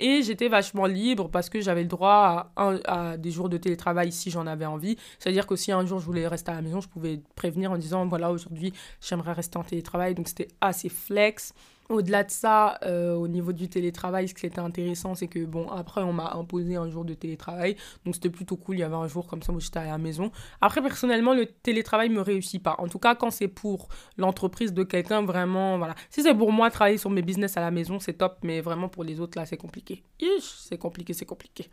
Et 0.00 0.22
j'étais 0.22 0.48
vachement 0.48 0.86
libre 0.86 1.28
parce 1.28 1.50
que 1.50 1.60
j'avais 1.60 1.82
le 1.82 1.88
droit 1.88 2.52
à, 2.54 2.68
à, 2.84 3.16
des 3.16 3.32
jours 3.32 3.48
de 3.48 3.56
télétravail 3.56 4.12
si 4.12 4.30
j'en 4.30 4.46
avais 4.46 4.66
envie. 4.66 4.96
C'est-à-dire 5.18 5.46
que 5.46 5.56
si 5.56 5.72
un 5.72 5.84
jour 5.84 5.98
je 5.98 6.06
voulais 6.06 6.28
rester 6.28 6.52
à 6.52 6.54
la 6.54 6.62
maison, 6.62 6.80
je 6.80 6.88
pouvais 6.88 7.20
prévenir 7.34 7.72
en 7.72 7.78
disant 7.78 8.06
voilà, 8.06 8.30
aujourd'hui 8.30 8.72
j'aimerais 9.00 9.32
rester 9.32 9.58
en 9.58 9.64
télétravail. 9.64 10.14
Donc 10.14 10.28
c'était 10.28 10.48
assez 10.60 10.88
flex. 10.88 11.52
Au-delà 11.88 12.22
de 12.24 12.30
ça, 12.30 12.78
euh, 12.84 13.14
au 13.14 13.28
niveau 13.28 13.52
du 13.52 13.68
télétravail, 13.68 14.28
ce 14.28 14.34
qui 14.34 14.44
était 14.44 14.58
intéressant, 14.58 15.14
c'est 15.14 15.26
que, 15.26 15.44
bon, 15.44 15.70
après, 15.70 16.02
on 16.02 16.12
m'a 16.12 16.32
imposé 16.34 16.76
un 16.76 16.90
jour 16.90 17.04
de 17.04 17.14
télétravail. 17.14 17.76
Donc, 18.04 18.14
c'était 18.14 18.28
plutôt 18.28 18.56
cool. 18.56 18.76
Il 18.76 18.80
y 18.80 18.82
avait 18.82 18.94
un 18.94 19.08
jour 19.08 19.26
comme 19.26 19.42
ça 19.42 19.52
où 19.52 19.60
j'étais 19.60 19.78
à 19.78 19.86
la 19.86 19.98
maison. 19.98 20.30
Après, 20.60 20.82
personnellement, 20.82 21.32
le 21.32 21.46
télétravail 21.46 22.10
me 22.10 22.20
réussit 22.20 22.62
pas. 22.62 22.76
En 22.78 22.88
tout 22.88 22.98
cas, 22.98 23.14
quand 23.14 23.30
c'est 23.30 23.48
pour 23.48 23.88
l'entreprise 24.18 24.74
de 24.74 24.82
quelqu'un, 24.82 25.22
vraiment, 25.22 25.78
voilà. 25.78 25.94
Si 26.10 26.22
c'est 26.22 26.34
pour 26.34 26.52
moi, 26.52 26.70
travailler 26.70 26.98
sur 26.98 27.10
mes 27.10 27.22
business 27.22 27.56
à 27.56 27.60
la 27.60 27.70
maison, 27.70 27.98
c'est 27.98 28.14
top. 28.14 28.38
Mais 28.42 28.60
vraiment, 28.60 28.88
pour 28.90 29.02
les 29.02 29.18
autres, 29.20 29.38
là, 29.38 29.46
c'est 29.46 29.56
compliqué. 29.56 30.02
C'est 30.40 30.78
compliqué, 30.78 31.14
c'est 31.14 31.24
compliqué. 31.24 31.70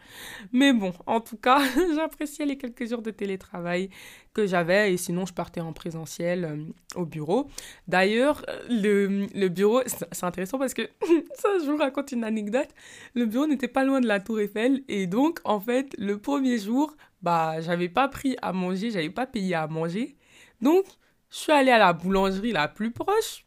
Mais 0.54 0.71
bon, 0.71 0.93
en 1.06 1.19
tout 1.19 1.38
cas, 1.38 1.60
j'appréciais 1.95 2.45
les 2.45 2.58
quelques 2.58 2.88
jours 2.88 3.01
de 3.01 3.12
télétravail 3.12 3.89
que 4.34 4.45
j'avais 4.45 4.93
et 4.93 4.97
sinon 4.97 5.25
je 5.25 5.34
partais 5.34 5.62
en 5.62 5.73
présentiel 5.73 6.45
euh, 6.45 6.99
au 7.01 7.06
bureau. 7.06 7.47
D'ailleurs, 7.88 8.45
le, 8.69 9.28
le, 9.34 9.47
bureau, 9.47 9.82
c'est 10.11 10.25
intéressant 10.25 10.57
parce 10.57 10.73
que 10.73 10.83
ça, 11.35 11.49
je 11.63 11.69
vous 11.69 11.77
raconte 11.77 12.11
une 12.11 12.23
anecdote. 12.23 12.69
Le 13.13 13.25
bureau 13.25 13.47
n'était 13.47 13.67
pas 13.67 13.83
loin 13.83 14.01
de 14.01 14.07
la 14.07 14.19
Tour 14.19 14.39
Eiffel 14.39 14.83
et 14.87 15.07
donc 15.07 15.39
en 15.43 15.59
fait, 15.59 15.95
le 15.97 16.17
premier 16.19 16.57
jour, 16.57 16.95
bah, 17.21 17.61
j'avais 17.61 17.89
pas 17.89 18.07
pris 18.07 18.35
à 18.41 18.53
manger, 18.53 18.91
j'avais 18.91 19.09
pas 19.09 19.25
payé 19.25 19.55
à 19.55 19.67
manger. 19.67 20.15
Donc, 20.61 20.85
je 21.29 21.37
suis 21.37 21.51
allée 21.51 21.71
à 21.71 21.79
la 21.79 21.93
boulangerie 21.93 22.51
la 22.51 22.67
plus 22.67 22.91
proche 22.91 23.45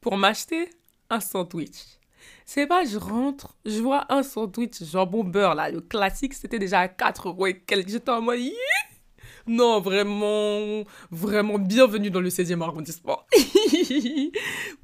pour 0.00 0.16
m'acheter 0.16 0.70
un 1.10 1.20
sandwich. 1.20 1.98
C'est 2.46 2.66
pas, 2.66 2.84
je 2.84 2.98
rentre, 2.98 3.56
je 3.64 3.80
vois 3.80 4.06
un 4.12 4.22
sandwich 4.22 4.82
jambon 4.82 5.24
beurre 5.24 5.54
là, 5.54 5.70
le 5.70 5.80
classique, 5.80 6.34
c'était 6.34 6.58
déjà 6.58 6.80
à 6.80 6.88
4 6.88 7.28
euros 7.28 7.46
et 7.46 7.58
quelques. 7.58 7.88
J'étais 7.88 8.10
en 8.10 8.20
mode, 8.20 8.38
non, 9.46 9.80
vraiment, 9.80 10.84
vraiment 11.10 11.58
bienvenue 11.58 12.10
dans 12.10 12.20
le 12.20 12.30
16e 12.30 12.62
arrondissement. 12.62 13.20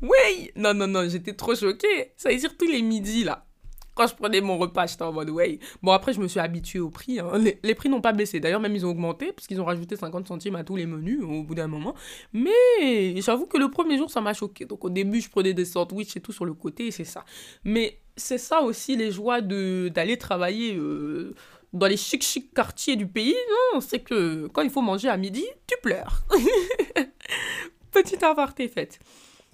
oui, 0.02 0.50
non, 0.56 0.74
non, 0.74 0.86
non, 0.86 1.08
j'étais 1.08 1.32
trop 1.32 1.54
choquée. 1.54 2.12
Ça 2.16 2.30
veut 2.30 2.36
dire 2.36 2.56
tous 2.58 2.66
les 2.66 2.82
midis, 2.82 3.24
là. 3.24 3.46
Quand 3.94 4.06
je 4.06 4.14
prenais 4.14 4.40
mon 4.40 4.56
repas, 4.56 4.86
j'étais 4.86 5.02
en 5.02 5.12
mode, 5.12 5.30
ouais. 5.30 5.58
Bon, 5.82 5.92
après, 5.92 6.12
je 6.12 6.20
me 6.20 6.28
suis 6.28 6.40
habituée 6.40 6.78
au 6.78 6.90
prix. 6.90 7.20
Hein. 7.20 7.32
Les, 7.62 7.74
prix 7.74 7.88
n'ont 7.88 8.00
pas 8.00 8.12
baissé. 8.12 8.38
D'ailleurs, 8.38 8.60
même 8.60 8.74
ils 8.74 8.86
ont 8.86 8.90
augmenté, 8.90 9.32
parce 9.32 9.46
qu'ils 9.46 9.60
ont 9.60 9.64
rajouté 9.64 9.96
50 9.96 10.28
centimes 10.28 10.56
à 10.56 10.64
tous 10.64 10.76
les 10.76 10.86
menus 10.86 11.22
au 11.22 11.42
bout 11.42 11.54
d'un 11.54 11.66
moment. 11.66 11.94
Mais 12.32 13.20
j'avoue 13.20 13.46
que 13.46 13.58
le 13.58 13.70
premier 13.70 13.96
jour, 13.96 14.10
ça 14.10 14.20
m'a 14.20 14.34
choqué. 14.34 14.64
Donc, 14.66 14.84
au 14.84 14.90
début, 14.90 15.20
je 15.20 15.28
prenais 15.30 15.54
des 15.54 15.64
sandwichs 15.64 16.16
et 16.16 16.20
tout 16.20 16.32
sur 16.32 16.44
le 16.44 16.54
côté, 16.54 16.90
c'est 16.90 17.04
ça. 17.04 17.24
Mais 17.64 17.98
c'est 18.16 18.38
ça 18.38 18.62
aussi 18.62 18.96
les 18.96 19.10
joies 19.10 19.40
d'aller 19.40 20.18
travailler. 20.18 20.76
Euh, 20.76 21.34
dans 21.72 21.86
les 21.86 21.96
chic 21.96 22.22
chic 22.22 22.52
quartiers 22.52 22.96
du 22.96 23.06
pays, 23.06 23.36
non, 23.74 23.80
c'est 23.80 24.00
que 24.00 24.48
quand 24.48 24.62
il 24.62 24.70
faut 24.70 24.82
manger 24.82 25.08
à 25.08 25.16
midi, 25.16 25.44
tu 25.66 25.76
pleures. 25.82 26.22
Petite 27.92 28.22
aparté 28.22 28.68
faite. 28.68 29.00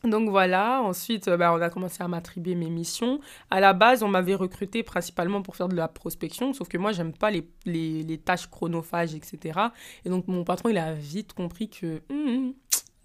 Donc 0.04 0.28
voilà, 0.28 0.82
ensuite 0.82 1.28
bah, 1.28 1.52
on 1.52 1.60
a 1.60 1.70
commencé 1.70 2.02
à 2.02 2.08
m'attribuer 2.08 2.54
mes 2.54 2.70
missions. 2.70 3.20
À 3.50 3.60
la 3.60 3.72
base, 3.72 4.02
on 4.02 4.08
m'avait 4.08 4.34
recruté 4.34 4.82
principalement 4.82 5.42
pour 5.42 5.56
faire 5.56 5.68
de 5.68 5.74
la 5.74 5.88
prospection, 5.88 6.52
sauf 6.52 6.68
que 6.68 6.78
moi 6.78 6.92
j'aime 6.92 7.12
pas 7.12 7.30
les, 7.30 7.48
les, 7.64 8.18
tâches 8.18 8.48
chronophages, 8.48 9.14
etc. 9.14 9.58
Et 10.04 10.10
donc 10.10 10.28
mon 10.28 10.44
patron 10.44 10.68
il 10.68 10.78
a 10.78 10.92
vite 10.92 11.32
compris 11.32 11.68
que 11.68 12.02
hum, 12.10 12.54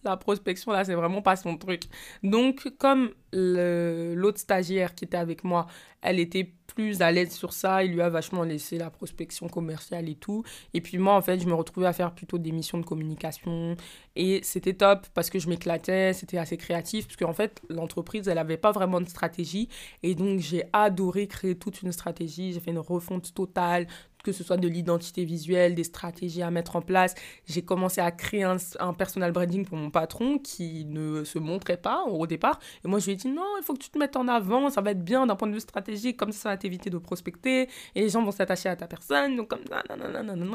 la 0.03 0.17
prospection 0.17 0.71
là 0.71 0.83
c'est 0.83 0.95
vraiment 0.95 1.21
pas 1.21 1.35
son 1.35 1.57
truc. 1.57 1.83
Donc 2.23 2.67
comme 2.77 3.11
l'autre 3.33 4.39
stagiaire 4.39 4.93
qui 4.95 5.05
était 5.05 5.17
avec 5.17 5.43
moi, 5.43 5.67
elle 6.01 6.19
était 6.19 6.53
plus 6.75 7.01
à 7.01 7.11
l'aise 7.11 7.31
sur 7.31 7.53
ça, 7.53 7.83
il 7.83 7.93
lui 7.93 8.01
a 8.01 8.09
vachement 8.09 8.43
laissé 8.43 8.77
la 8.77 8.89
prospection 8.89 9.47
commerciale 9.49 10.07
et 10.09 10.15
tout. 10.15 10.43
Et 10.73 10.81
puis 10.81 10.97
moi, 10.97 11.15
en 11.15 11.21
fait, 11.21 11.39
je 11.39 11.45
me 11.45 11.53
retrouvais 11.53 11.87
à 11.87 11.93
faire 11.93 12.13
plutôt 12.13 12.37
des 12.37 12.51
missions 12.51 12.77
de 12.77 12.85
communication. 12.85 13.75
Et 14.15 14.39
c'était 14.43 14.73
top 14.73 15.05
parce 15.13 15.29
que 15.29 15.37
je 15.37 15.49
m'éclatais, 15.49 16.13
c'était 16.13 16.37
assez 16.37 16.57
créatif, 16.57 17.07
parce 17.07 17.17
qu'en 17.17 17.33
fait, 17.33 17.61
l'entreprise, 17.69 18.27
elle 18.27 18.35
n'avait 18.35 18.57
pas 18.57 18.71
vraiment 18.71 19.01
de 19.01 19.07
stratégie. 19.07 19.67
Et 20.01 20.15
donc, 20.15 20.39
j'ai 20.39 20.63
adoré 20.71 21.27
créer 21.27 21.55
toute 21.55 21.81
une 21.81 21.91
stratégie. 21.91 22.53
J'ai 22.53 22.61
fait 22.61 22.71
une 22.71 22.79
refonte 22.79 23.33
totale 23.33 23.87
que 24.23 24.31
ce 24.31 24.43
soit 24.43 24.57
de 24.57 24.67
l'identité 24.67 25.25
visuelle, 25.25 25.75
des 25.75 25.83
stratégies 25.83 26.41
à 26.41 26.51
mettre 26.51 26.75
en 26.75 26.81
place. 26.81 27.15
J'ai 27.45 27.61
commencé 27.63 28.01
à 28.01 28.11
créer 28.11 28.43
un, 28.43 28.57
personal 28.93 29.31
branding 29.31 29.65
pour 29.65 29.77
mon 29.77 29.89
patron 29.89 30.37
qui 30.37 30.85
ne 30.85 31.23
se 31.23 31.39
montrait 31.39 31.77
pas 31.77 32.03
au 32.03 32.27
départ. 32.27 32.59
Et 32.85 32.87
moi, 32.87 32.99
je 32.99 33.05
lui 33.05 33.13
ai 33.13 33.15
dit 33.15 33.27
non, 33.27 33.45
il 33.59 33.63
faut 33.63 33.73
que 33.73 33.79
tu 33.79 33.89
te 33.89 33.97
mettes 33.97 34.15
en 34.15 34.27
avant, 34.27 34.69
ça 34.69 34.81
va 34.81 34.91
être 34.91 35.03
bien 35.03 35.25
d'un 35.25 35.35
point 35.35 35.47
de 35.47 35.53
vue 35.53 35.59
stratégique, 35.59 36.17
comme 36.17 36.31
ça, 36.31 36.39
ça 36.41 36.49
va 36.49 36.57
t'éviter 36.57 36.89
de 36.89 36.97
prospecter 36.97 37.69
et 37.95 38.01
les 38.01 38.09
gens 38.09 38.23
vont 38.23 38.31
s'attacher 38.31 38.69
à 38.69 38.75
ta 38.75 38.87
personne. 38.87 39.35
Donc, 39.35 39.49
comme 39.49 39.65
ça, 39.69 39.83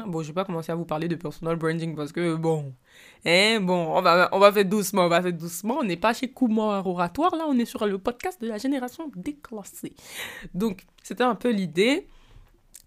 Bon, 0.07 0.21
je 0.21 0.27
vais 0.27 0.33
pas 0.33 0.45
commencer 0.45 0.71
à 0.71 0.75
vous 0.75 0.85
parler 0.85 1.07
de 1.07 1.15
personal 1.15 1.55
branding 1.55 1.95
parce 1.95 2.11
que 2.11 2.35
bon, 2.35 2.73
hein, 3.25 3.59
bon, 3.61 3.97
on 3.97 4.01
va, 4.01 4.29
on 4.31 4.39
va 4.39 4.51
faire 4.51 4.65
doucement, 4.65 5.03
on 5.03 5.09
va 5.09 5.21
faire 5.21 5.33
doucement. 5.33 5.77
On 5.79 5.83
n'est 5.83 5.97
pas 5.97 6.13
chez 6.13 6.31
Kumar 6.31 6.85
Oratoire, 6.85 7.35
là, 7.35 7.45
on 7.47 7.57
est 7.57 7.65
sur 7.65 7.85
le 7.85 7.97
podcast 7.97 8.41
de 8.41 8.47
la 8.47 8.57
génération 8.57 9.11
déclassée. 9.15 9.93
Donc, 10.53 10.85
c'était 11.03 11.23
un 11.23 11.35
peu 11.35 11.51
l'idée. 11.51 12.07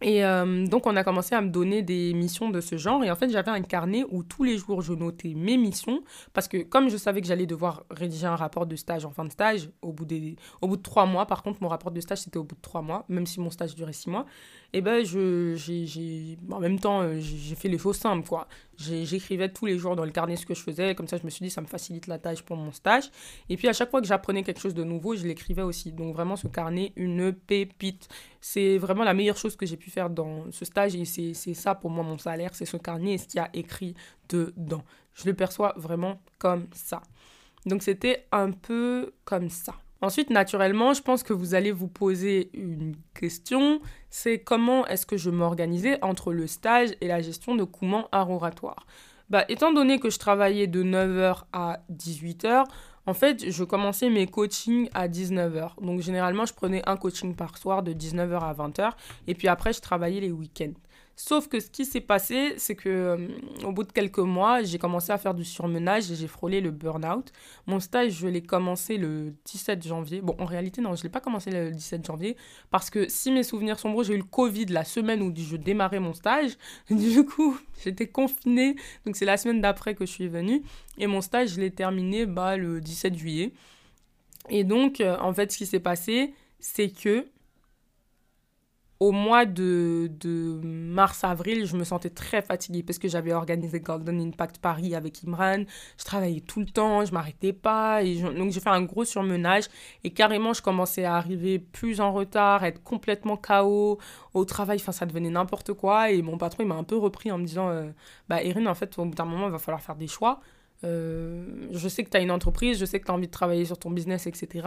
Et 0.03 0.25
euh, 0.25 0.67
donc, 0.67 0.87
on 0.87 0.97
a 0.97 1.05
commencé 1.05 1.35
à 1.35 1.41
me 1.41 1.51
donner 1.51 1.83
des 1.83 2.15
missions 2.15 2.49
de 2.51 2.61
ce 2.61 2.77
genre. 2.77 3.05
Et 3.05 3.11
en 3.11 3.17
fait, 3.17 3.31
j'avais 3.31 3.51
un 3.51 3.61
carnet 3.63 4.05
où 4.11 4.23
tous 4.23 4.45
les 4.45 4.57
jours, 4.57 4.81
je 4.81 4.93
notais 4.93 5.35
mes 5.35 5.57
missions. 5.57 6.03
Parce 6.33 6.49
que 6.49 6.63
comme 6.63 6.89
je 6.89 6.97
savais 6.97 7.21
que 7.21 7.27
j'allais 7.27 7.47
devoir 7.47 7.85
rédiger 7.91 8.27
un 8.27 8.37
rapport 8.37 8.67
de 8.67 8.77
stage 8.77 9.05
en 9.05 9.11
fin 9.11 9.25
de 9.25 9.33
stage, 9.33 9.71
au 9.83 9.93
bout, 9.93 10.07
des, 10.07 10.37
au 10.63 10.69
bout 10.69 10.77
de 10.77 10.83
trois 10.83 11.07
mois, 11.07 11.27
par 11.27 11.43
contre, 11.43 11.63
mon 11.63 11.69
rapport 11.69 11.93
de 11.93 12.01
stage, 12.01 12.19
c'était 12.19 12.39
au 12.39 12.45
bout 12.45 12.57
de 12.57 12.61
trois 12.61 12.83
mois, 12.83 13.05
même 13.09 13.27
si 13.27 13.41
mon 13.41 13.51
stage 13.51 13.75
durait 13.75 13.93
six 13.93 14.09
mois 14.09 14.27
eh 14.73 14.81
ben 14.81 15.05
je 15.05 15.55
j'ai 15.57 16.39
en 16.51 16.61
même 16.61 16.79
temps 16.79 17.01
euh, 17.03 17.19
j'ai 17.19 17.57
fait 17.57 17.69
les 17.69 17.79
choses 17.79 17.97
simples 17.97 18.29
quoi. 18.29 18.47
J'écrivais 18.77 19.53
tous 19.53 19.67
les 19.67 19.77
jours 19.79 19.97
dans 19.97 20.05
le 20.05 20.11
carnet 20.11 20.37
ce 20.37 20.47
que 20.47 20.55
je 20.55 20.63
faisais 20.63 20.95
comme 20.95 21.09
ça 21.09 21.17
je 21.17 21.25
me 21.25 21.31
suis 21.31 21.45
dit 21.45 21.51
ça 21.51 21.61
me 21.61 21.67
facilite 21.67 22.07
la 22.07 22.19
tâche 22.19 22.43
pour 22.43 22.57
mon 22.57 22.73
stage. 22.73 23.11
Et 23.49 23.57
puis 23.57 23.69
à 23.69 23.73
chaque 23.73 23.91
fois 23.91 24.01
que 24.01 24.07
j'apprenais 24.07 24.43
quelque 24.43 24.61
chose 24.61 24.75
de 24.75 24.85
nouveau 24.85 25.17
je 25.17 25.27
l'écrivais 25.27 25.63
aussi. 25.63 25.93
Donc 25.93 26.15
vraiment 26.15 26.37
ce 26.37 26.47
carnet 26.47 26.93
une 26.97 27.33
pépite. 27.33 28.09
C'est 28.41 28.79
vraiment 28.79 29.05
la 29.05 29.15
meilleure 29.15 29.37
chose 29.37 29.57
que 29.57 29.67
j'ai 29.67 29.77
pu 29.77 29.91
faire 29.91 30.09
dans 30.09 30.51
ce 30.53 30.65
stage 30.65 30.95
et 30.95 31.05
c'est 31.05 31.55
ça 31.55 31.75
pour 31.75 31.91
moi 31.91 32.05
mon 32.05 32.19
salaire. 32.19 32.55
C'est 32.55 32.67
ce 32.67 32.77
carnet 32.77 33.15
et 33.15 33.19
ce 33.19 33.27
qu'il 33.27 33.39
y 33.39 33.43
a 33.43 33.51
écrit 33.53 33.95
dedans. 34.29 34.85
Je 35.15 35.27
le 35.27 35.35
perçois 35.35 35.75
vraiment 35.77 36.21
comme 36.39 36.69
ça. 36.73 37.03
Donc 37.67 37.83
c'était 37.83 38.27
un 38.33 38.53
peu 38.53 39.13
comme 39.25 39.51
ça 39.51 39.75
Ensuite, 40.03 40.31
naturellement, 40.31 40.95
je 40.95 41.03
pense 41.03 41.23
que 41.23 41.35
vous 41.35 41.55
allez 41.55 41.73
vous 41.73 41.89
poser 41.89 42.51
une 42.55 42.97
question, 43.15 43.81
c'est 44.09 44.39
comment 44.39 44.87
est-ce 44.87 45.05
que 45.05 45.19
je 45.19 45.29
m'organisais 45.29 46.03
entre 46.03 46.33
le 46.33 46.47
stage 46.47 46.91
et 47.03 47.07
la 47.07 47.21
gestion 47.21 47.55
de 47.55 47.65
Kouman 47.65 48.07
art 48.11 48.31
oratoire 48.31 48.87
bah, 49.29 49.45
Étant 49.51 49.73
donné 49.73 50.01
que 50.01 50.09
je 50.09 50.19
travaillais 50.19 50.67
de 50.67 50.83
9h 50.83 51.43
à 51.53 51.81
18h, 51.93 52.65
en 53.07 53.15
fait, 53.15 53.51
je 53.51 53.65
commençais 53.65 54.09
mes 54.09 54.27
coachings 54.27 54.89
à 54.95 55.09
19h. 55.09 55.83
Donc, 55.83 56.01
généralement, 56.01 56.47
je 56.47 56.55
prenais 56.55 56.83
un 56.89 56.97
coaching 56.97 57.35
par 57.35 57.59
soir 57.59 57.83
de 57.83 57.93
19h 57.93 58.39
à 58.41 58.55
20h. 58.55 58.93
Et 59.27 59.35
puis 59.35 59.49
après, 59.49 59.73
je 59.73 59.81
travaillais 59.81 60.21
les 60.21 60.33
week-ends. 60.33 60.73
Sauf 61.23 61.49
que 61.49 61.61
ce 61.61 61.69
qui 61.69 61.85
s'est 61.85 62.01
passé, 62.01 62.55
c'est 62.57 62.75
que 62.75 62.89
euh, 62.89 63.29
au 63.65 63.73
bout 63.73 63.85
de 63.85 63.93
quelques 63.93 64.21
mois, 64.21 64.63
j'ai 64.63 64.79
commencé 64.79 65.13
à 65.13 65.19
faire 65.19 65.35
du 65.35 65.45
surmenage 65.45 66.11
et 66.11 66.15
j'ai 66.15 66.27
frôlé 66.27 66.63
le 66.63 66.71
burn-out. 66.71 67.31
Mon 67.67 67.79
stage, 67.79 68.13
je 68.13 68.27
l'ai 68.27 68.41
commencé 68.41 68.97
le 68.97 69.35
17 69.45 69.87
janvier. 69.87 70.23
Bon, 70.23 70.35
en 70.39 70.47
réalité, 70.47 70.81
non, 70.81 70.95
je 70.95 71.01
ne 71.01 71.03
l'ai 71.05 71.09
pas 71.11 71.21
commencé 71.21 71.51
le 71.51 71.73
17 71.73 72.07
janvier 72.07 72.39
parce 72.71 72.89
que 72.89 73.07
si 73.11 73.31
mes 73.33 73.43
souvenirs 73.43 73.79
sont 73.79 73.91
bons, 73.91 74.03
j'ai 74.03 74.15
eu 74.15 74.17
le 74.17 74.23
Covid 74.23 74.65
la 74.67 74.83
semaine 74.83 75.21
où 75.21 75.31
je 75.37 75.57
démarrais 75.57 76.01
mon 76.01 76.15
stage. 76.15 76.53
Du 76.91 77.27
coup, 77.27 77.59
j'étais 77.85 78.07
confinée. 78.09 78.77
Donc, 79.05 79.15
c'est 79.15 79.27
la 79.27 79.37
semaine 79.37 79.61
d'après 79.61 79.95
que 79.95 80.07
je 80.07 80.11
suis 80.11 80.29
venue. 80.29 80.63
Et 80.97 81.07
mon 81.07 81.21
stage, 81.21 81.51
je 81.51 81.61
l'ai 81.61 81.71
terminé 81.71 82.25
bah, 82.25 82.57
le 82.57 82.81
17 82.81 83.15
juillet. 83.15 83.53
Et 84.49 84.65
donc, 84.65 85.03
euh, 85.03 85.19
en 85.21 85.35
fait, 85.35 85.53
ce 85.53 85.59
qui 85.59 85.67
s'est 85.67 85.81
passé, 85.81 86.33
c'est 86.61 86.89
que 86.89 87.27
au 89.01 89.13
mois 89.13 89.47
de, 89.47 90.11
mars-avril, 90.63 91.65
je 91.65 91.75
me 91.75 91.85
sentais 91.85 92.11
très 92.11 92.43
fatiguée 92.43 92.83
parce 92.83 92.99
que 92.99 93.09
j'avais 93.09 93.33
organisé 93.33 93.81
Golden 93.81 94.21
Impact 94.21 94.59
Paris 94.59 94.95
avec 94.95 95.25
Imran. 95.25 95.65
Je 95.97 96.05
travaillais 96.05 96.41
tout 96.41 96.61
le 96.61 96.67
temps, 96.67 97.07
je 97.07 97.13
m'arrêtais 97.13 97.55
pas. 97.55 98.03
Et 98.03 98.21
donc 98.21 98.53
j'ai 98.53 98.61
fait 98.61 98.69
un 98.69 98.83
gros 98.83 99.07
surmenage 99.07 99.65
et 100.05 100.11
carrément 100.11 100.53
je 100.53 100.61
commençais 100.61 101.05
à 101.07 101.17
arriver 101.17 101.59
plus 101.59 102.03
en 102.03 102.13
retard, 102.13 102.63
être 102.63 102.83
complètement 102.83 103.39
KO 103.39 103.99
au 104.35 104.45
travail. 104.45 104.77
Enfin, 104.79 104.93
ça 104.93 105.07
devenait 105.07 105.31
n'importe 105.31 105.73
quoi. 105.73 106.11
Et 106.11 106.21
mon 106.21 106.37
patron, 106.37 106.63
il 106.63 106.69
m'a 106.69 106.75
un 106.75 106.85
peu 106.85 106.99
repris 106.99 107.33
en 107.33 107.39
me 107.39 107.47
disant 107.47 107.71
euh, 107.71 107.91
Bah, 108.29 108.43
Erin, 108.43 108.67
en 108.67 108.75
fait, 108.75 108.99
au 108.99 109.07
bout 109.07 109.15
d'un 109.15 109.25
moment, 109.25 109.47
il 109.47 109.53
va 109.53 109.59
falloir 109.59 109.81
faire 109.81 109.97
des 109.97 110.09
choix. 110.09 110.41
Euh, 110.85 111.69
je 111.73 111.89
sais 111.89 112.05
que 112.05 112.11
tu 112.11 112.17
as 112.17 112.21
une 112.21 112.31
entreprise, 112.31 112.79
je 112.79 112.85
sais 112.85 113.01
que 113.01 113.07
tu 113.07 113.11
as 113.11 113.15
envie 113.15 113.27
de 113.27 113.33
travailler 113.33 113.65
sur 113.65 113.79
ton 113.79 113.91
business, 113.91 114.27
etc. 114.27 114.67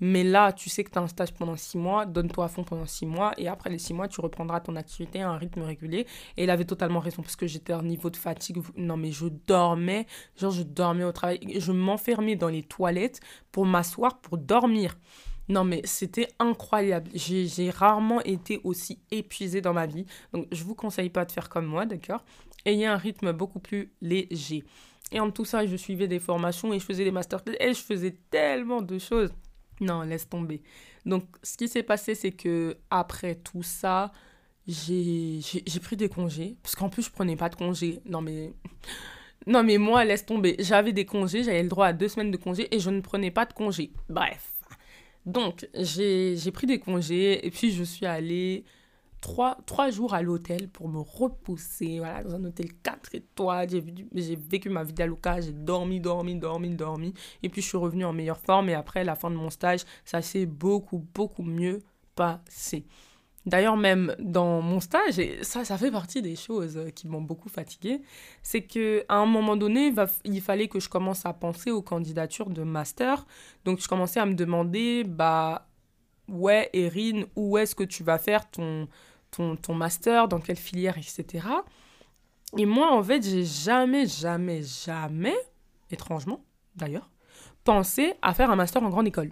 Mais 0.00 0.24
là, 0.24 0.52
tu 0.52 0.68
sais 0.68 0.84
que 0.84 0.90
tu 0.90 0.98
as 0.98 1.02
un 1.02 1.06
stage 1.06 1.32
pendant 1.32 1.56
six 1.56 1.78
mois, 1.78 2.06
donne-toi 2.06 2.44
à 2.44 2.48
fond 2.48 2.64
pendant 2.64 2.86
six 2.86 3.06
mois, 3.06 3.32
et 3.38 3.48
après 3.48 3.70
les 3.70 3.78
six 3.78 3.94
mois, 3.94 4.08
tu 4.08 4.20
reprendras 4.20 4.60
ton 4.60 4.76
activité 4.76 5.22
à 5.22 5.30
un 5.30 5.38
rythme 5.38 5.62
régulier. 5.62 6.06
Et 6.36 6.44
il 6.44 6.50
avait 6.50 6.64
totalement 6.64 7.00
raison, 7.00 7.22
parce 7.22 7.36
que 7.36 7.46
j'étais 7.46 7.72
à 7.72 7.82
niveau 7.82 8.10
de 8.10 8.16
fatigue. 8.16 8.58
Non, 8.76 8.96
mais 8.96 9.12
je 9.12 9.26
dormais, 9.46 10.06
genre 10.36 10.50
je 10.50 10.62
dormais 10.62 11.04
au 11.04 11.12
travail, 11.12 11.40
je 11.58 11.72
m'enfermais 11.72 12.36
dans 12.36 12.48
les 12.48 12.62
toilettes 12.62 13.20
pour 13.52 13.66
m'asseoir, 13.66 14.20
pour 14.20 14.38
dormir. 14.38 14.96
Non, 15.48 15.62
mais 15.62 15.80
c'était 15.84 16.28
incroyable. 16.38 17.10
J'ai 17.14 17.70
rarement 17.70 18.20
été 18.22 18.60
aussi 18.64 18.98
épuisée 19.10 19.60
dans 19.60 19.72
ma 19.72 19.86
vie. 19.86 20.04
Donc, 20.32 20.48
je 20.50 20.64
vous 20.64 20.74
conseille 20.74 21.08
pas 21.08 21.24
de 21.24 21.30
faire 21.30 21.48
comme 21.48 21.66
moi, 21.66 21.86
d'accord? 21.86 22.24
Ayez 22.64 22.86
un 22.86 22.96
rythme 22.96 23.32
beaucoup 23.32 23.60
plus 23.60 23.92
léger. 24.00 24.64
Et 25.12 25.20
en 25.20 25.30
tout 25.30 25.44
ça, 25.44 25.64
je 25.64 25.76
suivais 25.76 26.08
des 26.08 26.18
formations 26.18 26.72
et 26.72 26.80
je 26.80 26.84
faisais 26.84 27.04
des 27.04 27.12
masterclass 27.12 27.54
et 27.60 27.72
je 27.72 27.80
faisais 27.80 28.16
tellement 28.28 28.82
de 28.82 28.98
choses. 28.98 29.30
Non, 29.80 30.02
laisse 30.02 30.28
tomber. 30.28 30.62
Donc, 31.04 31.24
ce 31.42 31.56
qui 31.56 31.68
s'est 31.68 31.82
passé, 31.82 32.14
c'est 32.14 32.32
que 32.32 32.76
après 32.90 33.34
tout 33.34 33.62
ça, 33.62 34.12
j'ai 34.66 35.40
pris 35.82 35.96
des 35.96 36.08
congés. 36.08 36.56
Parce 36.62 36.74
qu'en 36.74 36.88
plus, 36.88 37.02
je 37.02 37.10
prenais 37.10 37.36
pas 37.36 37.48
de 37.48 37.56
congés. 37.56 38.00
Non, 38.04 38.20
mais. 38.20 38.52
Non, 39.48 39.62
mais 39.62 39.78
moi, 39.78 40.04
laisse 40.04 40.26
tomber. 40.26 40.56
J'avais 40.58 40.92
des 40.92 41.04
congés, 41.04 41.44
j'avais 41.44 41.62
le 41.62 41.68
droit 41.68 41.86
à 41.86 41.92
deux 41.92 42.08
semaines 42.08 42.32
de 42.32 42.36
congés 42.36 42.66
et 42.74 42.80
je 42.80 42.90
ne 42.90 43.00
prenais 43.00 43.30
pas 43.30 43.46
de 43.46 43.52
congés. 43.52 43.92
Bref. 44.08 44.54
Donc, 45.24 45.68
j'ai 45.74 46.50
pris 46.52 46.66
des 46.66 46.80
congés 46.80 47.46
et 47.46 47.50
puis 47.52 47.70
je 47.70 47.84
suis 47.84 48.06
allée 48.06 48.64
trois, 49.26 49.58
trois 49.66 49.90
jours 49.90 50.14
à 50.14 50.22
l'hôtel 50.22 50.68
pour 50.68 50.88
me 50.88 51.00
repousser, 51.00 51.98
voilà, 51.98 52.22
dans 52.22 52.36
un 52.36 52.44
hôtel 52.44 52.68
4 52.80 53.16
étoiles. 53.16 53.68
J'ai 53.68 54.36
vécu 54.36 54.70
ma 54.70 54.84
vie 54.84 54.92
d'aloca, 54.92 55.40
j'ai 55.40 55.52
dormi, 55.52 55.98
dormi, 55.98 56.36
dormi, 56.36 56.70
dormi. 56.70 57.12
Et 57.42 57.48
puis 57.48 57.60
je 57.60 57.66
suis 57.66 57.76
revenue 57.76 58.04
en 58.04 58.12
meilleure 58.12 58.38
forme. 58.38 58.68
Et 58.68 58.74
après 58.74 59.02
la 59.02 59.16
fin 59.16 59.28
de 59.28 59.34
mon 59.34 59.50
stage, 59.50 59.80
ça 60.04 60.22
s'est 60.22 60.46
beaucoup, 60.46 61.04
beaucoup 61.12 61.42
mieux 61.42 61.82
passé. 62.14 62.86
D'ailleurs, 63.46 63.76
même 63.76 64.14
dans 64.20 64.60
mon 64.60 64.78
stage, 64.78 65.18
et 65.18 65.42
ça, 65.42 65.64
ça 65.64 65.76
fait 65.76 65.90
partie 65.90 66.22
des 66.22 66.36
choses 66.36 66.78
qui 66.94 67.08
m'ont 67.08 67.20
beaucoup 67.20 67.48
fatiguée, 67.48 68.02
c'est 68.42 68.62
qu'à 68.62 69.02
un 69.08 69.26
moment 69.26 69.56
donné, 69.56 69.92
il 70.24 70.40
fallait 70.40 70.68
que 70.68 70.78
je 70.78 70.88
commence 70.88 71.26
à 71.26 71.32
penser 71.32 71.72
aux 71.72 71.82
candidatures 71.82 72.50
de 72.50 72.62
master. 72.62 73.26
Donc, 73.64 73.80
je 73.80 73.88
commençais 73.88 74.20
à 74.20 74.26
me 74.26 74.34
demander, 74.34 75.02
bah, 75.02 75.68
ouais, 76.28 76.70
Erin, 76.72 77.24
où 77.34 77.58
est-ce 77.58 77.74
que 77.74 77.84
tu 77.84 78.04
vas 78.04 78.18
faire 78.18 78.48
ton, 78.50 78.88
ton, 79.36 79.56
ton 79.56 79.74
master, 79.74 80.28
dans 80.28 80.40
quelle 80.40 80.56
filière, 80.56 80.96
etc. 80.98 81.46
Et 82.56 82.66
moi, 82.66 82.92
en 82.92 83.02
fait, 83.02 83.22
j'ai 83.22 83.44
jamais, 83.44 84.06
jamais, 84.06 84.62
jamais, 84.62 85.36
étrangement 85.90 86.40
d'ailleurs, 86.74 87.10
pensé 87.64 88.14
à 88.22 88.34
faire 88.34 88.50
un 88.50 88.56
master 88.56 88.82
en 88.82 88.88
grande 88.88 89.06
école 89.06 89.30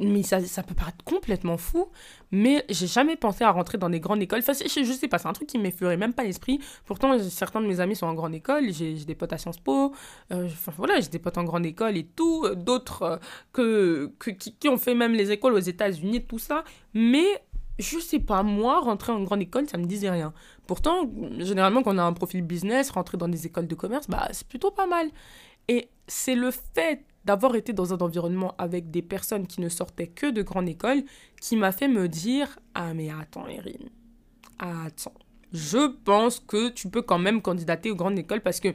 mais 0.00 0.22
ça, 0.22 0.40
ça 0.40 0.62
peut 0.62 0.74
paraître 0.74 1.04
complètement 1.04 1.56
fou, 1.56 1.88
mais 2.30 2.64
j'ai 2.68 2.86
jamais 2.86 3.16
pensé 3.16 3.44
à 3.44 3.50
rentrer 3.50 3.78
dans 3.78 3.90
des 3.90 4.00
grandes 4.00 4.22
écoles. 4.22 4.40
Enfin, 4.40 4.52
je, 4.54 4.82
je 4.82 4.92
sais 4.92 5.08
pas, 5.08 5.18
c'est 5.18 5.28
un 5.28 5.32
truc 5.32 5.48
qui 5.48 5.58
m'effleurait 5.58 5.96
même 5.96 6.14
pas 6.14 6.24
l'esprit. 6.24 6.58
Pourtant, 6.86 7.18
certains 7.18 7.60
de 7.60 7.66
mes 7.66 7.80
amis 7.80 7.94
sont 7.94 8.06
en 8.06 8.14
grande 8.14 8.34
école, 8.34 8.72
j'ai 8.72 8.94
des 8.94 9.14
potes 9.14 9.32
à 9.32 9.38
Sciences 9.38 9.58
Po, 9.58 9.92
euh, 10.32 10.48
voilà, 10.76 11.00
j'ai 11.00 11.08
des 11.08 11.18
potes 11.18 11.38
en 11.38 11.44
grande 11.44 11.66
école 11.66 11.96
et 11.96 12.04
tout, 12.04 12.46
d'autres 12.56 13.02
euh, 13.02 13.16
que, 13.52 14.12
que, 14.18 14.30
qui, 14.30 14.54
qui, 14.54 14.68
ont 14.68 14.78
fait 14.78 14.94
même 14.94 15.12
les 15.12 15.30
écoles 15.30 15.54
aux 15.54 15.58
États-Unis, 15.58 16.24
tout 16.24 16.38
ça, 16.38 16.64
mais 16.94 17.26
je 17.78 17.98
sais 17.98 18.18
pas, 18.18 18.42
moi, 18.42 18.80
rentrer 18.80 19.12
en 19.12 19.22
grande 19.22 19.42
école, 19.42 19.68
ça 19.68 19.78
me 19.78 19.84
disait 19.84 20.10
rien. 20.10 20.32
Pourtant, 20.66 21.10
généralement, 21.38 21.82
quand 21.82 21.94
on 21.94 21.98
a 21.98 22.02
un 22.02 22.12
profil 22.12 22.42
business, 22.42 22.90
rentrer 22.90 23.16
dans 23.16 23.28
des 23.28 23.46
écoles 23.46 23.68
de 23.68 23.74
commerce, 23.74 24.08
bah, 24.08 24.28
c'est 24.32 24.46
plutôt 24.46 24.70
pas 24.70 24.86
mal. 24.86 25.10
Et 25.68 25.88
c'est 26.06 26.34
le 26.34 26.50
fait 26.50 27.04
d'avoir 27.24 27.54
été 27.54 27.72
dans 27.72 27.92
un 27.92 27.98
environnement 27.98 28.54
avec 28.58 28.90
des 28.90 29.02
personnes 29.02 29.46
qui 29.46 29.60
ne 29.60 29.68
sortaient 29.68 30.06
que 30.06 30.30
de 30.30 30.42
grande 30.42 30.68
école 30.68 31.02
qui 31.40 31.56
m'a 31.56 31.72
fait 31.72 31.88
me 31.88 32.08
dire 32.08 32.58
Ah, 32.74 32.94
mais 32.94 33.10
attends, 33.10 33.46
Erin, 33.46 33.84
attends. 34.58 35.14
Je 35.52 35.88
pense 36.04 36.40
que 36.40 36.70
tu 36.70 36.88
peux 36.88 37.02
quand 37.02 37.18
même 37.18 37.42
candidater 37.42 37.90
aux 37.90 37.96
grandes 37.96 38.18
écoles 38.18 38.40
parce 38.40 38.60
que, 38.60 38.74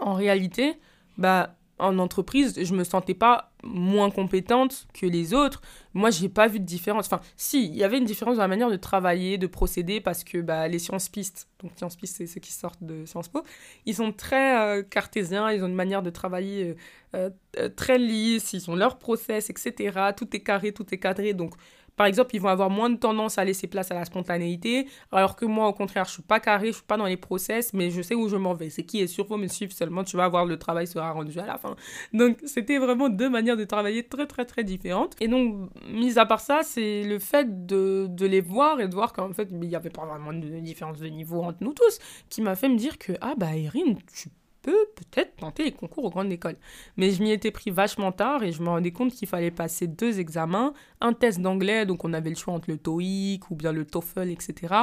en 0.00 0.14
réalité, 0.14 0.74
bah, 1.16 1.56
en 1.78 1.98
entreprise, 1.98 2.62
je 2.62 2.74
me 2.74 2.84
sentais 2.84 3.14
pas 3.14 3.52
moins 3.66 4.10
compétente 4.10 4.86
que 4.94 5.06
les 5.06 5.34
autres. 5.34 5.60
Moi, 5.94 6.10
j'ai 6.10 6.28
pas 6.28 6.48
vu 6.48 6.60
de 6.60 6.64
différence. 6.64 7.06
Enfin, 7.06 7.20
si, 7.36 7.66
il 7.66 7.76
y 7.76 7.84
avait 7.84 7.98
une 7.98 8.04
différence 8.04 8.36
dans 8.36 8.42
la 8.42 8.48
manière 8.48 8.70
de 8.70 8.76
travailler, 8.76 9.38
de 9.38 9.46
procéder, 9.46 10.00
parce 10.00 10.24
que 10.24 10.38
bah, 10.38 10.68
les 10.68 10.78
sciences 10.78 11.08
pistes, 11.08 11.48
donc 11.62 11.72
sciences 11.76 11.96
pistes, 11.96 12.16
c'est 12.16 12.26
ceux 12.26 12.40
qui 12.40 12.52
sortent 12.52 12.82
de 12.82 13.04
Sciences 13.06 13.28
Po, 13.28 13.42
ils 13.86 13.94
sont 13.94 14.12
très 14.12 14.58
euh, 14.58 14.82
cartésiens, 14.82 15.50
ils 15.50 15.62
ont 15.62 15.68
une 15.68 15.74
manière 15.74 16.02
de 16.02 16.10
travailler 16.10 16.76
euh, 17.14 17.30
euh, 17.58 17.68
très 17.68 17.98
lisse, 17.98 18.52
ils 18.52 18.70
ont 18.70 18.76
leur 18.76 18.98
process, 18.98 19.50
etc. 19.50 20.10
Tout 20.16 20.34
est 20.36 20.40
carré, 20.40 20.72
tout 20.72 20.86
est 20.92 20.98
cadré. 20.98 21.32
Donc, 21.32 21.54
par 21.96 22.06
exemple, 22.06 22.34
ils 22.34 22.40
vont 22.40 22.48
avoir 22.48 22.70
moins 22.70 22.90
de 22.90 22.96
tendance 22.96 23.38
à 23.38 23.44
laisser 23.44 23.66
place 23.66 23.90
à 23.90 23.94
la 23.94 24.04
spontanéité, 24.04 24.86
alors 25.10 25.34
que 25.34 25.46
moi, 25.46 25.66
au 25.68 25.72
contraire, 25.72 26.04
je 26.04 26.12
suis 26.12 26.22
pas 26.22 26.40
carré, 26.40 26.68
je 26.68 26.76
suis 26.76 26.84
pas 26.84 26.96
dans 26.96 27.06
les 27.06 27.16
process, 27.16 27.72
mais 27.72 27.90
je 27.90 28.02
sais 28.02 28.14
où 28.14 28.28
je 28.28 28.36
m'en 28.36 28.54
vais. 28.54 28.70
C'est 28.70 28.84
qui 28.84 29.00
est 29.00 29.06
sûr, 29.06 29.26
faut 29.26 29.36
me 29.36 29.46
suivre 29.48 29.72
seulement, 29.72 30.04
tu 30.04 30.16
vas 30.16 30.28
voir, 30.28 30.44
le 30.44 30.58
travail 30.58 30.86
sera 30.86 31.10
rendu 31.10 31.38
à 31.38 31.46
la 31.46 31.58
fin. 31.58 31.74
Donc, 32.12 32.38
c'était 32.44 32.78
vraiment 32.78 33.08
deux 33.08 33.30
manières 33.30 33.56
de 33.56 33.64
travailler 33.64 34.02
très, 34.02 34.26
très, 34.26 34.44
très 34.44 34.64
différentes. 34.64 35.14
Et 35.20 35.28
donc, 35.28 35.70
mis 35.88 36.18
à 36.18 36.26
part 36.26 36.40
ça, 36.40 36.62
c'est 36.62 37.02
le 37.02 37.18
fait 37.18 37.66
de, 37.66 38.06
de, 38.08 38.26
les 38.26 38.40
voir 38.40 38.80
et 38.80 38.88
de 38.88 38.94
voir 38.94 39.12
qu'en 39.12 39.32
fait, 39.32 39.48
il 39.50 39.58
n'y 39.58 39.76
avait 39.76 39.90
pas 39.90 40.04
vraiment 40.04 40.32
de 40.32 40.60
différence 40.60 40.98
de 40.98 41.08
niveau 41.08 41.42
entre 41.42 41.58
nous 41.62 41.72
tous, 41.72 41.98
qui 42.28 42.42
m'a 42.42 42.56
fait 42.56 42.68
me 42.68 42.76
dire 42.76 42.98
que, 42.98 43.12
ah 43.20 43.34
bah, 43.36 43.56
Erin, 43.56 43.94
tu 44.12 44.28
peut-être 44.72 45.36
tenter 45.36 45.64
les 45.64 45.72
concours 45.72 46.04
aux 46.04 46.10
grandes 46.10 46.32
écoles. 46.32 46.56
Mais 46.96 47.10
je 47.10 47.22
m'y 47.22 47.32
étais 47.32 47.50
pris 47.50 47.70
vachement 47.70 48.12
tard 48.12 48.42
et 48.42 48.52
je 48.52 48.62
me 48.62 48.68
rendais 48.68 48.90
compte 48.90 49.12
qu'il 49.12 49.28
fallait 49.28 49.50
passer 49.50 49.86
deux 49.86 50.20
examens, 50.20 50.72
un 51.00 51.12
test 51.12 51.40
d'anglais, 51.40 51.86
donc 51.86 52.04
on 52.04 52.12
avait 52.12 52.30
le 52.30 52.36
choix 52.36 52.54
entre 52.54 52.70
le 52.70 52.78
TOEIC 52.78 53.50
ou 53.50 53.56
bien 53.56 53.72
le 53.72 53.84
TOEFL, 53.84 54.30
etc. 54.30 54.74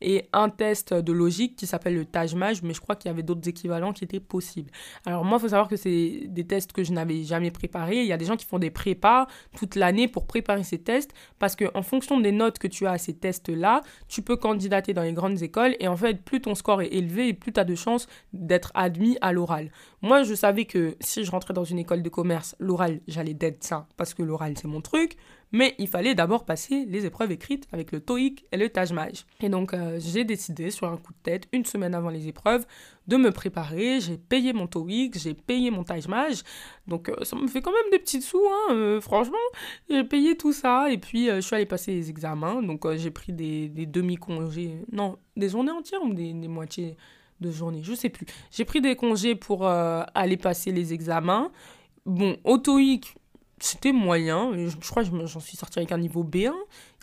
Et 0.00 0.28
un 0.32 0.48
test 0.48 0.94
de 0.94 1.12
logique 1.12 1.56
qui 1.56 1.66
s'appelle 1.66 1.94
le 1.94 2.04
TAJMAJ, 2.04 2.62
mais 2.62 2.74
je 2.74 2.80
crois 2.80 2.96
qu'il 2.96 3.08
y 3.08 3.12
avait 3.12 3.22
d'autres 3.22 3.48
équivalents 3.48 3.92
qui 3.92 4.04
étaient 4.04 4.20
possibles. 4.20 4.70
Alors 5.06 5.24
moi, 5.24 5.38
il 5.38 5.40
faut 5.40 5.48
savoir 5.48 5.68
que 5.68 5.76
c'est 5.76 6.24
des 6.26 6.46
tests 6.46 6.72
que 6.72 6.84
je 6.84 6.92
n'avais 6.92 7.22
jamais 7.24 7.50
préparés. 7.50 8.00
Il 8.00 8.06
y 8.06 8.12
a 8.12 8.16
des 8.16 8.24
gens 8.24 8.36
qui 8.36 8.46
font 8.46 8.58
des 8.58 8.70
prépas 8.70 9.26
toute 9.56 9.74
l'année 9.74 10.08
pour 10.08 10.26
préparer 10.26 10.64
ces 10.64 10.78
tests 10.78 11.12
parce 11.38 11.56
qu'en 11.56 11.82
fonction 11.82 12.20
des 12.20 12.32
notes 12.32 12.58
que 12.58 12.68
tu 12.68 12.86
as 12.86 12.92
à 12.92 12.98
ces 12.98 13.14
tests-là, 13.14 13.82
tu 14.08 14.22
peux 14.22 14.36
candidater 14.36 14.94
dans 14.94 15.02
les 15.02 15.12
grandes 15.12 15.42
écoles 15.42 15.76
et 15.80 15.88
en 15.88 15.96
fait, 15.96 16.22
plus 16.22 16.40
ton 16.40 16.54
score 16.54 16.82
est 16.82 16.92
élevé 16.92 17.32
plus 17.40 17.52
tu 17.52 17.60
as 17.60 17.64
de 17.64 17.74
chances 17.74 18.06
d'être 18.32 18.70
admis 18.74 19.16
à 19.20 19.32
l'oral. 19.32 19.70
Moi, 20.02 20.22
je 20.22 20.34
savais 20.34 20.64
que 20.64 20.96
si 21.00 21.24
je 21.24 21.30
rentrais 21.30 21.54
dans 21.54 21.64
une 21.64 21.78
école 21.78 22.02
de 22.02 22.08
commerce, 22.08 22.54
l'oral, 22.58 23.00
j'allais 23.08 23.34
d'être 23.34 23.64
ça 23.64 23.86
parce 23.96 24.14
que 24.14 24.22
l'oral, 24.22 24.54
c'est 24.56 24.68
mon 24.68 24.80
truc. 24.80 25.16
Mais 25.52 25.74
il 25.78 25.88
fallait 25.88 26.14
d'abord 26.14 26.44
passer 26.44 26.84
les 26.86 27.06
épreuves 27.06 27.32
écrites 27.32 27.66
avec 27.72 27.90
le 27.90 28.00
TOEIC 28.00 28.46
et 28.52 28.56
le 28.56 28.68
TAJMAJ. 28.68 29.26
Et 29.40 29.48
donc, 29.48 29.74
euh, 29.74 29.98
j'ai 29.98 30.24
décidé, 30.24 30.70
sur 30.70 30.86
un 30.86 30.96
coup 30.96 31.12
de 31.12 31.18
tête, 31.22 31.48
une 31.52 31.64
semaine 31.64 31.94
avant 31.94 32.10
les 32.10 32.28
épreuves, 32.28 32.66
de 33.08 33.16
me 33.16 33.32
préparer. 33.32 34.00
J'ai 34.00 34.16
payé 34.16 34.52
mon 34.52 34.68
TOEIC, 34.68 35.18
j'ai 35.18 35.34
payé 35.34 35.70
mon 35.70 35.82
TAJMAJ. 35.82 36.44
Donc, 36.86 37.08
euh, 37.08 37.24
ça 37.24 37.36
me 37.36 37.48
fait 37.48 37.62
quand 37.62 37.72
même 37.72 37.90
des 37.90 37.98
petits 37.98 38.22
sous, 38.22 38.42
hein, 38.48 38.74
euh, 38.74 39.00
franchement. 39.00 39.38
J'ai 39.88 40.04
payé 40.04 40.36
tout 40.36 40.52
ça 40.52 40.90
et 40.90 40.98
puis 40.98 41.26
je 41.26 41.40
suis 41.40 41.56
allée 41.56 41.66
passer 41.66 41.92
les 41.92 42.10
examens. 42.10 42.62
Donc, 42.62 42.86
j'ai 42.96 43.10
pris 43.10 43.32
des, 43.32 43.68
demi-congés, 43.86 44.76
non, 44.92 45.18
des 45.36 45.48
journées 45.48 45.72
entières 45.72 46.02
ou 46.02 46.14
des, 46.14 46.32
moitiés 46.32 46.96
de 47.40 47.50
journée, 47.50 47.80
je 47.82 47.94
sais 47.94 48.10
plus. 48.10 48.26
J'ai 48.50 48.64
pris 48.64 48.80
des 48.80 48.94
congés 48.94 49.34
pour 49.34 49.66
aller 49.66 50.36
passer 50.36 50.70
les 50.72 50.92
examens. 50.92 51.50
Bon, 52.06 52.36
autoïque, 52.44 53.14
c'était 53.60 53.92
moyen. 53.92 54.52
Je, 54.54 54.90
crois 54.90 55.04
que 55.04 55.26
j'en 55.26 55.40
suis 55.40 55.56
sortie 55.56 55.78
avec 55.78 55.92
un 55.92 55.98
niveau 55.98 56.24
B1, 56.24 56.52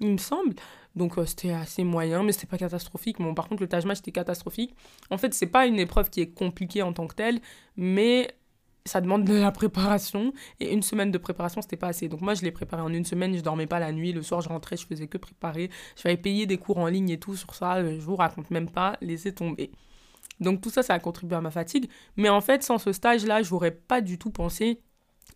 il 0.02 0.12
me 0.12 0.18
semble. 0.18 0.56
Donc 0.96 1.18
euh, 1.18 1.26
c'était 1.26 1.52
assez 1.52 1.84
moyen, 1.84 2.24
mais 2.24 2.32
c'était 2.32 2.48
pas 2.48 2.58
catastrophique. 2.58 3.18
Bon, 3.20 3.34
par 3.34 3.48
contre, 3.48 3.62
le 3.62 3.70
Taj 3.70 3.86
c'était 3.94 4.12
catastrophique. 4.12 4.76
En 5.10 5.18
fait, 5.18 5.34
c'est 5.34 5.48
pas 5.48 5.68
une 5.68 5.80
épreuve 5.80 6.10
qui 6.10 6.22
est 6.22 6.34
compliquée 6.34 6.82
en 6.82 6.92
tant 6.92 7.08
que 7.08 7.16
telle, 7.16 7.40
mais 7.78 8.36
ça 8.86 9.02
demande 9.02 9.24
de 9.26 9.36
la 9.36 9.52
préparation. 9.52 10.34
Et 10.60 10.74
une 10.74 10.82
semaine 10.82 11.12
de 11.12 11.18
préparation, 11.18 11.62
c'était 11.62 11.78
pas 11.78 11.88
assez. 11.88 12.08
Donc 12.08 12.22
moi, 12.22 12.34
je 12.34 12.42
l'ai 12.42 12.52
préparé 12.52 12.82
en 12.82 12.92
une 12.92 13.06
semaine. 13.06 13.36
Je 13.36 13.42
dormais 13.42 13.68
pas 13.68 13.80
la 13.80 13.92
nuit. 13.92 14.14
Le 14.14 14.24
soir, 14.24 14.42
je 14.42 14.50
rentrais, 14.50 14.78
je 14.78 14.88
faisais 14.88 15.08
que 15.08 15.18
préparer. 15.18 15.70
Je 15.96 16.04
vais 16.04 16.18
payer 16.18 16.46
des 16.46 16.58
cours 16.58 16.80
en 16.80 16.88
ligne 16.88 17.10
et 17.10 17.20
tout 17.20 17.36
sur 17.36 17.54
ça. 17.54 17.84
Je 17.84 18.00
vous 18.00 18.16
raconte 18.16 18.50
même 18.50 18.70
pas. 18.70 18.98
Laissez 19.02 19.34
tomber. 19.34 19.72
Donc 20.40 20.62
tout 20.62 20.70
ça, 20.70 20.84
ça 20.84 20.94
a 20.94 21.00
contribué 21.00 21.36
à 21.36 21.42
ma 21.42 21.52
fatigue. 21.52 21.90
Mais 22.16 22.30
en 22.30 22.42
fait, 22.42 22.64
sans 22.64 22.78
ce 22.78 22.92
stage-là, 22.92 23.44
je 23.44 23.52
n'aurais 23.52 23.72
pas 23.72 24.02
du 24.02 24.18
tout 24.18 24.32
pensé 24.32 24.82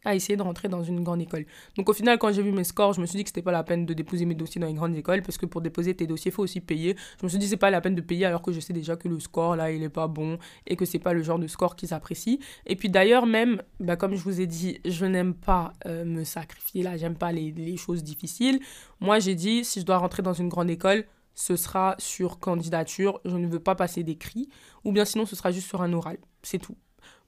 à 0.04 0.16
essayer 0.16 0.36
de 0.36 0.42
rentrer 0.42 0.68
dans 0.68 0.84
une 0.84 1.04
grande 1.04 1.22
école. 1.22 1.46
Donc 1.78 1.90
au 1.90 1.94
final, 1.94 2.18
quand 2.18 2.32
j'ai 2.32 2.42
vu 2.42 2.52
mes 2.52 2.64
scores, 2.64 2.94
je 2.94 3.02
me 3.02 3.06
suis 3.06 3.18
dit 3.18 3.24
que 3.24 3.30
c'était 3.30 3.42
pas 3.42 3.52
la 3.52 3.64
peine 3.64 3.86
de 3.86 3.94
déposer 3.94 4.26
mes 4.26 4.36
dossiers 4.36 4.60
dans 4.60 4.68
une 4.68 4.76
grande 4.76 4.96
école 4.96 5.22
parce 5.22 5.38
que 5.38 5.46
pour 5.46 5.62
déposer 5.62 5.94
tes 5.94 6.08
dossiers, 6.08 6.32
il 6.32 6.34
faut 6.34 6.44
aussi 6.44 6.60
payer. 6.62 6.96
Je 7.20 7.26
me 7.26 7.30
suis 7.30 7.38
dit 7.38 7.48
c'est 7.48 7.58
pas 7.58 7.70
la 7.70 7.82
peine 7.82 7.96
de 7.96 8.02
payer 8.02 8.26
alors 8.26 8.42
que 8.42 8.52
je 8.52 8.60
sais 8.60 8.74
déjà 8.74 8.96
que 8.96 9.08
le 9.08 9.20
score 9.20 9.56
là, 9.56 9.72
il 9.72 9.84
est 9.84 9.90
pas 9.90 10.08
bon 10.08 10.38
et 10.68 10.76
que 10.76 10.86
c'est 10.86 11.00
pas 11.00 11.14
le 11.14 11.22
genre 11.22 11.40
de 11.40 11.48
score 11.48 11.76
qu'ils 11.76 11.94
apprécient. 11.94 12.38
Et 12.66 12.76
puis 12.76 12.90
d'ailleurs 12.90 13.26
même, 13.26 13.62
bah, 13.80 13.96
comme 13.96 14.16
je 14.16 14.24
vous 14.24 14.42
ai 14.42 14.48
dit, 14.48 14.80
je 14.86 15.06
n'aime 15.06 15.34
pas 15.34 15.74
euh, 15.86 16.06
me 16.06 16.24
sacrifier 16.24 16.84
là, 16.84 16.98
j'aime 16.98 17.16
pas 17.16 17.32
les, 17.32 17.52
les 17.52 17.78
choses 17.78 18.04
difficiles. 18.04 18.60
Moi, 19.00 19.20
j'ai 19.20 19.36
dit 19.36 19.64
si 19.64 19.82
je 19.82 19.86
dois 19.86 19.98
rentrer 19.98 20.24
dans 20.24 20.34
une 20.34 20.50
grande 20.50 20.70
école, 20.70 21.06
ce 21.34 21.56
sera 21.56 21.96
sur 21.98 22.40
candidature, 22.40 23.20
je 23.26 23.36
ne 23.36 23.48
veux 23.48 23.60
pas 23.60 23.76
passer 23.76 24.04
d'écrit, 24.04 24.50
ou 24.84 24.92
bien 24.92 25.06
sinon 25.06 25.26
ce 25.26 25.36
sera 25.36 25.52
juste 25.52 25.68
sur 25.68 25.82
un 25.82 25.94
oral, 25.94 26.18
c'est 26.44 26.60
tout. 26.60 26.76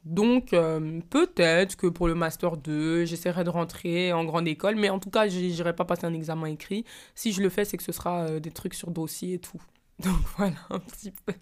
Donc, 0.06 0.54
euh, 0.54 0.99
peut-être 1.10 1.78
que 1.78 1.88
pour 1.88 2.08
le 2.08 2.16
Master 2.16 2.58
2, 2.58 3.06
j'essaierai 3.06 3.43
de 3.45 3.49
rentrer 3.49 4.12
en 4.12 4.26
grande 4.26 4.47
école, 4.47 4.76
mais 4.76 4.89
en 4.89 4.99
tout 4.99 5.10
cas, 5.10 5.28
je 5.30 5.39
n'irai 5.39 5.76
pas 5.76 5.86
passer 5.86 6.06
un 6.06 6.14
examen 6.14 6.47
écrit. 6.47 6.84
Si 7.16 7.32
je 7.32 7.41
le 7.41 7.49
fais, 7.49 7.64
c'est 7.64 7.78
que 7.78 7.84
ce 7.84 7.93
sera 7.93 8.26
euh, 8.26 8.39
des 8.39 8.51
trucs 8.51 8.74
sur 8.74 8.91
dossier 8.91 9.36
et 9.36 9.39
tout. 9.39 9.62
Donc, 9.99 10.18
voilà 10.38 10.58
un 10.70 10.80
petit 10.80 11.12
peu. 11.12 11.34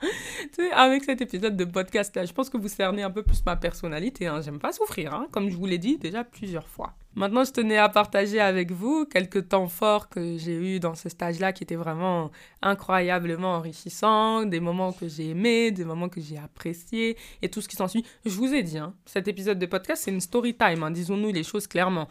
tu 0.00 0.48
sais, 0.56 0.70
avec 0.72 1.04
cet 1.04 1.20
épisode 1.20 1.56
de 1.56 1.64
podcast 1.64 2.14
là, 2.16 2.24
je 2.24 2.32
pense 2.32 2.50
que 2.50 2.56
vous 2.56 2.68
cernez 2.68 3.02
un 3.02 3.10
peu 3.10 3.22
plus 3.22 3.44
ma 3.44 3.56
personnalité. 3.56 4.26
Hein. 4.26 4.40
J'aime 4.40 4.58
pas 4.58 4.72
souffrir, 4.72 5.14
hein, 5.14 5.28
comme 5.30 5.50
je 5.50 5.56
vous 5.56 5.66
l'ai 5.66 5.78
dit 5.78 5.98
déjà 5.98 6.24
plusieurs 6.24 6.68
fois. 6.68 6.94
Maintenant, 7.16 7.44
je 7.44 7.52
tenais 7.52 7.76
à 7.78 7.88
partager 7.88 8.40
avec 8.40 8.72
vous 8.72 9.06
quelques 9.06 9.48
temps 9.48 9.68
forts 9.68 10.08
que 10.08 10.36
j'ai 10.36 10.54
eu 10.54 10.80
dans 10.80 10.96
ce 10.96 11.08
stage-là 11.08 11.52
qui 11.52 11.62
étaient 11.62 11.76
vraiment 11.76 12.32
incroyablement 12.60 13.54
enrichissants, 13.54 14.44
des 14.44 14.58
moments 14.58 14.92
que 14.92 15.06
j'ai 15.06 15.30
aimés, 15.30 15.70
des 15.70 15.84
moments 15.84 16.08
que 16.08 16.20
j'ai 16.20 16.38
appréciés 16.38 17.16
et 17.40 17.48
tout 17.48 17.60
ce 17.60 17.68
qui 17.68 17.76
s'ensuit. 17.76 18.04
Je 18.24 18.34
vous 18.34 18.52
ai 18.52 18.64
dit, 18.64 18.78
hein, 18.78 18.94
cet 19.06 19.28
épisode 19.28 19.60
de 19.60 19.66
podcast, 19.66 20.02
c'est 20.04 20.10
une 20.10 20.20
story 20.20 20.56
time, 20.56 20.82
hein, 20.82 20.90
disons-nous 20.90 21.32
les 21.32 21.44
choses 21.44 21.68
clairement. 21.68 22.08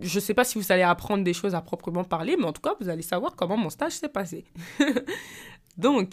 Je 0.00 0.16
ne 0.16 0.20
sais 0.20 0.34
pas 0.34 0.44
si 0.44 0.58
vous 0.58 0.70
allez 0.70 0.82
apprendre 0.82 1.24
des 1.24 1.32
choses 1.32 1.54
à 1.54 1.62
proprement 1.62 2.04
parler, 2.04 2.36
mais 2.38 2.44
en 2.44 2.52
tout 2.52 2.60
cas, 2.60 2.74
vous 2.78 2.90
allez 2.90 3.00
savoir 3.00 3.34
comment 3.36 3.56
mon 3.56 3.70
stage 3.70 3.92
s'est 3.92 4.10
passé. 4.10 4.44
Donc, 5.78 6.10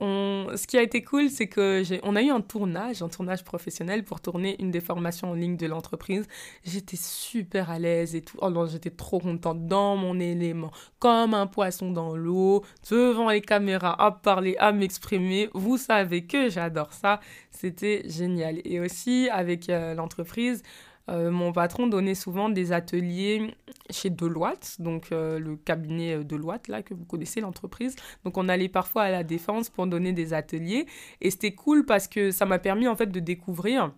ce 0.00 0.66
qui 0.66 0.76
a 0.76 0.82
été 0.82 1.02
cool, 1.02 1.30
c'est 1.30 1.46
que 1.46 1.82
on 2.02 2.16
a 2.16 2.22
eu 2.22 2.30
un 2.30 2.40
tournage, 2.40 3.02
un 3.02 3.08
tournage 3.08 3.44
professionnel 3.44 4.04
pour 4.04 4.20
tourner 4.20 4.60
une 4.60 4.70
des 4.70 4.80
formations 4.80 5.30
en 5.30 5.34
ligne 5.34 5.56
de 5.56 5.66
l'entreprise. 5.66 6.26
J'étais 6.64 6.96
super 6.96 7.70
à 7.70 7.78
l'aise 7.78 8.14
et 8.14 8.22
tout. 8.22 8.38
Oh 8.40 8.50
non, 8.50 8.66
j'étais 8.66 8.90
trop 8.90 9.18
contente 9.18 9.66
dans 9.66 9.96
mon 9.96 10.18
élément, 10.18 10.70
comme 10.98 11.34
un 11.34 11.46
poisson 11.46 11.90
dans 11.90 12.16
l'eau, 12.16 12.64
devant 12.90 13.30
les 13.30 13.40
caméras, 13.40 13.94
à 14.02 14.10
parler, 14.10 14.56
à 14.58 14.72
m'exprimer. 14.72 15.48
Vous 15.54 15.76
savez 15.76 16.26
que 16.26 16.48
j'adore 16.48 16.92
ça. 16.92 17.20
C'était 17.50 18.02
génial. 18.08 18.60
Et 18.64 18.80
aussi 18.80 19.28
avec 19.30 19.68
euh, 19.68 19.94
l'entreprise, 19.94 20.62
euh, 21.08 21.30
mon 21.30 21.52
patron 21.52 21.86
donnait 21.86 22.14
souvent 22.14 22.48
des 22.48 22.72
ateliers 22.72 23.54
chez 23.90 24.10
Deloitte, 24.10 24.76
donc 24.80 25.10
euh, 25.12 25.38
le 25.38 25.56
cabinet 25.56 26.14
euh, 26.14 26.24
Deloitte, 26.24 26.68
là, 26.68 26.82
que 26.82 26.94
vous 26.94 27.04
connaissez, 27.04 27.40
l'entreprise. 27.40 27.96
Donc 28.24 28.38
on 28.38 28.48
allait 28.48 28.68
parfois 28.68 29.02
à 29.02 29.10
la 29.10 29.24
défense 29.24 29.68
pour 29.68 29.86
donner 29.86 30.12
des 30.12 30.32
ateliers. 30.32 30.86
Et 31.20 31.30
c'était 31.30 31.54
cool 31.54 31.84
parce 31.84 32.08
que 32.08 32.30
ça 32.30 32.46
m'a 32.46 32.58
permis 32.58 32.86
en 32.86 32.96
fait 32.96 33.06
de 33.06 33.20
découvrir 33.20 33.92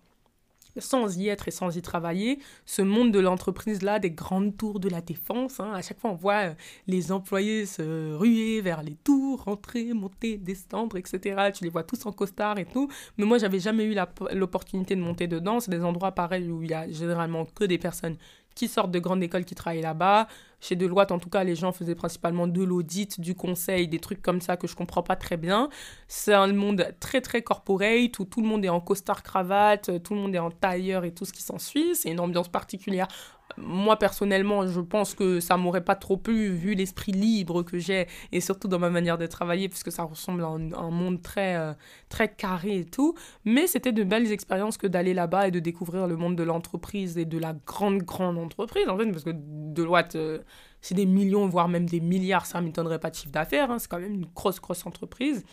sans 0.78 1.18
y 1.18 1.28
être 1.28 1.48
et 1.48 1.50
sans 1.50 1.76
y 1.76 1.82
travailler, 1.82 2.38
ce 2.66 2.82
monde 2.82 3.12
de 3.12 3.18
l'entreprise-là, 3.20 3.98
des 3.98 4.10
grandes 4.10 4.56
tours 4.56 4.80
de 4.80 4.88
la 4.88 5.00
défense. 5.00 5.60
Hein. 5.60 5.72
À 5.74 5.82
chaque 5.82 6.00
fois, 6.00 6.10
on 6.10 6.16
voit 6.16 6.50
euh, 6.50 6.54
les 6.86 7.12
employés 7.12 7.66
se 7.66 8.14
ruer 8.14 8.60
vers 8.60 8.82
les 8.82 8.94
tours, 8.94 9.44
rentrer, 9.44 9.92
monter, 9.92 10.36
descendre, 10.36 10.96
etc. 10.96 11.50
Tu 11.54 11.64
les 11.64 11.70
vois 11.70 11.84
tous 11.84 12.06
en 12.06 12.12
costard 12.12 12.58
et 12.58 12.64
tout. 12.66 12.88
Mais 13.18 13.24
moi, 13.24 13.38
j'avais 13.38 13.60
jamais 13.60 13.84
eu 13.84 13.96
l'opportunité 14.32 14.96
de 14.96 15.00
monter 15.00 15.26
dedans. 15.26 15.60
C'est 15.60 15.70
des 15.70 15.84
endroits 15.84 16.12
pareils 16.12 16.50
où 16.50 16.62
il 16.62 16.70
y 16.70 16.74
a 16.74 16.88
généralement 16.88 17.44
que 17.44 17.64
des 17.64 17.78
personnes 17.78 18.16
qui 18.54 18.68
sortent 18.68 18.90
de 18.90 18.98
grandes 18.98 19.22
écoles 19.22 19.44
qui 19.44 19.54
travaillent 19.54 19.82
là-bas. 19.82 20.28
Chez 20.60 20.76
Deloitte, 20.76 21.12
en 21.12 21.18
tout 21.18 21.28
cas, 21.28 21.44
les 21.44 21.54
gens 21.54 21.72
faisaient 21.72 21.94
principalement 21.94 22.46
de 22.46 22.62
l'audit, 22.62 23.20
du 23.20 23.34
conseil, 23.34 23.86
des 23.86 23.98
trucs 23.98 24.22
comme 24.22 24.40
ça 24.40 24.56
que 24.56 24.66
je 24.66 24.74
comprends 24.74 25.02
pas 25.02 25.16
très 25.16 25.36
bien. 25.36 25.68
C'est 26.08 26.32
un 26.32 26.52
monde 26.52 26.94
très, 27.00 27.20
très 27.20 27.42
corporate 27.42 28.18
où 28.18 28.24
tout 28.24 28.40
le 28.40 28.48
monde 28.48 28.64
est 28.64 28.70
en 28.70 28.80
costard 28.80 29.22
cravate, 29.22 30.02
tout 30.02 30.14
le 30.14 30.20
monde 30.20 30.34
est 30.34 30.38
en 30.38 30.50
tailleur 30.50 31.04
et 31.04 31.12
tout 31.12 31.24
ce 31.24 31.32
qui 31.32 31.42
s'ensuit. 31.42 31.94
C'est 31.94 32.10
une 32.10 32.20
ambiance 32.20 32.48
particulière 32.48 33.08
moi 33.56 33.98
personnellement, 33.98 34.66
je 34.66 34.80
pense 34.80 35.14
que 35.14 35.40
ça 35.40 35.56
m'aurait 35.56 35.84
pas 35.84 35.94
trop 35.94 36.16
plu 36.16 36.48
vu 36.48 36.74
l'esprit 36.74 37.12
libre 37.12 37.62
que 37.62 37.78
j'ai 37.78 38.06
et 38.32 38.40
surtout 38.40 38.68
dans 38.68 38.78
ma 38.78 38.90
manière 38.90 39.18
de 39.18 39.26
travailler 39.26 39.68
puisque 39.68 39.92
ça 39.92 40.02
ressemble 40.04 40.42
à 40.42 40.46
un, 40.46 40.90
monde 40.90 41.22
très 41.22 41.56
euh, 41.56 41.72
très 42.08 42.28
carré 42.28 42.78
et 42.78 42.84
tout. 42.84 43.14
Mais 43.44 43.66
c'était 43.66 43.92
de 43.92 44.04
belles 44.04 44.32
expériences 44.32 44.76
que 44.76 44.86
d'aller 44.86 45.14
là-bas 45.14 45.48
et 45.48 45.50
de 45.50 45.60
découvrir 45.60 46.06
le 46.06 46.16
monde 46.16 46.36
de 46.36 46.42
l'entreprise 46.42 47.18
et 47.18 47.24
de 47.24 47.38
la 47.38 47.54
grande 47.66 48.02
grande 48.02 48.38
entreprise 48.38 48.88
en 48.88 48.96
fait 48.96 49.10
parce 49.10 49.24
que 49.24 49.32
Deloitte 49.34 50.16
euh, 50.16 50.38
c'est 50.80 50.94
des 50.94 51.06
millions 51.06 51.46
voire 51.46 51.68
même 51.68 51.88
des 51.88 52.00
milliards, 52.00 52.44
ça 52.44 52.60
m'étonnerait 52.60 52.98
pas 52.98 53.10
de 53.10 53.14
chiffre 53.14 53.32
d'affaires. 53.32 53.70
Hein. 53.70 53.78
c'est 53.78 53.88
quand 53.88 54.00
même 54.00 54.14
une 54.14 54.26
grosse 54.34 54.60
grosse 54.60 54.84
entreprise. 54.84 55.44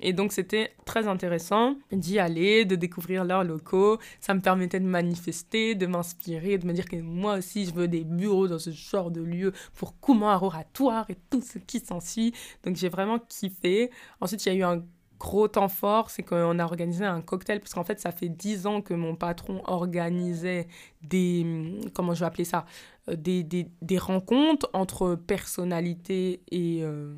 Et 0.00 0.12
donc 0.12 0.32
c'était 0.32 0.72
très 0.84 1.06
intéressant 1.06 1.76
d'y 1.92 2.18
aller, 2.18 2.64
de 2.64 2.74
découvrir 2.74 3.24
leurs 3.24 3.44
locaux. 3.44 3.98
Ça 4.20 4.34
me 4.34 4.40
permettait 4.40 4.80
de 4.80 4.86
manifester, 4.86 5.74
de 5.74 5.86
m'inspirer, 5.86 6.58
de 6.58 6.66
me 6.66 6.72
dire 6.72 6.86
que 6.86 6.96
moi 6.96 7.38
aussi 7.38 7.66
je 7.66 7.74
veux 7.74 7.88
des 7.88 8.04
bureaux 8.04 8.48
dans 8.48 8.58
ce 8.58 8.70
genre 8.70 9.10
de 9.10 9.20
lieu 9.20 9.52
pour 9.74 9.98
courant 10.00 10.42
oratoire 10.42 11.06
et 11.10 11.16
tout 11.30 11.42
ce 11.42 11.58
qui 11.58 11.80
s'ensuit. 11.80 12.32
Donc 12.64 12.76
j'ai 12.76 12.88
vraiment 12.88 13.18
kiffé. 13.18 13.90
Ensuite 14.20 14.44
il 14.46 14.48
y 14.48 14.52
a 14.52 14.54
eu 14.54 14.62
un 14.62 14.82
gros 15.20 15.48
temps 15.48 15.68
fort, 15.68 16.10
c'est 16.10 16.22
qu'on 16.22 16.58
a 16.58 16.64
organisé 16.64 17.04
un 17.04 17.20
cocktail, 17.20 17.60
parce 17.60 17.74
qu'en 17.74 17.84
fait, 17.84 18.00
ça 18.00 18.10
fait 18.10 18.30
dix 18.30 18.66
ans 18.66 18.80
que 18.80 18.94
mon 18.94 19.14
patron 19.14 19.60
organisait 19.66 20.66
des, 21.02 21.78
comment 21.92 22.14
je 22.14 22.20
vais 22.20 22.26
appeler 22.26 22.44
ça, 22.44 22.64
euh, 23.08 23.16
des, 23.16 23.44
des, 23.44 23.68
des 23.82 23.98
rencontres 23.98 24.70
entre 24.72 25.14
personnalités 25.14 26.40
et, 26.50 26.80
euh, 26.82 27.14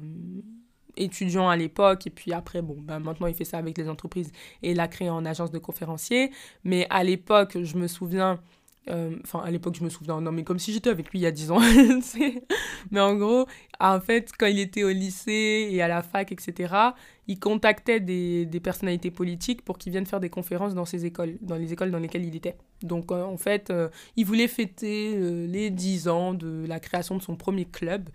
étudiant 0.97 1.49
à 1.49 1.57
l'époque 1.57 2.07
et 2.07 2.11
puis 2.11 2.33
après 2.33 2.63
bon 2.63 2.77
ben 2.79 2.99
maintenant 2.99 3.27
il 3.27 3.35
fait 3.35 3.45
ça 3.45 3.59
avec 3.59 3.79
les 3.79 3.89
entreprises 3.89 4.33
et 4.63 4.73
il 4.73 4.81
a 4.81 4.89
créé 4.89 5.11
en 5.11 5.25
agence 5.25 5.51
de 5.51 5.59
conférencier 5.59 6.31
mais 6.65 6.87
à 6.91 7.05
l'époque 7.05 7.57
je 7.63 7.77
me 7.77 7.87
souviens 7.87 8.41
euh, 8.91 9.17
enfin 9.23 9.41
à 9.45 9.51
l'époque 9.51 9.77
je 9.77 9.85
me 9.85 9.89
souviens 9.89 10.21
non 10.21 10.33
mais 10.33 10.43
comme 10.43 10.59
si 10.59 10.73
j'étais 10.73 10.91
avec 10.91 11.11
lui 11.11 11.21
il 11.21 11.23
y 11.23 11.27
a 11.27 11.31
10 11.31 11.53
ans 11.53 11.61
mais 12.91 13.01
en 13.01 13.15
gros 13.15 13.47
en 13.79 14.01
fait 14.01 14.33
quand 14.37 14.47
il 14.47 14.59
était 14.59 14.83
au 14.83 14.91
lycée 14.91 15.69
et 15.71 15.81
à 15.83 15.89
la 15.89 16.03
fac 16.03 16.33
etc 16.33 16.75
il 17.29 17.39
contactait 17.39 18.01
des, 18.01 18.45
des 18.45 18.59
personnalités 18.59 19.13
politiques 19.13 19.65
pour 19.65 19.79
qu'ils 19.79 19.93
viennent 19.93 20.07
faire 20.07 20.19
des 20.19 20.31
conférences 20.31 20.75
dans 20.75 20.85
ses 20.85 21.07
écoles 21.07 21.39
dans 21.43 21.55
les 21.55 21.73
écoles 21.73 21.93
dans 21.93 22.01
lesquelles 22.01 22.25
il 22.25 22.35
était. 22.35 22.57
Donc 22.83 23.13
euh, 23.13 23.23
en 23.23 23.37
fait 23.37 23.71
euh, 23.71 23.89
il 24.17 24.27
voulait 24.27 24.49
fêter 24.49 25.17
les 25.47 25.71
10 25.71 26.09
ans 26.09 26.35
de 26.35 26.67
la 26.67 26.81
création 26.81 27.17
de 27.17 27.23
son 27.23 27.37
premier 27.37 27.67
club 27.67 28.11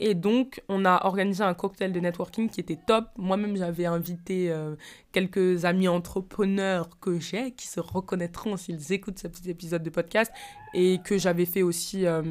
et 0.00 0.14
donc, 0.14 0.62
on 0.68 0.84
a 0.84 1.04
organisé 1.04 1.42
un 1.42 1.54
cocktail 1.54 1.92
de 1.92 1.98
networking 1.98 2.48
qui 2.48 2.60
était 2.60 2.78
top. 2.86 3.06
Moi-même, 3.16 3.56
j'avais 3.56 3.86
invité 3.86 4.48
euh, 4.48 4.76
quelques 5.10 5.64
amis 5.64 5.88
entrepreneurs 5.88 6.88
que 7.00 7.18
j'ai, 7.18 7.50
qui 7.50 7.66
se 7.66 7.80
reconnaîtront 7.80 8.56
s'ils 8.56 8.92
écoutent 8.92 9.18
ce 9.18 9.26
petit 9.26 9.50
épisode 9.50 9.82
de 9.82 9.90
podcast, 9.90 10.32
et 10.72 11.00
que 11.04 11.18
j'avais 11.18 11.46
fait 11.46 11.62
aussi 11.62 12.06
euh, 12.06 12.22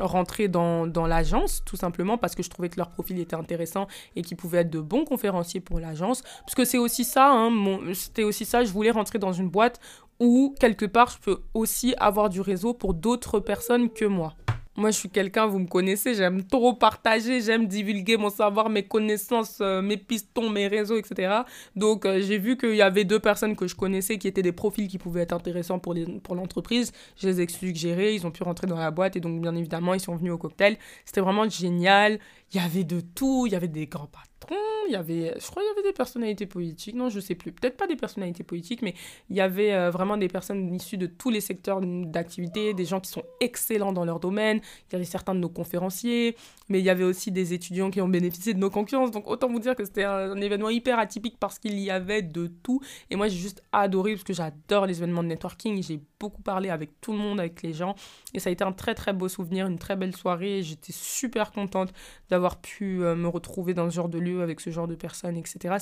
rentrer 0.00 0.48
dans, 0.48 0.88
dans 0.88 1.06
l'agence, 1.06 1.62
tout 1.64 1.76
simplement 1.76 2.18
parce 2.18 2.34
que 2.34 2.42
je 2.42 2.50
trouvais 2.50 2.68
que 2.68 2.78
leur 2.78 2.90
profil 2.90 3.20
était 3.20 3.36
intéressant 3.36 3.86
et 4.16 4.22
qu'ils 4.22 4.36
pouvaient 4.36 4.58
être 4.58 4.70
de 4.70 4.80
bons 4.80 5.04
conférenciers 5.04 5.60
pour 5.60 5.78
l'agence. 5.78 6.22
Parce 6.40 6.56
que 6.56 6.64
c'est 6.64 6.78
aussi 6.78 7.04
ça, 7.04 7.30
hein, 7.30 7.52
c'était 7.92 8.24
aussi 8.24 8.44
ça, 8.44 8.64
je 8.64 8.72
voulais 8.72 8.90
rentrer 8.90 9.20
dans 9.20 9.32
une 9.32 9.50
boîte 9.50 9.78
où, 10.18 10.54
quelque 10.58 10.86
part, 10.86 11.10
je 11.10 11.18
peux 11.18 11.42
aussi 11.54 11.94
avoir 11.98 12.28
du 12.28 12.40
réseau 12.40 12.74
pour 12.74 12.94
d'autres 12.94 13.38
personnes 13.38 13.90
que 13.90 14.04
moi. 14.04 14.34
Moi, 14.76 14.90
je 14.90 14.98
suis 14.98 15.08
quelqu'un, 15.08 15.46
vous 15.46 15.60
me 15.60 15.68
connaissez, 15.68 16.14
j'aime 16.14 16.42
trop 16.42 16.74
partager, 16.74 17.40
j'aime 17.40 17.68
divulguer 17.68 18.16
mon 18.16 18.28
savoir, 18.28 18.68
mes 18.68 18.82
connaissances, 18.82 19.58
euh, 19.60 19.80
mes 19.80 19.96
pistons, 19.96 20.50
mes 20.50 20.66
réseaux, 20.66 20.96
etc. 20.96 21.42
Donc, 21.76 22.04
euh, 22.04 22.20
j'ai 22.20 22.38
vu 22.38 22.56
qu'il 22.56 22.74
y 22.74 22.82
avait 22.82 23.04
deux 23.04 23.20
personnes 23.20 23.54
que 23.54 23.68
je 23.68 23.76
connaissais 23.76 24.18
qui 24.18 24.26
étaient 24.26 24.42
des 24.42 24.50
profils 24.50 24.88
qui 24.88 24.98
pouvaient 24.98 25.22
être 25.22 25.32
intéressants 25.32 25.78
pour, 25.78 25.94
l'entreprise. 26.34 26.90
Je 27.16 27.28
les 27.28 27.40
ai 27.40 27.48
suggérés, 27.48 28.14
ils 28.14 28.26
ont 28.26 28.32
pu 28.32 28.42
rentrer 28.42 28.66
dans 28.66 28.78
la 28.78 28.90
boîte 28.90 29.14
et 29.14 29.20
donc, 29.20 29.40
bien 29.40 29.54
évidemment, 29.54 29.94
ils 29.94 30.00
sont 30.00 30.16
venus 30.16 30.32
au 30.32 30.38
cocktail. 30.38 30.76
C'était 31.04 31.20
vraiment 31.20 31.48
génial. 31.48 32.18
Il 32.52 32.60
y 32.60 32.64
avait 32.64 32.84
de 32.84 33.00
tout, 33.00 33.46
il 33.46 33.52
y 33.52 33.56
avait 33.56 33.68
des 33.68 33.86
grands 33.86 34.08
il 34.50 34.92
y 34.92 34.96
avait, 34.96 35.34
je 35.38 35.46
crois 35.50 35.62
y 35.62 35.68
avait 35.68 35.82
des 35.88 35.92
personnalités 35.92 36.46
politiques, 36.46 36.94
non, 36.94 37.08
je 37.08 37.20
sais 37.20 37.34
plus, 37.34 37.52
peut-être 37.52 37.76
pas 37.76 37.86
des 37.86 37.96
personnalités 37.96 38.44
politiques, 38.44 38.82
mais 38.82 38.94
il 39.30 39.36
y 39.36 39.40
avait 39.40 39.72
euh, 39.72 39.90
vraiment 39.90 40.16
des 40.16 40.28
personnes 40.28 40.74
issues 40.74 40.98
de 40.98 41.06
tous 41.06 41.30
les 41.30 41.40
secteurs 41.40 41.80
d'activité, 41.80 42.74
des 42.74 42.84
gens 42.84 43.00
qui 43.00 43.10
sont 43.10 43.22
excellents 43.40 43.92
dans 43.92 44.04
leur 44.04 44.20
domaine, 44.20 44.60
il 44.88 44.92
y 44.92 44.96
avait 44.96 45.04
certains 45.04 45.34
de 45.34 45.40
nos 45.40 45.48
conférenciers, 45.48 46.36
mais 46.68 46.80
il 46.80 46.84
y 46.84 46.90
avait 46.90 47.04
aussi 47.04 47.30
des 47.30 47.52
étudiants 47.52 47.90
qui 47.90 48.00
ont 48.00 48.08
bénéficié 48.08 48.54
de 48.54 48.58
nos 48.58 48.70
concurrences, 48.70 49.10
donc 49.10 49.28
autant 49.28 49.48
vous 49.48 49.60
dire 49.60 49.74
que 49.74 49.84
c'était 49.84 50.04
un, 50.04 50.40
événement 50.40 50.70
hyper 50.70 50.98
atypique 50.98 51.36
parce 51.38 51.58
qu'il 51.58 51.78
y 51.78 51.90
avait 51.90 52.22
de 52.22 52.46
tout, 52.46 52.80
et 53.10 53.16
moi 53.16 53.28
j'ai 53.28 53.38
juste 53.38 53.62
adoré 53.72 54.12
parce 54.12 54.24
que 54.24 54.34
j'adore 54.34 54.86
les 54.86 54.98
événements 54.98 55.22
de 55.22 55.28
networking, 55.28 55.82
j'ai 55.82 56.00
beaucoup 56.24 56.42
parlé 56.42 56.70
avec 56.70 57.00
tout 57.00 57.12
le 57.12 57.18
monde, 57.18 57.38
avec 57.38 57.62
les 57.62 57.74
gens, 57.74 57.94
et 58.32 58.40
ça 58.40 58.48
a 58.48 58.52
été 58.52 58.64
un 58.64 58.72
très 58.72 58.94
très 58.94 59.12
beau 59.12 59.28
souvenir, 59.28 59.66
une 59.66 59.78
très 59.78 59.96
belle 59.96 60.16
soirée, 60.16 60.62
j'étais 60.62 60.92
super 60.92 61.52
contente 61.52 61.92
d'avoir 62.30 62.60
pu 62.60 63.04
euh, 63.04 63.14
me 63.14 63.28
retrouver 63.28 63.74
dans 63.74 63.90
ce 63.90 63.94
genre 63.94 64.08
de 64.08 64.18
lieu 64.18 64.42
avec 64.42 64.60
ce 64.60 64.70
genre 64.70 64.88
de 64.88 64.94
personnes, 64.94 65.36
etc. 65.36 65.76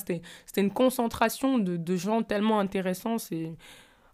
C'était 0.45 0.61
une 0.61 0.73
concentration 0.73 1.59
de, 1.59 1.77
de 1.77 1.95
gens 1.95 2.23
tellement 2.23 2.59
intéressants, 2.59 3.17
c'est 3.17 3.55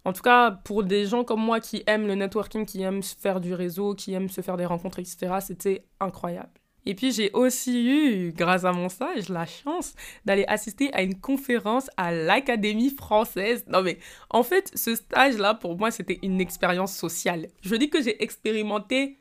En 0.05 0.13
tout 0.13 0.21
cas, 0.21 0.51
pour 0.51 0.83
des 0.83 1.05
gens 1.05 1.23
comme 1.23 1.41
moi 1.41 1.59
qui 1.59 1.83
aiment 1.87 2.07
le 2.07 2.15
networking, 2.15 2.65
qui 2.65 2.81
aiment 2.83 3.03
faire 3.03 3.39
du 3.41 3.53
réseau, 3.53 3.95
qui 3.95 4.13
aiment 4.13 4.29
se 4.29 4.41
faire 4.41 4.57
des 4.57 4.65
rencontres, 4.65 4.99
etc., 4.99 5.37
c'était 5.41 5.85
incroyable. 5.99 6.58
Et 6.85 6.95
puis 6.95 7.11
j'ai 7.11 7.31
aussi 7.33 7.87
eu, 7.87 8.31
grâce 8.31 8.63
à 8.63 8.71
mon 8.71 8.89
stage, 8.89 9.29
la 9.29 9.45
chance 9.45 9.93
d'aller 10.25 10.45
assister 10.47 10.93
à 10.93 11.01
une 11.01 11.19
conférence 11.19 11.89
à 11.97 12.11
l'Académie 12.11 12.89
française. 12.89 13.65
Non 13.67 13.81
mais 13.81 13.99
en 14.29 14.43
fait, 14.43 14.71
ce 14.75 14.95
stage-là, 14.95 15.53
pour 15.53 15.77
moi, 15.77 15.91
c'était 15.91 16.19
une 16.23 16.41
expérience 16.41 16.95
sociale. 16.95 17.47
Je 17.61 17.75
dis 17.75 17.89
que 17.89 18.01
j'ai 18.01 18.21
expérimenté 18.23 19.19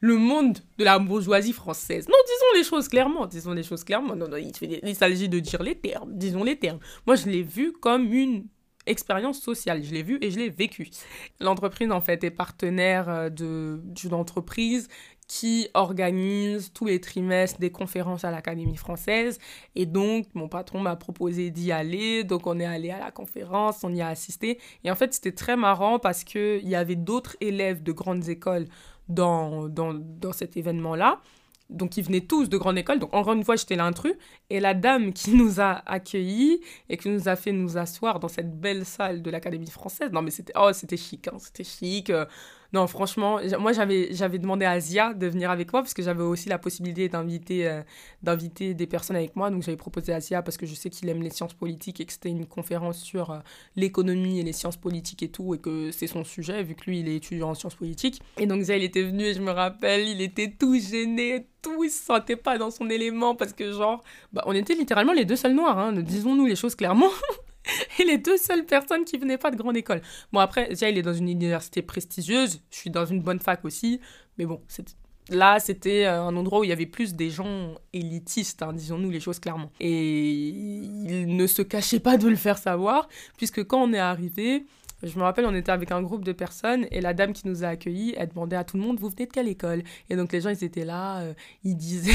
le 0.00 0.16
monde 0.16 0.58
de 0.78 0.84
la 0.84 0.98
bourgeoisie 0.98 1.52
française. 1.52 2.08
Non, 2.08 2.16
disons 2.26 2.58
les 2.58 2.64
choses 2.64 2.88
clairement, 2.88 3.26
disons 3.26 3.52
les 3.52 3.62
choses 3.62 3.84
clairement. 3.84 4.16
Non, 4.16 4.28
non, 4.28 4.38
il, 4.38 4.94
s'agit 4.94 5.28
de 5.28 5.38
dire 5.38 5.62
les 5.62 5.74
termes, 5.74 6.10
disons 6.16 6.42
les 6.42 6.58
termes. 6.58 6.80
Moi, 7.06 7.16
je 7.16 7.26
l'ai 7.26 7.42
vu 7.42 7.72
comme 7.72 8.12
une 8.12 8.46
expérience 8.86 9.40
sociale. 9.40 9.82
Je 9.84 9.92
l'ai 9.92 10.02
vu 10.02 10.18
et 10.22 10.30
je 10.30 10.38
l'ai 10.38 10.48
vécu. 10.48 10.88
L'entreprise, 11.38 11.90
en 11.92 12.00
fait, 12.00 12.24
est 12.24 12.30
partenaire 12.30 13.08
euh, 13.08 13.28
d'une 13.30 14.14
entreprise 14.14 14.88
qui 15.30 15.68
organise 15.74 16.72
tous 16.72 16.86
les 16.86 17.00
trimestres 17.00 17.60
des 17.60 17.70
conférences 17.70 18.24
à 18.24 18.32
l'Académie 18.32 18.74
française. 18.74 19.38
Et 19.76 19.86
donc, 19.86 20.26
mon 20.34 20.48
patron 20.48 20.80
m'a 20.80 20.96
proposé 20.96 21.52
d'y 21.52 21.70
aller. 21.70 22.24
Donc, 22.24 22.48
on 22.48 22.58
est 22.58 22.66
allé 22.66 22.90
à 22.90 22.98
la 22.98 23.12
conférence, 23.12 23.84
on 23.84 23.94
y 23.94 24.02
a 24.02 24.08
assisté. 24.08 24.58
Et 24.82 24.90
en 24.90 24.96
fait, 24.96 25.14
c'était 25.14 25.30
très 25.30 25.56
marrant 25.56 26.00
parce 26.00 26.24
qu'il 26.24 26.68
y 26.68 26.74
avait 26.74 26.96
d'autres 26.96 27.36
élèves 27.40 27.84
de 27.84 27.92
grandes 27.92 28.28
écoles 28.28 28.66
dans, 29.08 29.68
dans, 29.68 29.94
dans 29.94 30.32
cet 30.32 30.56
événement-là. 30.56 31.20
Donc, 31.68 31.96
ils 31.96 32.02
venaient 32.02 32.22
tous 32.22 32.48
de 32.48 32.58
grande 32.58 32.78
école. 32.78 32.98
Donc, 32.98 33.14
encore 33.14 33.34
une 33.34 33.44
fois, 33.44 33.54
j'étais 33.54 33.76
l'intrus. 33.76 34.14
Et 34.50 34.58
la 34.58 34.74
dame 34.74 35.12
qui 35.12 35.32
nous 35.34 35.60
a 35.60 35.80
accueillis 35.86 36.60
et 36.88 36.96
qui 36.96 37.08
nous 37.08 37.28
a 37.28 37.36
fait 37.36 37.52
nous 37.52 37.78
asseoir 37.78 38.18
dans 38.18 38.26
cette 38.26 38.58
belle 38.58 38.84
salle 38.84 39.22
de 39.22 39.30
l'Académie 39.30 39.70
française. 39.70 40.10
Non, 40.10 40.22
mais 40.22 40.32
c'était 40.32 40.54
oh, 40.56 40.72
c'était 40.72 40.96
chic. 40.96 41.28
Hein, 41.28 41.36
c'était 41.38 41.62
chic. 41.62 42.10
Euh, 42.10 42.26
non, 42.72 42.86
franchement, 42.86 43.40
moi 43.58 43.72
j'avais 43.72 44.38
demandé 44.38 44.64
à 44.64 44.78
Zia 44.78 45.12
de 45.12 45.26
venir 45.26 45.50
avec 45.50 45.72
moi 45.72 45.82
parce 45.82 45.92
que 45.92 46.02
j'avais 46.02 46.22
aussi 46.22 46.48
la 46.48 46.58
possibilité 46.58 47.08
d'inviter 47.08 47.66
euh, 47.68 47.82
d'inviter 48.22 48.74
des 48.74 48.86
personnes 48.86 49.16
avec 49.16 49.34
moi. 49.34 49.50
Donc 49.50 49.62
j'avais 49.62 49.76
proposé 49.76 50.12
à 50.12 50.20
Zia 50.20 50.42
parce 50.42 50.56
que 50.56 50.66
je 50.66 50.74
sais 50.74 50.88
qu'il 50.88 51.08
aime 51.08 51.22
les 51.22 51.30
sciences 51.30 51.54
politiques 51.54 52.00
et 52.00 52.04
que 52.04 52.12
c'était 52.12 52.28
une 52.28 52.46
conférence 52.46 53.00
sur 53.00 53.30
euh, 53.30 53.38
l'économie 53.74 54.38
et 54.38 54.44
les 54.44 54.52
sciences 54.52 54.76
politiques 54.76 55.22
et 55.22 55.28
tout 55.28 55.54
et 55.54 55.58
que 55.58 55.90
c'est 55.90 56.06
son 56.06 56.22
sujet 56.22 56.62
vu 56.62 56.76
que 56.76 56.84
lui 56.88 57.00
il 57.00 57.08
est 57.08 57.16
étudiant 57.16 57.50
en 57.50 57.54
sciences 57.54 57.74
politiques. 57.74 58.22
Et 58.38 58.46
donc 58.46 58.62
Zia 58.62 58.76
il 58.76 58.84
était 58.84 59.02
venu 59.02 59.24
et 59.24 59.34
je 59.34 59.40
me 59.40 59.50
rappelle, 59.50 60.06
il 60.06 60.20
était 60.20 60.52
tout 60.56 60.78
gêné, 60.78 61.46
tout, 61.62 61.82
il 61.82 61.90
se 61.90 62.04
sentait 62.04 62.36
pas 62.36 62.56
dans 62.56 62.70
son 62.70 62.88
élément 62.88 63.34
parce 63.34 63.52
que 63.52 63.72
genre, 63.72 64.04
bah, 64.32 64.44
on 64.46 64.52
était 64.52 64.74
littéralement 64.74 65.12
les 65.12 65.24
deux 65.24 65.36
seuls 65.36 65.54
noirs, 65.54 65.78
hein, 65.78 65.92
disons-nous 65.92 66.46
les 66.46 66.56
choses 66.56 66.76
clairement. 66.76 67.10
et 67.98 68.04
les 68.04 68.18
deux 68.18 68.36
seules 68.36 68.64
personnes 68.64 69.04
qui 69.04 69.18
venaient 69.18 69.38
pas 69.38 69.50
de 69.50 69.56
grande 69.56 69.76
école. 69.76 70.02
Bon, 70.32 70.40
après, 70.40 70.68
déjà, 70.68 70.88
il 70.88 70.98
est 70.98 71.02
dans 71.02 71.14
une 71.14 71.28
université 71.28 71.82
prestigieuse, 71.82 72.60
je 72.70 72.76
suis 72.76 72.90
dans 72.90 73.06
une 73.06 73.22
bonne 73.22 73.40
fac 73.40 73.64
aussi, 73.64 74.00
mais 74.38 74.46
bon, 74.46 74.60
là, 75.28 75.58
c'était 75.60 76.06
euh, 76.06 76.22
un 76.22 76.36
endroit 76.36 76.60
où 76.60 76.64
il 76.64 76.70
y 76.70 76.72
avait 76.72 76.86
plus 76.86 77.14
des 77.14 77.30
gens 77.30 77.74
élitistes, 77.92 78.62
hein, 78.62 78.72
disons-nous 78.72 79.10
les 79.10 79.20
choses 79.20 79.38
clairement. 79.38 79.70
Et 79.80 80.30
il 80.30 81.36
ne 81.36 81.46
se 81.46 81.62
cachait 81.62 82.00
pas 82.00 82.16
de 82.16 82.28
le 82.28 82.36
faire 82.36 82.58
savoir, 82.58 83.08
puisque 83.36 83.64
quand 83.64 83.82
on 83.82 83.92
est 83.92 83.98
arrivé, 83.98 84.64
je 85.02 85.18
me 85.18 85.22
rappelle, 85.22 85.46
on 85.46 85.54
était 85.54 85.72
avec 85.72 85.92
un 85.92 86.02
groupe 86.02 86.24
de 86.24 86.32
personnes 86.32 86.86
et 86.90 87.00
la 87.00 87.14
dame 87.14 87.32
qui 87.32 87.48
nous 87.48 87.64
a 87.64 87.68
accueillis, 87.68 88.14
elle 88.16 88.28
demandait 88.28 88.56
à 88.56 88.64
tout 88.64 88.76
le 88.76 88.82
monde, 88.82 88.98
vous 88.98 89.08
venez 89.08 89.26
de 89.26 89.32
quelle 89.32 89.48
école? 89.48 89.82
Et 90.10 90.16
donc 90.16 90.32
les 90.32 90.40
gens, 90.40 90.50
ils 90.50 90.64
étaient 90.64 90.84
là, 90.84 91.20
euh, 91.20 91.34
ils 91.64 91.76
disaient... 91.76 92.12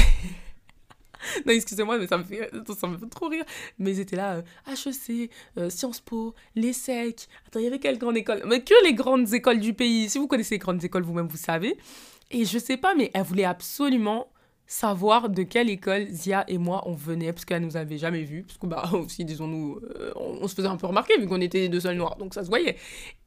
non, 1.46 1.52
excusez-moi, 1.52 1.98
mais 1.98 2.06
ça 2.06 2.18
me, 2.18 2.24
fait, 2.24 2.50
ça 2.78 2.86
me 2.86 2.98
fait 2.98 3.08
trop 3.08 3.28
rire. 3.28 3.44
Mais 3.78 3.92
ils 3.92 4.00
étaient 4.00 4.16
là, 4.16 4.36
euh, 4.36 4.42
HEC, 4.72 5.30
euh, 5.58 5.70
Sciences 5.70 6.00
Po, 6.00 6.34
l'ESSEC. 6.54 7.28
Attends, 7.46 7.60
il 7.60 7.64
y 7.64 7.66
avait 7.66 7.78
quelle 7.78 7.98
grande 7.98 8.16
école? 8.16 8.42
Mais 8.46 8.62
que 8.62 8.74
les 8.84 8.94
grandes 8.94 9.32
écoles 9.32 9.60
du 9.60 9.74
pays. 9.74 10.08
Si 10.08 10.18
vous 10.18 10.26
connaissez 10.26 10.56
les 10.56 10.58
grandes 10.58 10.82
écoles 10.84 11.02
vous-même, 11.02 11.28
vous 11.28 11.36
savez. 11.36 11.76
Et 12.30 12.44
je 12.44 12.58
sais 12.58 12.76
pas, 12.76 12.94
mais 12.94 13.10
elle 13.14 13.22
voulait 13.22 13.44
absolument 13.44 14.28
savoir 14.68 15.28
de 15.28 15.44
quelle 15.44 15.70
école 15.70 16.08
Zia 16.08 16.44
et 16.48 16.58
moi 16.58 16.82
on 16.86 16.92
venait, 16.92 17.32
parce 17.32 17.44
qu'elle 17.44 17.62
nous 17.62 17.76
avait 17.76 17.98
jamais 17.98 18.24
vus, 18.24 18.42
parce 18.42 18.58
que 18.58 18.66
bah 18.66 18.90
aussi, 18.94 19.24
disons-nous, 19.24 19.78
euh, 19.96 20.12
on, 20.16 20.48
se 20.48 20.56
faisait 20.56 20.66
un 20.66 20.76
peu 20.76 20.88
remarquer 20.88 21.16
vu 21.18 21.28
qu'on 21.28 21.40
était 21.40 21.68
deux 21.68 21.78
seuls 21.78 21.96
noirs, 21.96 22.16
donc 22.16 22.34
ça 22.34 22.42
se 22.42 22.48
voyait. 22.48 22.76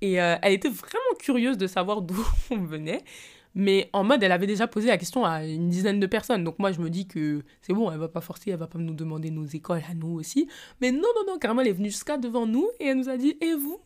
Et 0.02 0.16
elle 0.16 0.54
était 0.54 0.68
vraiment 0.68 1.16
curieuse 1.18 1.58
de 1.58 1.68
savoir 1.68 2.02
d'où 2.02 2.28
on 2.52 2.58
venait. 2.58 3.04
Mais 3.56 3.90
en 3.94 4.04
mode, 4.04 4.24
elle 4.24 4.32
avait 4.32 4.48
déjà 4.48 4.68
posé 4.68 4.88
la 4.88 4.98
question 4.98 5.26
à 5.26 5.44
une 5.44 5.70
dizaine 5.70 6.00
de 6.00 6.08
personnes. 6.08 6.44
Donc 6.44 6.60
moi, 6.60 6.72
je 6.72 6.80
me 6.80 6.90
dis 6.90 7.08
que 7.08 7.44
c'est 7.62 7.74
bon, 7.74 7.92
elle 7.92 8.00
va 8.00 8.08
pas 8.08 8.22
forcer, 8.22 8.52
elle 8.52 8.58
va 8.58 8.68
pas 8.68 8.80
nous 8.80 8.94
demander 8.94 9.32
nos 9.32 9.46
écoles 9.46 9.82
à 9.90 9.94
nous 9.94 10.20
aussi. 10.20 10.48
Mais 10.82 10.92
non, 10.92 11.08
non, 11.16 11.34
non, 11.34 11.40
carrément, 11.40 11.62
elle 11.62 11.68
est 11.68 11.74
venue 11.74 11.90
jusqu'à 11.90 12.18
devant 12.18 12.46
nous 12.46 12.70
et 12.80 12.88
elle 12.88 12.98
nous 12.98 13.10
a 13.10 13.18
dit 13.18 13.38
Et 13.42 13.54
vous 13.54 13.80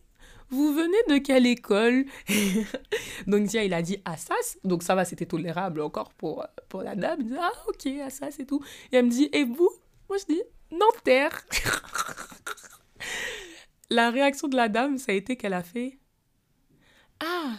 vous 0.50 0.74
venez 0.74 0.98
de 1.08 1.18
quelle 1.18 1.46
école? 1.46 2.04
Donc 3.26 3.52
il 3.52 3.74
a 3.74 3.82
dit 3.82 3.98
Assas. 4.04 4.58
Donc 4.62 4.82
ça 4.82 4.94
va, 4.94 5.04
c'était 5.04 5.26
tolérable 5.26 5.80
encore 5.80 6.12
pour, 6.12 6.46
pour 6.68 6.82
la 6.82 6.94
dame. 6.94 7.20
Il 7.20 7.28
dit 7.28 7.36
Ah, 7.40 7.52
ok, 7.68 7.86
Assas 8.06 8.38
et 8.38 8.46
tout. 8.46 8.62
Et 8.92 8.96
elle 8.96 9.06
me 9.06 9.10
dit 9.10 9.28
Et 9.32 9.44
vous? 9.44 9.70
Moi, 10.08 10.18
je 10.18 10.34
dis 10.34 10.42
Nanterre. 10.70 11.44
la 13.90 14.10
réaction 14.10 14.48
de 14.48 14.56
la 14.56 14.68
dame, 14.68 14.98
ça 14.98 15.12
a 15.12 15.14
été 15.14 15.36
qu'elle 15.36 15.54
a 15.54 15.62
fait 15.62 15.98
Ah, 17.20 17.54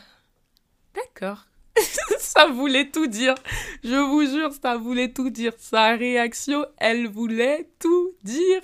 d'accord. 0.93 1.47
ça 2.19 2.47
voulait 2.47 2.89
tout 2.89 3.07
dire. 3.07 3.36
Je 3.84 3.95
vous 3.95 4.26
jure, 4.26 4.51
ça 4.53 4.78
voulait 4.78 5.11
tout 5.11 5.30
dire. 5.30 5.53
Sa 5.57 5.95
réaction, 5.95 6.65
elle 6.78 7.07
voulait 7.07 7.69
tout 7.80 8.11
dire. 8.23 8.61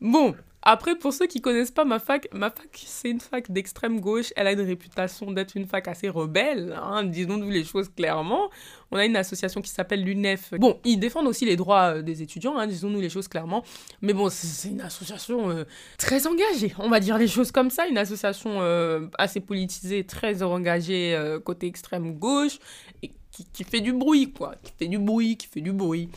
Bon, 0.00 0.34
après, 0.62 0.96
pour 0.96 1.12
ceux 1.12 1.26
qui 1.26 1.40
connaissent 1.40 1.72
pas 1.72 1.84
ma 1.84 1.98
fac, 1.98 2.28
ma 2.32 2.48
fac, 2.48 2.68
c'est 2.86 3.10
une 3.10 3.20
fac 3.20 3.50
d'extrême 3.50 4.00
gauche. 4.00 4.32
Elle 4.36 4.46
a 4.46 4.52
une 4.52 4.60
réputation 4.60 5.32
d'être 5.32 5.56
une 5.56 5.66
fac 5.66 5.88
assez 5.88 6.08
rebelle, 6.08 6.78
hein, 6.80 7.02
disons-nous 7.02 7.50
les 7.50 7.64
choses 7.64 7.88
clairement. 7.88 8.48
On 8.92 8.96
a 8.96 9.04
une 9.04 9.16
association 9.16 9.60
qui 9.60 9.70
s'appelle 9.70 10.04
l'UNEF. 10.04 10.54
Bon, 10.54 10.78
ils 10.84 10.98
défendent 10.98 11.26
aussi 11.26 11.46
les 11.46 11.56
droits 11.56 11.96
euh, 11.96 12.02
des 12.02 12.22
étudiants, 12.22 12.58
hein, 12.58 12.68
disons-nous 12.68 13.00
les 13.00 13.10
choses 13.10 13.26
clairement. 13.26 13.64
Mais 14.02 14.12
bon, 14.12 14.28
c'est 14.30 14.68
une 14.68 14.82
association 14.82 15.50
euh, 15.50 15.64
très 15.98 16.28
engagée, 16.28 16.72
on 16.78 16.88
va 16.88 17.00
dire 17.00 17.18
les 17.18 17.28
choses 17.28 17.50
comme 17.50 17.70
ça. 17.70 17.88
Une 17.88 17.98
association 17.98 18.60
euh, 18.60 19.08
assez 19.18 19.40
politisée, 19.40 20.04
très 20.04 20.44
engagée 20.44 21.18
côté 21.44 21.66
extrême 21.66 22.14
gauche, 22.14 22.58
et 23.02 23.10
qui, 23.32 23.46
qui 23.52 23.64
fait 23.64 23.80
du 23.80 23.92
bruit, 23.92 24.32
quoi. 24.32 24.54
Qui 24.62 24.72
fait 24.78 24.88
du 24.88 24.98
bruit, 24.98 25.36
qui 25.36 25.48
fait 25.48 25.60
du 25.60 25.72
bruit. 25.72 26.08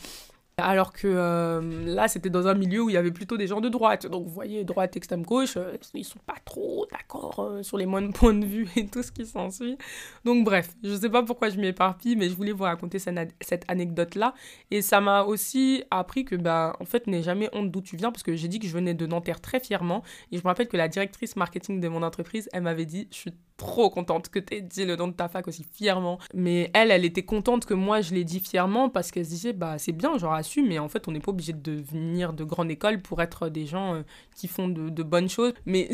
Alors 0.58 0.94
que 0.94 1.06
euh, 1.06 1.60
là, 1.84 2.08
c'était 2.08 2.30
dans 2.30 2.48
un 2.48 2.54
milieu 2.54 2.80
où 2.80 2.88
il 2.88 2.94
y 2.94 2.96
avait 2.96 3.10
plutôt 3.10 3.36
des 3.36 3.46
gens 3.46 3.60
de 3.60 3.68
droite. 3.68 4.06
Donc, 4.06 4.24
vous 4.24 4.32
voyez, 4.32 4.64
droite, 4.64 4.96
extrême 4.96 5.22
gauche, 5.22 5.58
euh, 5.58 5.76
ils 5.92 6.02
sont 6.02 6.18
pas 6.20 6.36
trop 6.46 6.86
d'accord 6.90 7.40
euh, 7.40 7.62
sur 7.62 7.76
les 7.76 7.84
moindres 7.84 8.10
points 8.14 8.32
de 8.32 8.46
vue 8.46 8.66
et 8.74 8.86
tout 8.86 9.02
ce 9.02 9.12
qui 9.12 9.26
s'ensuit. 9.26 9.76
Donc, 10.24 10.46
bref, 10.46 10.70
je 10.82 10.94
sais 10.94 11.10
pas 11.10 11.22
pourquoi 11.22 11.50
je 11.50 11.60
m'éparpille, 11.60 12.16
mais 12.16 12.30
je 12.30 12.34
voulais 12.34 12.52
vous 12.52 12.64
raconter 12.64 12.98
cette, 12.98 13.64
anecdote-là. 13.68 14.32
Et 14.70 14.80
ça 14.80 15.02
m'a 15.02 15.24
aussi 15.24 15.84
appris 15.90 16.24
que, 16.24 16.36
bah, 16.36 16.74
en 16.80 16.86
fait, 16.86 17.06
n'aie 17.06 17.22
jamais 17.22 17.50
honte 17.52 17.70
d'où 17.70 17.82
tu 17.82 17.98
viens, 17.98 18.10
parce 18.10 18.22
que 18.22 18.34
j'ai 18.34 18.48
dit 18.48 18.58
que 18.58 18.66
je 18.66 18.72
venais 18.72 18.94
de 18.94 19.04
Nanterre 19.04 19.42
très 19.42 19.60
fièrement. 19.60 20.02
Et 20.32 20.38
je 20.38 20.42
me 20.42 20.48
rappelle 20.48 20.68
que 20.68 20.78
la 20.78 20.88
directrice 20.88 21.36
marketing 21.36 21.80
de 21.80 21.88
mon 21.88 22.02
entreprise, 22.02 22.48
elle 22.54 22.62
m'avait 22.62 22.86
dit, 22.86 23.08
je 23.10 23.16
suis 23.16 23.34
trop 23.56 23.90
contente 23.90 24.28
que 24.28 24.38
tu 24.38 24.54
aies 24.54 24.60
dit 24.60 24.84
le 24.84 24.96
nom 24.96 25.08
de 25.08 25.12
ta 25.12 25.28
fac 25.28 25.48
aussi 25.48 25.64
fièrement. 25.70 26.18
Mais 26.34 26.70
elle, 26.74 26.90
elle 26.90 27.04
était 27.04 27.24
contente 27.24 27.64
que 27.64 27.74
moi 27.74 28.00
je 28.00 28.14
l'ai 28.14 28.24
dit 28.24 28.40
fièrement 28.40 28.88
parce 28.88 29.10
qu'elle 29.10 29.24
se 29.24 29.30
disait, 29.30 29.52
bah 29.52 29.78
c'est 29.78 29.92
bien, 29.92 30.18
j'aurais 30.18 30.42
su, 30.46 30.62
mais 30.62 30.78
en 30.78 30.88
fait 30.88 31.08
on 31.08 31.12
n'est 31.12 31.20
pas 31.20 31.30
obligé 31.30 31.52
de 31.52 31.72
venir 31.72 32.32
de 32.32 32.44
grande 32.44 32.70
école 32.70 33.02
pour 33.02 33.20
être 33.22 33.48
des 33.48 33.66
gens 33.66 33.94
euh, 33.94 34.02
qui 34.34 34.48
font 34.48 34.68
de, 34.68 35.02
bonnes 35.02 35.28
choses. 35.28 35.52
Mais 35.66 35.88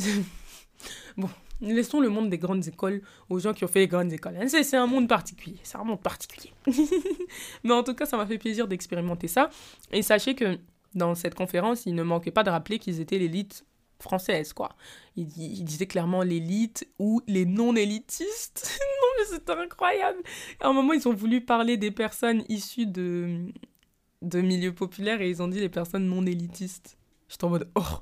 bon, 1.16 1.28
laissons 1.60 2.00
le 2.00 2.08
monde 2.08 2.30
des 2.30 2.38
grandes 2.38 2.66
écoles 2.66 3.02
aux 3.28 3.38
gens 3.38 3.52
qui 3.52 3.64
ont 3.64 3.68
fait 3.68 3.80
les 3.80 3.88
grandes 3.88 4.12
écoles. 4.12 4.36
C'est 4.48 4.76
un 4.76 4.86
monde 4.86 5.08
particulier, 5.08 5.58
c'est 5.62 5.78
un 5.78 5.84
monde 5.84 6.02
particulier. 6.02 6.52
mais 7.64 7.72
en 7.72 7.82
tout 7.82 7.94
cas, 7.94 8.06
ça 8.06 8.16
m'a 8.16 8.26
fait 8.26 8.38
plaisir 8.38 8.68
d'expérimenter 8.68 9.28
ça. 9.28 9.50
Et 9.90 10.02
sachez 10.02 10.34
que 10.34 10.58
dans 10.94 11.14
cette 11.14 11.34
conférence, 11.34 11.86
il 11.86 11.94
ne 11.94 12.02
manquait 12.02 12.30
pas 12.30 12.42
de 12.42 12.50
rappeler 12.50 12.78
qu'ils 12.78 13.00
étaient 13.00 13.18
l'élite 13.18 13.64
française, 14.02 14.52
quoi. 14.52 14.70
Il, 15.16 15.26
disait 15.64 15.86
clairement 15.86 16.22
l'élite 16.22 16.86
ou 16.98 17.22
les 17.26 17.46
non-élitistes. 17.46 18.78
non, 18.80 19.08
mais 19.18 19.36
c'était 19.36 19.52
incroyable. 19.52 20.18
À 20.60 20.68
un 20.68 20.72
moment, 20.72 20.92
ils 20.92 21.08
ont 21.08 21.14
voulu 21.14 21.40
parler 21.40 21.76
des 21.76 21.90
personnes 21.90 22.44
issues 22.48 22.86
de, 22.86 23.46
de 24.22 24.40
milieux 24.40 24.74
populaires 24.74 25.20
et 25.20 25.28
ils 25.28 25.42
ont 25.42 25.48
dit 25.48 25.60
les 25.60 25.68
personnes 25.68 26.06
non-élitistes. 26.06 26.96
J'étais 27.28 27.44
en 27.44 27.50
mode, 27.50 27.68
oh, 27.74 27.98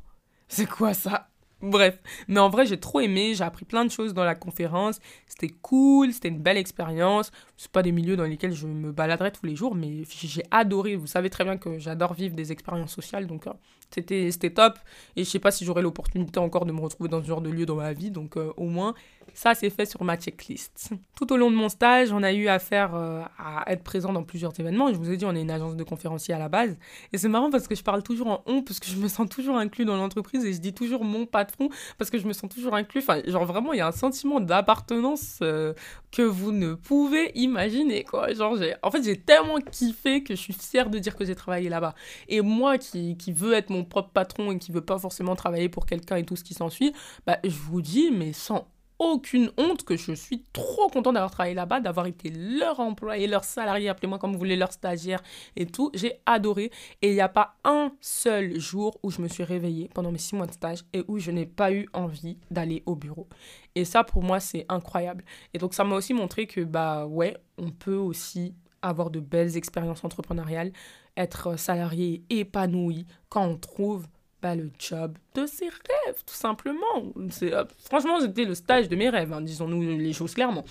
c'est 0.48 0.68
quoi 0.68 0.94
ça? 0.94 1.30
Bref, 1.62 1.98
mais 2.26 2.40
en 2.40 2.48
vrai, 2.48 2.64
j'ai 2.64 2.80
trop 2.80 3.00
aimé, 3.00 3.34
j'ai 3.34 3.44
appris 3.44 3.66
plein 3.66 3.84
de 3.84 3.90
choses 3.90 4.14
dans 4.14 4.24
la 4.24 4.34
conférence. 4.34 4.98
C'était 5.26 5.50
cool, 5.50 6.10
c'était 6.12 6.28
une 6.28 6.40
belle 6.40 6.56
expérience. 6.56 7.30
C'est 7.58 7.70
pas 7.70 7.82
des 7.82 7.92
milieux 7.92 8.16
dans 8.16 8.24
lesquels 8.24 8.54
je 8.54 8.66
me 8.66 8.92
baladerais 8.92 9.30
tous 9.30 9.44
les 9.44 9.56
jours, 9.56 9.74
mais 9.74 10.04
j'ai 10.08 10.42
adoré. 10.50 10.96
Vous 10.96 11.06
savez 11.06 11.28
très 11.28 11.44
bien 11.44 11.58
que 11.58 11.78
j'adore 11.78 12.14
vivre 12.14 12.34
des 12.34 12.50
expériences 12.50 12.94
sociales, 12.94 13.26
donc 13.26 13.46
euh, 13.46 13.52
c'était 13.90 14.50
top. 14.50 14.78
Et 15.16 15.24
je 15.24 15.28
sais 15.28 15.38
pas 15.38 15.50
si 15.50 15.66
j'aurai 15.66 15.82
l'opportunité 15.82 16.40
encore 16.40 16.64
de 16.64 16.72
me 16.72 16.80
retrouver 16.80 17.10
dans 17.10 17.20
ce 17.20 17.26
genre 17.26 17.42
de 17.42 17.50
lieu 17.50 17.66
dans 17.66 17.76
ma 17.76 17.92
vie, 17.92 18.10
donc 18.10 18.38
euh, 18.38 18.52
au 18.56 18.66
moins, 18.66 18.94
ça 19.34 19.54
c'est 19.54 19.70
fait 19.70 19.86
sur 19.86 20.02
ma 20.04 20.16
checklist. 20.16 20.90
Tout 21.16 21.32
au 21.32 21.36
long 21.36 21.50
de 21.50 21.56
mon 21.56 21.68
stage, 21.68 22.12
on 22.12 22.22
a 22.22 22.32
eu 22.32 22.48
affaire 22.48 22.94
euh, 22.94 23.22
à 23.38 23.70
être 23.70 23.82
présent 23.82 24.12
dans 24.12 24.22
plusieurs 24.22 24.58
événements. 24.58 24.92
Je 24.92 24.98
vous 24.98 25.10
ai 25.10 25.16
dit, 25.16 25.24
on 25.24 25.34
est 25.34 25.40
une 25.42 25.50
agence 25.50 25.76
de 25.76 25.84
conférenciers 25.84 26.34
à 26.34 26.38
la 26.38 26.48
base. 26.48 26.76
Et 27.12 27.18
c'est 27.18 27.28
marrant 27.28 27.50
parce 27.50 27.68
que 27.68 27.74
je 27.74 27.82
parle 27.82 28.02
toujours 28.02 28.28
en 28.28 28.42
on, 28.46 28.62
parce 28.62 28.80
que 28.80 28.86
je 28.86 28.96
me 28.96 29.08
sens 29.08 29.28
toujours 29.28 29.56
inclus 29.56 29.84
dans 29.84 29.96
l'entreprise 29.96 30.44
et 30.44 30.52
je 30.52 30.58
dis 30.60 30.72
toujours 30.72 31.04
mon 31.04 31.26
patron 31.26 31.68
parce 31.98 32.10
que 32.10 32.18
je 32.18 32.26
me 32.26 32.32
sens 32.32 32.50
toujours 32.50 32.74
inclus. 32.74 33.00
Enfin, 33.00 33.20
genre 33.26 33.44
vraiment, 33.44 33.72
il 33.72 33.78
y 33.78 33.82
a 33.82 33.86
un 33.86 33.92
sentiment 33.92 34.40
d'appartenance 34.40 35.38
euh, 35.42 35.74
que 36.10 36.22
vous 36.22 36.52
ne 36.52 36.74
pouvez 36.74 37.32
imaginer, 37.34 38.04
quoi. 38.04 38.32
Genre, 38.32 38.58
en 38.82 38.90
fait, 38.90 39.02
j'ai 39.02 39.18
tellement 39.20 39.58
kiffé 39.58 40.22
que 40.22 40.34
je 40.34 40.40
suis 40.40 40.52
fière 40.52 40.90
de 40.90 40.98
dire 40.98 41.16
que 41.16 41.24
j'ai 41.24 41.34
travaillé 41.34 41.68
là-bas. 41.68 41.94
Et 42.28 42.40
moi 42.40 42.78
qui, 42.78 43.16
qui 43.16 43.32
veux 43.32 43.52
être 43.52 43.70
mon 43.70 43.84
propre 43.84 44.10
patron 44.10 44.52
et 44.52 44.58
qui 44.58 44.72
veut 44.72 44.80
pas 44.80 44.98
forcément 44.98 45.36
travailler 45.36 45.68
pour 45.68 45.86
quelqu'un 45.86 46.16
et 46.16 46.24
tout 46.24 46.36
ce 46.36 46.44
qui 46.44 46.54
s'ensuit, 46.54 46.92
bah, 47.26 47.38
je 47.44 47.50
vous 47.50 47.82
dis, 47.82 48.10
mais 48.10 48.32
sans 48.32 48.66
aucune 49.00 49.50
honte 49.56 49.82
que 49.82 49.96
je 49.96 50.12
suis 50.12 50.44
trop 50.52 50.88
content 50.88 51.12
d'avoir 51.12 51.30
travaillé 51.30 51.54
là-bas, 51.54 51.80
d'avoir 51.80 52.06
été 52.06 52.30
leur 52.30 52.78
employé, 52.78 53.26
leur 53.26 53.44
salarié, 53.44 53.88
appelez-moi 53.88 54.18
comme 54.18 54.32
vous 54.32 54.38
voulez, 54.38 54.56
leur 54.56 54.72
stagiaire 54.72 55.22
et 55.56 55.66
tout. 55.66 55.90
J'ai 55.94 56.20
adoré. 56.26 56.70
Et 57.02 57.08
il 57.08 57.14
n'y 57.14 57.20
a 57.20 57.28
pas 57.28 57.56
un 57.64 57.92
seul 58.00 58.60
jour 58.60 58.98
où 59.02 59.10
je 59.10 59.22
me 59.22 59.28
suis 59.28 59.42
réveillée 59.42 59.88
pendant 59.92 60.12
mes 60.12 60.18
six 60.18 60.36
mois 60.36 60.46
de 60.46 60.52
stage 60.52 60.84
et 60.92 61.02
où 61.08 61.18
je 61.18 61.30
n'ai 61.30 61.46
pas 61.46 61.72
eu 61.72 61.88
envie 61.94 62.38
d'aller 62.50 62.82
au 62.84 62.94
bureau. 62.94 63.26
Et 63.74 63.86
ça, 63.86 64.04
pour 64.04 64.22
moi, 64.22 64.38
c'est 64.38 64.66
incroyable. 64.68 65.24
Et 65.54 65.58
donc, 65.58 65.72
ça 65.72 65.82
m'a 65.82 65.96
aussi 65.96 66.12
montré 66.12 66.46
que, 66.46 66.60
bah 66.60 67.06
ouais, 67.06 67.36
on 67.56 67.70
peut 67.70 67.96
aussi 67.96 68.54
avoir 68.82 69.10
de 69.10 69.20
belles 69.20 69.56
expériences 69.56 70.04
entrepreneuriales, 70.04 70.72
être 71.16 71.58
salarié 71.58 72.22
épanoui 72.28 73.06
quand 73.30 73.46
on 73.46 73.56
trouve 73.56 74.06
pas 74.40 74.54
le 74.54 74.70
job 74.78 75.16
de 75.34 75.46
ses 75.46 75.68
rêves, 75.68 76.22
tout 76.26 76.34
simplement. 76.34 77.12
C'est, 77.30 77.52
euh, 77.52 77.64
franchement, 77.84 78.20
c'était 78.20 78.44
le 78.44 78.54
stage 78.54 78.88
de 78.88 78.96
mes 78.96 79.08
rêves, 79.08 79.32
hein, 79.32 79.40
disons-nous 79.40 79.98
les 79.98 80.12
choses 80.12 80.34
clairement. 80.34 80.64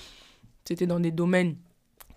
C'était 0.65 0.87
dans 0.87 0.99
des 0.99 1.11
domaines 1.11 1.55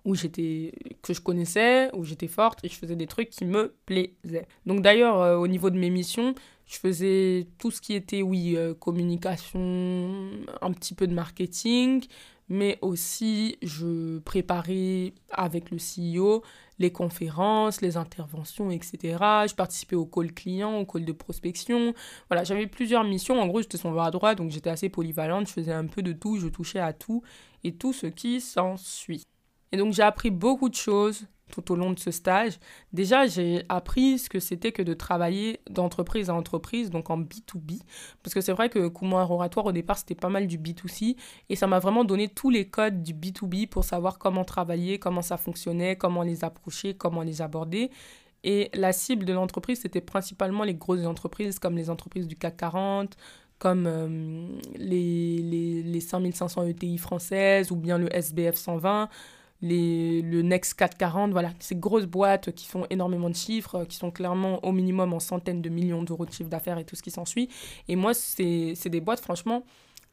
où 0.05 0.14
j'étais 0.14 0.72
que 1.03 1.14
je 1.14 1.20
connaissais, 1.20 1.90
où 1.94 2.05
j'étais 2.05 2.28
forte 2.28 2.64
et 2.64 2.68
je 2.68 2.74
faisais 2.74 2.96
des 2.96 3.07
trucs 3.07 3.30
qui 3.30 3.44
me 3.44 3.74
plaisaient. 3.86 4.46
Donc 4.66 4.82
d'ailleurs, 4.82 5.20
euh, 5.20 5.36
au 5.36 5.46
niveau 5.46 5.70
de 5.70 5.78
mes 5.78 5.90
missions, 5.90 6.34
je 6.66 6.76
faisais 6.76 7.46
tout 7.59 7.70
ce 7.70 7.80
qui 7.80 7.94
était, 7.94 8.22
oui, 8.22 8.57
euh, 8.57 8.74
communication, 8.74 10.30
un 10.61 10.72
petit 10.72 10.94
peu 10.94 11.07
de 11.07 11.14
marketing, 11.14 12.05
mais 12.48 12.78
aussi 12.82 13.57
je 13.62 14.18
préparais 14.18 15.12
avec 15.30 15.70
le 15.70 15.78
CEO 15.78 16.42
les 16.83 16.93
conférences, 16.93 17.80
les 17.80 17.97
interventions, 17.97 18.70
etc. 18.70 18.99
Je 19.49 19.55
participais 19.55 19.97
au 19.97 20.05
call 20.05 20.33
client, 20.33 20.78
au 20.78 20.85
call 20.85 21.07
de 21.07 21.12
prospection. 21.12 21.95
Voilà, 22.28 22.45
j'avais 22.45 22.66
plusieurs 22.66 23.05
missions. 23.05 23.41
En 23.41 23.47
gros, 23.47 23.62
j'étais 23.62 23.78
son 23.78 23.93
bras 23.93 24.11
droit, 24.11 24.35
donc 24.35 24.51
j'étais 24.51 24.70
assez 24.70 24.91
polyvalente. 24.91 25.49
Je 25.49 25.53
faisais 25.53 25.72
un 25.72 25.87
peu 25.87 26.03
de 26.03 26.12
tout, 26.12 26.39
je 26.39 26.49
touchais 26.49 26.80
à 26.80 26.93
tout 26.93 27.22
et 27.64 27.74
tout 27.74 27.93
ce 27.93 28.07
qui 28.07 28.41
s'ensuit. 28.41 29.22
Et 29.72 29.78
donc, 29.78 29.95
j'ai 29.95 30.03
appris 30.03 30.30
beaucoup 30.30 30.68
de 30.68 30.74
choses 30.74 31.26
tout 31.53 31.70
au 31.70 31.76
long 31.76 31.92
de 31.92 31.98
ce 31.98 32.11
stage. 32.11 32.59
Déjà, 32.92 33.26
j'ai 33.26 33.62
appris 33.68 34.18
ce 34.18 34.28
que 34.28 34.40
c'était 34.40 34.72
que 34.72 34.82
de 34.82 34.94
travailler 34.94 35.61
d'entreprise 35.70 36.30
à 36.30 36.34
entreprise, 36.34 36.90
donc 36.90 37.11
en 37.11 37.20
B2B. 37.20 37.80
Parce 38.22 38.34
que 38.34 38.40
c'est 38.40 38.53
vrai 38.53 38.68
que 38.68 38.88
Comment 38.88 39.22
Oratoire, 39.22 39.66
au 39.66 39.72
départ, 39.72 39.98
c'était 39.98 40.14
pas 40.14 40.30
mal 40.30 40.46
du 40.46 40.59
B2C. 40.59 41.16
Et 41.48 41.57
ça 41.57 41.66
m'a 41.66 41.78
vraiment 41.78 42.05
donné 42.05 42.28
tous 42.28 42.50
les 42.50 42.68
codes 42.68 43.03
du 43.03 43.14
B2B 43.14 43.68
pour 43.68 43.84
savoir 43.84 44.18
comment 44.18 44.44
travailler, 44.44 44.98
comment 44.98 45.22
ça 45.22 45.36
fonctionnait, 45.36 45.96
comment 45.96 46.22
les 46.22 46.42
approcher, 46.42 46.94
comment 46.94 47.22
les 47.22 47.42
aborder. 47.42 47.90
Et 48.44 48.70
la 48.74 48.92
cible 48.92 49.24
de 49.24 49.32
l'entreprise, 49.32 49.80
c'était 49.80 50.00
principalement 50.00 50.64
les 50.64 50.74
grosses 50.74 51.07
entreprises, 51.07 51.59
comme 51.59 51.76
les 51.76 51.90
entreprises 51.90 52.26
du 52.26 52.36
CAC 52.36 52.57
40, 52.57 53.16
comme 53.59 53.84
euh, 53.86 54.48
les, 54.74 55.38
les, 55.38 55.82
les 55.82 56.00
5500 56.00 56.66
ETI 56.66 56.98
françaises 56.98 57.70
ou 57.70 57.76
bien 57.76 57.98
le 57.98 58.12
SBF 58.12 58.57
120 58.57 59.09
les, 59.62 60.22
le 60.22 60.42
Next 60.42 60.74
440, 60.74 61.30
voilà, 61.30 61.52
ces 61.60 61.76
grosses 61.76 62.06
boîtes 62.06 62.52
qui 62.52 62.66
font 62.66 62.86
énormément 62.90 63.30
de 63.30 63.36
chiffres, 63.36 63.84
qui 63.84 63.96
sont 63.96 64.10
clairement 64.10 64.64
au 64.64 64.72
minimum 64.72 65.12
en 65.12 65.20
centaines 65.20 65.62
de 65.62 65.68
millions 65.68 66.02
d'euros 66.02 66.26
de 66.26 66.32
chiffre 66.32 66.50
d'affaires 66.50 66.78
et 66.78 66.84
tout 66.84 66.96
ce 66.96 67.02
qui 67.02 67.12
s'ensuit. 67.12 67.48
Et 67.88 67.96
moi, 67.96 68.12
c'est 68.12 68.88
des 68.88 69.00
boîtes, 69.00 69.20
franchement, 69.20 69.64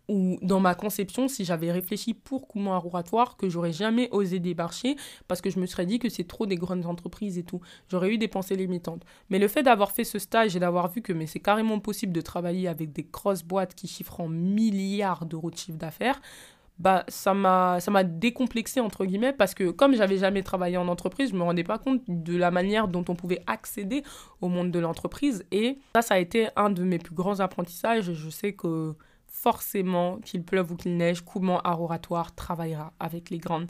où 0.09 0.37
dans 0.41 0.59
ma 0.59 0.75
conception, 0.75 1.27
si 1.27 1.45
j'avais 1.45 1.71
réfléchi 1.71 2.13
pour 2.13 2.47
comment 2.47 2.77
Roratoire, 2.79 3.37
que 3.37 3.47
j'aurais 3.47 3.71
jamais 3.71 4.09
osé 4.11 4.39
débarcher 4.39 4.95
parce 5.27 5.39
que 5.39 5.49
je 5.49 5.59
me 5.59 5.65
serais 5.65 5.85
dit 5.85 5.99
que 5.99 6.09
c'est 6.09 6.27
trop 6.27 6.45
des 6.45 6.55
grandes 6.55 6.85
entreprises 6.85 7.37
et 7.37 7.43
tout. 7.43 7.61
J'aurais 7.89 8.09
eu 8.09 8.17
des 8.17 8.27
pensées 8.27 8.55
limitantes. 8.55 9.03
Mais 9.29 9.39
le 9.39 9.47
fait 9.47 9.63
d'avoir 9.63 9.91
fait 9.91 10.03
ce 10.03 10.17
stage 10.17 10.55
et 10.55 10.59
d'avoir 10.59 10.89
vu 10.89 11.01
que 11.01 11.13
c'est 11.27 11.39
carrément 11.39 11.79
possible 11.79 12.11
de 12.11 12.21
travailler 12.21 12.67
avec 12.67 12.91
des 12.91 13.03
grosses 13.03 13.43
boîtes 13.43 13.75
qui 13.75 13.87
chiffrent 13.87 14.21
en 14.21 14.29
milliards 14.29 15.25
d'euros 15.25 15.51
de 15.51 15.57
chiffre 15.57 15.77
d'affaires, 15.77 16.19
bah 16.79 17.03
ça 17.09 17.33
m'a 17.33 18.03
décomplexé 18.03 18.79
entre 18.79 19.05
guillemets 19.05 19.33
parce 19.33 19.53
que 19.53 19.69
comme 19.69 19.95
j'avais 19.95 20.17
jamais 20.17 20.43
travaillé 20.43 20.77
en 20.77 20.87
entreprise, 20.87 21.31
je 21.31 21.35
me 21.35 21.43
rendais 21.43 21.63
pas 21.63 21.77
compte 21.77 22.01
de 22.07 22.37
la 22.37 22.51
manière 22.51 22.87
dont 22.87 23.03
on 23.09 23.15
pouvait 23.15 23.41
accéder 23.47 24.03
au 24.41 24.47
monde 24.47 24.71
de 24.71 24.79
l'entreprise 24.79 25.45
et 25.51 25.77
ça 25.95 26.01
ça 26.01 26.15
a 26.15 26.19
été 26.19 26.47
un 26.55 26.69
de 26.69 26.83
mes 26.83 26.97
plus 26.97 27.13
grands 27.13 27.39
apprentissages, 27.39 28.13
je 28.13 28.29
sais 28.29 28.53
que 28.53 28.95
forcément 29.27 30.17
qu'il 30.17 30.43
pleuve 30.43 30.71
ou 30.71 30.75
qu'il 30.75 30.97
neige, 30.97 31.21
Comment 31.21 31.61
Aroratoire 31.61 32.33
travaillera 32.33 32.93
avec 32.99 33.29
les 33.29 33.37
grandes 33.37 33.69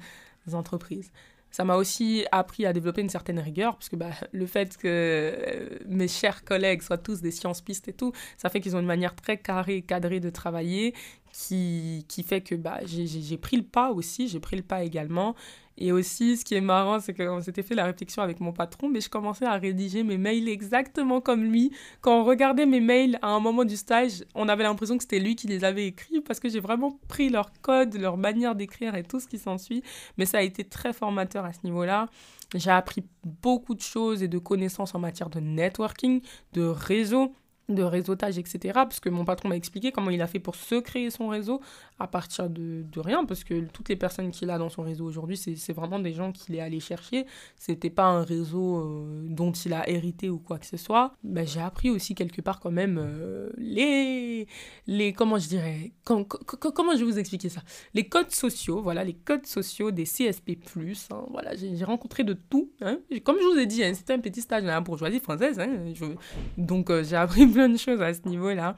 entreprises. 0.54 1.12
Ça 1.52 1.66
m'a 1.66 1.76
aussi 1.76 2.26
appris 2.32 2.66
à 2.66 2.74
développer 2.74 3.02
une 3.02 3.10
certaine 3.10 3.40
rigueur, 3.40 3.76
parce 3.76 3.90
que 3.90 3.96
bah, 3.96 4.12
le 4.32 4.46
fait 4.46 4.78
que 4.78 4.88
euh, 4.88 5.80
mes 5.88 6.08
chers 6.08 6.44
collègues 6.44 6.82
soient 6.82 6.98
tous 6.98 7.22
des 7.22 7.32
sciences 7.32 7.62
pistes 7.62 7.88
et 7.88 7.94
tout, 7.94 8.14
ça 8.38 8.50
fait 8.50 8.62
qu'ils 8.62 8.76
ont 8.76 8.80
une 8.80 8.86
manière 8.86 9.16
très 9.16 9.38
carrée 9.38 9.82
cadrée 9.82 10.20
de 10.20 10.30
travailler, 10.30 10.94
qui, 11.32 12.06
qui 12.08 12.24
fait 12.24 12.42
que 12.42 12.56
bah, 12.56 12.80
j'ai 12.86 13.38
pris 13.38 13.58
le 13.58 13.64
pas 13.64 13.92
aussi, 13.92 14.28
j'ai 14.28 14.40
pris 14.40 14.56
le 14.56 14.64
pas 14.64 14.84
également. 14.84 15.36
Et 15.82 15.94
aussi, 15.94 16.36
ce 16.36 16.44
qui 16.44 16.56
est 16.56 16.62
marrant, 16.62 17.00
c'est 17.00 17.14
qu'on 17.14 17.40
s'était 17.42 17.64
fait 17.64 17.74
la 17.74 17.86
réflexion 17.86 18.22
avec 18.22 18.42
mon 18.42 18.52
patron, 18.52 18.90
mais 18.90 19.00
je 19.00 19.10
commençais 19.10 19.46
à 19.46 19.54
rédiger 19.54 20.04
mes 20.04 20.18
mails 20.18 20.50
exactement 20.50 21.22
comme 21.22 21.46
lui. 21.46 21.72
Quand 22.02 22.20
on 22.20 22.26
regardait 22.26 22.66
mes 22.66 22.82
mails 22.82 23.18
à 23.22 23.30
un 23.30 23.40
moment 23.40 23.64
du 23.64 23.78
stage, 23.78 24.26
on 24.36 24.50
avait 24.50 24.64
l'impression 24.64 24.98
que 24.98 25.04
c'était 25.04 25.20
lui 25.20 25.38
qui 25.38 25.48
les 25.48 25.64
avait 25.64 25.88
écrits 25.88 26.20
parce 26.20 26.42
que 26.42 26.50
j'ai 26.50 26.60
vraiment 26.60 27.00
pris 27.08 27.30
leur 27.30 27.54
code, 27.62 27.96
leur 27.96 28.18
manière 28.18 28.56
d'écrire 28.56 28.94
et 28.96 29.04
tout 29.04 29.22
ce 29.22 29.28
qui 29.28 29.38
s'ensuit. 29.38 29.82
Mais 30.18 30.26
ça 30.26 30.40
a 30.40 30.42
été 30.42 30.66
très 30.66 30.92
formateur 30.92 31.46
à 31.46 31.54
ce 31.54 31.60
niveau-là. 31.64 32.10
J'ai 32.54 32.72
appris 32.72 33.06
beaucoup 33.42 33.74
de 33.74 33.82
choses 33.82 34.22
et 34.22 34.28
de 34.28 34.38
connaissances 34.38 34.94
en 34.96 35.00
matière 35.00 35.30
de 35.30 35.40
networking, 35.40 36.22
de 36.54 36.64
réseau 36.64 37.34
de 37.70 37.84
réseautage, 37.84 38.38
etc. 38.38 38.74
Parce 38.74 39.00
que 39.00 39.10
mon 39.10 39.26
patron 39.26 39.50
m'a 39.50 39.56
expliqué 39.56 39.92
comment 39.92 40.10
il 40.10 40.22
a 40.22 40.28
fait 40.28 40.40
pour 40.40 40.56
se 40.56 40.76
créer 40.76 41.10
son 41.10 41.28
réseau 41.28 41.62
à 42.00 42.08
partir 42.08 42.50
de, 42.50 42.84
de 42.84 43.00
rien, 43.00 43.26
parce 43.26 43.44
que 43.44 43.62
toutes 43.74 43.90
les 43.90 43.96
personnes 43.96 44.32
qu'il 44.32 44.50
a 44.50 44.58
dans 44.58 44.70
son 44.70 44.84
réseau 44.84 45.06
aujourd'hui, 45.06 45.38
c'est 45.38 45.74
vraiment 45.74 46.00
des 46.00 46.14
gens 46.14 46.32
qu'il 46.32 46.56
est 46.56 46.62
allé 46.62 46.80
chercher. 46.80 47.26
C'était 47.58 47.90
pas 47.90 48.06
un 48.06 48.24
réseau 48.24 48.78
euh, 48.78 49.26
dont 49.30 49.52
il 49.52 49.74
a 49.74 49.88
hérité 49.90 50.30
ou 50.30 50.40
quoi 50.40 50.58
que 50.60 50.66
ce 50.66 50.78
soit. 50.78 51.14
Ben, 51.24 51.46
J'ai 51.46 51.60
appris 51.60 51.90
aussi 51.90 52.16
quelque 52.16 52.42
part 52.42 52.60
quand 52.60 52.72
même 52.72 52.98
euh, 53.00 53.50
les, 53.58 54.48
les... 54.88 55.14
Comment 55.14 55.38
je 55.38 55.48
dirais 55.48 55.92
Comment 56.04 56.94
je 56.94 57.00
vais 57.00 57.12
vous 57.12 57.20
expliquer 57.20 57.50
ça? 57.50 57.62
Les 57.94 58.08
codes 58.08 58.32
sociaux, 58.32 58.82
voilà, 58.82 59.04
les 59.04 59.14
codes 59.14 59.46
sociaux 59.46 59.92
des 59.92 60.06
CSP+. 60.06 60.58
Hein, 61.12 61.26
voilà, 61.30 61.56
J'ai 61.56 61.84
rencontré 61.84 62.24
de 62.24 62.34
tout. 62.34 62.72
Hein. 62.82 63.00
Comme 63.24 63.38
je 63.40 63.46
vous 63.46 63.60
ai 63.60 63.66
dit, 63.66 63.84
hein, 63.84 63.94
c'était 63.94 64.14
un 64.14 64.20
petit 64.20 64.42
stage 64.42 64.64
dans 64.64 64.70
la 64.70 64.82
bourgeoisie 64.82 65.20
française. 65.20 65.60
Hein. 65.60 65.94
Donc 66.58 66.90
euh, 66.90 67.04
j'ai 67.04 67.16
appris 67.16 67.46
plein 67.60 67.68
de 67.68 67.78
choses 67.78 68.02
à 68.02 68.14
ce 68.14 68.22
niveau-là. 68.26 68.78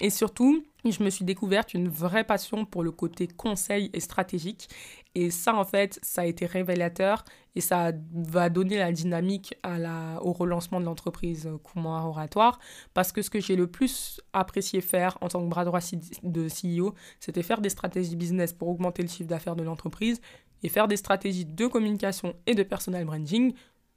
Et 0.00 0.10
surtout, 0.10 0.62
je 0.84 1.02
me 1.02 1.08
suis 1.08 1.24
découverte 1.24 1.72
une 1.72 1.88
vraie 1.88 2.24
passion 2.24 2.66
pour 2.66 2.82
le 2.82 2.92
côté 2.92 3.26
conseil 3.26 3.88
et 3.94 4.00
stratégique. 4.00 4.68
Et 5.14 5.30
ça, 5.30 5.54
en 5.54 5.64
fait, 5.64 5.98
ça 6.02 6.20
a 6.20 6.24
été 6.26 6.44
révélateur 6.44 7.24
et 7.54 7.62
ça 7.62 7.92
va 8.12 8.50
donner 8.50 8.76
la 8.76 8.92
dynamique 8.92 9.54
à 9.62 9.78
la, 9.78 10.22
au 10.22 10.32
relancement 10.32 10.78
de 10.78 10.84
l'entreprise 10.84 11.48
Comment 11.72 12.06
Oratoire. 12.06 12.58
Parce 12.92 13.12
que 13.12 13.22
ce 13.22 13.30
que 13.30 13.40
j'ai 13.40 13.56
le 13.56 13.66
plus 13.66 14.20
apprécié 14.34 14.82
faire 14.82 15.16
en 15.22 15.28
tant 15.28 15.42
que 15.42 15.48
bras 15.48 15.64
droit 15.64 15.80
de 16.22 16.48
CEO, 16.48 16.94
c'était 17.18 17.42
faire 17.42 17.62
des 17.62 17.70
stratégies 17.70 18.14
business 18.14 18.52
pour 18.52 18.68
augmenter 18.68 19.02
le 19.02 19.08
chiffre 19.08 19.30
d'affaires 19.30 19.56
de 19.56 19.62
l'entreprise 19.62 20.20
et 20.62 20.68
faire 20.68 20.86
des 20.86 20.98
stratégies 20.98 21.46
de 21.46 21.66
communication 21.66 22.34
et 22.46 22.54
de 22.54 22.62
personal 22.62 23.06
branding 23.06 23.54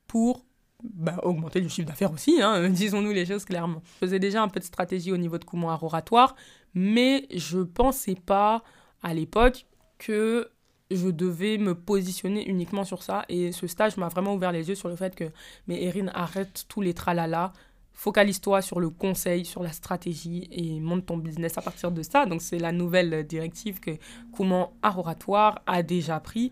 pour 0.08 0.46
bah, 0.84 1.18
augmenter 1.24 1.62
le 1.62 1.68
chiffre 1.68 1.88
d'affaires 1.88 2.12
aussi, 2.12 2.42
hein, 2.42 2.70
disons-nous 2.70 3.12
les 3.12 3.26
choses 3.26 3.46
clairement. 3.46 3.82
Je 3.86 4.06
faisais 4.06 4.20
déjà 4.20 4.42
un 4.42 4.48
peu 4.48 4.60
de 4.60 4.66
stratégie 4.66 5.12
au 5.12 5.18
niveau 5.18 5.38
de 5.38 5.46
comment 5.46 5.68
oratoire, 5.82 6.36
mais 6.74 7.28
je 7.36 7.60
pensais 7.60 8.16
pas 8.16 8.64
à 9.04 9.14
l'époque 9.14 9.66
que 9.98 10.50
je 10.92 11.08
devais 11.08 11.58
me 11.58 11.74
positionner 11.74 12.48
uniquement 12.48 12.84
sur 12.84 13.04
ça. 13.04 13.24
Et 13.30 13.52
ce 13.52 13.68
stage 13.68 13.98
m'a 13.98 14.10
vraiment 14.10 14.34
ouvert 14.34 14.52
les 14.52 14.68
yeux 14.70 14.76
sur 14.76 14.90
le 14.90 14.96
fait 14.96 15.16
que, 15.16 15.26
mais 15.68 15.84
Erin, 15.84 16.10
arrête 16.14 16.66
tous 16.68 16.82
les 16.82 16.94
tralala. 16.94 17.54
Focalise-toi 17.94 18.62
sur 18.62 18.80
le 18.80 18.90
conseil, 18.90 19.46
sur 19.46 19.64
la 19.64 19.72
stratégie 19.72 20.48
et 20.52 20.80
monte 20.80 21.06
ton 21.06 21.18
business 21.18 21.58
à 21.58 21.62
partir 21.62 21.92
de 21.92 22.04
ça. 22.04 22.26
Donc, 22.26 22.42
c'est 22.42 22.58
la 22.58 22.72
nouvelle 22.72 23.26
directive 23.26 23.80
que 23.80 23.92
Comment 24.36 24.74
Oratoire 24.84 25.62
a 25.68 25.84
déjà 25.84 26.20
pris 26.20 26.52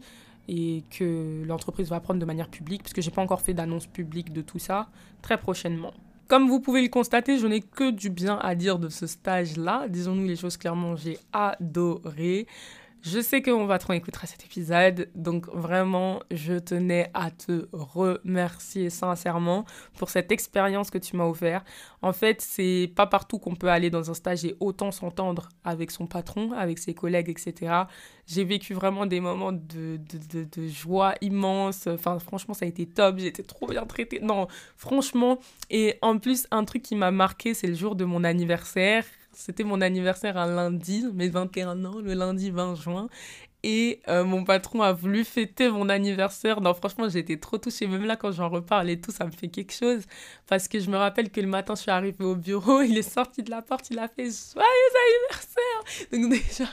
et 0.50 0.84
que 0.90 1.44
l'entreprise 1.46 1.90
va 1.90 2.00
prendre 2.00 2.20
de 2.20 2.26
manière 2.26 2.50
publique, 2.50 2.82
puisque 2.82 3.02
j'ai 3.02 3.12
pas 3.12 3.22
encore 3.22 3.42
fait 3.42 3.54
d'annonce 3.54 3.86
publique 3.86 4.34
de 4.34 4.42
tout 4.42 4.58
ça, 4.58 4.90
très 5.22 5.38
prochainement. 5.38 5.94
Comme 6.28 6.48
vous 6.48 6.60
pouvez 6.60 6.82
le 6.82 6.90
constater, 6.90 7.38
je 7.38 7.46
n'ai 7.46 7.62
que 7.62 7.92
du 7.92 8.10
bien 8.10 8.38
à 8.42 8.56
dire 8.56 8.80
de 8.80 8.90
ce 8.90 9.06
stage-là. 9.06 9.88
Disons-nous 9.88 10.26
les 10.26 10.36
choses 10.36 10.58
clairement, 10.58 10.96
j'ai 10.96 11.20
adoré. 11.34 12.48
Je 13.02 13.22
sais 13.22 13.42
que 13.42 13.50
mon 13.50 13.66
patron 13.66 13.94
écoutera 13.94 14.28
cet 14.28 14.44
épisode, 14.44 15.10
donc 15.16 15.48
vraiment, 15.54 16.22
je 16.32 16.56
tenais 16.56 17.10
à 17.14 17.32
te 17.32 17.68
remercier 17.72 18.90
sincèrement 18.90 19.66
pour 19.98 20.10
cette 20.10 20.34
expérience 20.34 20.90
que 20.90 20.98
tu 20.98 21.16
m'as 21.16 21.24
offert. 21.24 21.64
En 22.02 22.12
fait, 22.12 22.42
c'est 22.42 22.92
pas 22.94 23.08
partout 23.08 23.40
qu'on 23.40 23.56
peut 23.56 23.70
aller 23.70 23.90
dans 23.90 24.12
un 24.12 24.14
stage 24.14 24.44
et 24.44 24.58
autant 24.60 24.92
s'entendre 24.92 25.48
avec 25.64 25.92
son 25.92 26.08
patron, 26.08 26.52
avec 26.52 26.78
ses 26.78 26.94
collègues, 26.94 27.30
etc. 27.30 27.84
J'ai 28.28 28.44
vécu 28.44 28.74
vraiment 28.74 29.06
des 29.06 29.22
moments 29.22 29.54
de, 29.54 29.98
de, 29.98 30.44
de, 30.44 30.68
joie 30.68 31.16
immense. 31.22 31.88
Enfin, 31.88 32.20
franchement, 32.20 32.54
ça 32.54 32.66
a 32.66 32.68
été 32.68 32.86
top. 32.86 33.18
J'étais 33.20 33.44
trop 33.44 33.68
bien 33.68 33.86
traitée. 33.86 34.20
Non, 34.22 34.48
franchement. 34.76 35.40
Et 35.70 35.98
en 36.02 36.18
plus, 36.18 36.48
un 36.52 36.66
truc 36.66 36.84
qui 36.84 36.96
m'a 36.96 37.12
marqué, 37.12 37.54
c'est 37.54 37.68
le 37.68 37.76
jour 37.76 37.96
de 37.96 38.04
mon 38.04 38.26
anniversaire. 38.26 39.06
C'était 39.32 39.64
mon 39.64 39.82
anniversaire 39.82 40.38
un 40.38 40.48
lundi, 40.48 41.06
mes 41.14 41.30
21 41.30 41.86
ans, 41.86 42.00
le 42.00 42.14
lundi 42.14 42.52
20 42.52 42.76
juin. 42.76 43.10
Et 43.62 44.00
euh, 44.08 44.24
mon 44.24 44.46
patron 44.46 44.82
a 44.82 44.94
voulu 44.94 45.26
fêter 45.26 45.70
mon 45.70 45.90
anniversaire. 45.90 46.62
Non, 46.62 46.74
franchement, 46.74 47.10
été 47.10 47.40
trop 47.40 47.58
touchée. 47.58 47.88
Même 47.88 48.06
là, 48.06 48.16
quand 48.16 48.32
j'en 48.32 48.48
reparle 48.48 48.90
et 48.90 49.02
tout, 49.02 49.12
ça 49.12 49.26
me 49.26 49.32
fait 49.32 49.50
quelque 49.50 49.74
chose. 49.74 50.04
Parce 50.48 50.68
que 50.68 50.80
je 50.80 50.90
me 50.90 50.96
rappelle 50.98 51.30
que 51.30 51.42
le 51.42 51.48
matin, 51.48 51.76
je 51.76 51.82
suis 51.82 51.92
arrivée 51.92 52.24
au 52.24 52.36
bureau, 52.36 52.82
il 52.84 52.98
est 52.98 53.02
sorti 53.02 53.44
de 53.44 53.50
la 53.50 53.62
porte, 53.62 53.90
il 53.90 54.00
a 54.00 54.08
fait 54.08 54.30
Joyeux 54.30 54.68
anniversaire 55.30 56.08
Donc 56.12 56.30
déjà, 56.30 56.70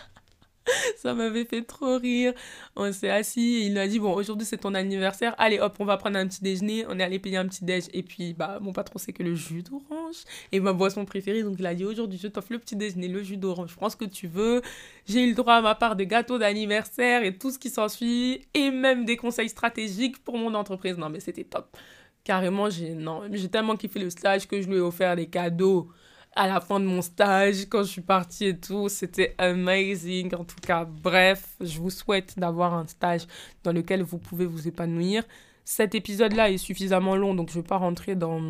ça 0.97 1.14
m'avait 1.14 1.45
fait 1.45 1.62
trop 1.62 1.99
rire. 1.99 2.33
On 2.75 2.93
s'est 2.93 3.11
assis 3.11 3.67
il 3.67 3.79
a 3.79 3.87
dit 3.87 3.99
Bon, 3.99 4.14
aujourd'hui 4.14 4.47
c'est 4.47 4.59
ton 4.59 4.75
anniversaire. 4.75 5.35
Allez 5.39 5.59
hop, 5.59 5.77
on 5.79 5.85
va 5.85 5.97
prendre 5.97 6.19
un 6.19 6.27
petit 6.27 6.43
déjeuner. 6.43 6.85
On 6.89 6.99
est 6.99 7.03
allé 7.03 7.19
payer 7.19 7.37
un 7.37 7.47
petit 7.47 7.64
déj. 7.64 7.85
Et 7.93 8.03
puis, 8.03 8.35
bah, 8.35 8.59
mon 8.61 8.73
patron 8.73 8.99
sait 8.99 9.12
que 9.12 9.23
le 9.23 9.35
jus 9.35 9.62
d'orange 9.62 10.17
est 10.53 10.61
ma 10.61 10.73
boisson 10.73 11.05
préférée. 11.05 11.43
Donc 11.43 11.57
il 11.59 11.67
a 11.67 11.75
dit 11.75 11.85
Aujourd'hui, 11.85 12.19
je 12.23 12.29
t'offre 12.29 12.53
le 12.53 12.59
petit 12.59 12.77
déjeuner, 12.77 13.09
le 13.09 13.23
jus 13.23 13.37
d'orange. 13.37 13.75
Prends 13.77 13.91
ce 13.91 13.97
que 13.97 14.05
tu 14.05 14.27
veux. 14.27 14.62
J'ai 15.07 15.25
eu 15.25 15.29
le 15.29 15.35
droit 15.35 15.55
à 15.55 15.62
ma 15.62 15.75
part 15.75 15.97
des 15.97 16.07
gâteaux 16.07 16.39
d'anniversaire 16.39 17.23
et 17.25 17.37
tout 17.37 17.51
ce 17.51 17.59
qui 17.59 17.71
s'ensuit. 17.71 18.47
Et 18.55 18.71
même 18.71 19.05
des 19.05 19.17
conseils 19.17 19.49
stratégiques 19.49 20.23
pour 20.25 20.37
mon 20.39 20.55
entreprise. 20.55 20.97
Non, 20.97 21.09
mais 21.09 21.21
c'était 21.21 21.45
top. 21.45 21.77
Carrément, 22.25 22.69
j'ai 22.71 23.49
tellement 23.49 23.77
kiffé 23.77 24.01
le 24.01 24.11
stage 24.11 24.49
que 24.49 24.61
je 24.61 24.67
lui 24.67 24.77
ai 24.77 24.81
offert 24.81 25.14
des 25.14 25.27
cadeaux 25.27 25.89
à 26.37 26.47
la 26.47 26.61
fin 26.61 26.78
de 26.78 26.84
mon 26.84 27.03
stage, 27.03 27.66
quand 27.68 27.82
je 27.82 27.89
suis 27.89 28.03
partie 28.03 28.47
et 28.47 28.59
tout. 28.59 28.89
C'était 28.89 29.34
amazing. 29.39 30.34
En 30.34 30.45
tout 30.45 30.61
cas, 30.61 30.84
bref, 30.84 31.57
je 31.61 31.80
vous 31.80 31.91
souhaite 31.91 32.39
d'avoir 32.39 32.74
un 32.74 32.87
stage 32.87 33.22
dans 33.64 33.72
lequel 33.72 34.03
vous 34.03 34.18
pouvez 34.18 34.47
vous 34.47 34.68
épanouir. 34.68 35.24
Cet 35.64 35.95
épisode-là 35.95 36.51
est 36.51 36.59
suffisamment 36.59 37.16
long, 37.16 37.34
donc 37.34 37.51
je 37.51 37.55
vais 37.55 37.66
pas 37.66 37.78
rentrer 37.78 38.14
dans 38.14 38.41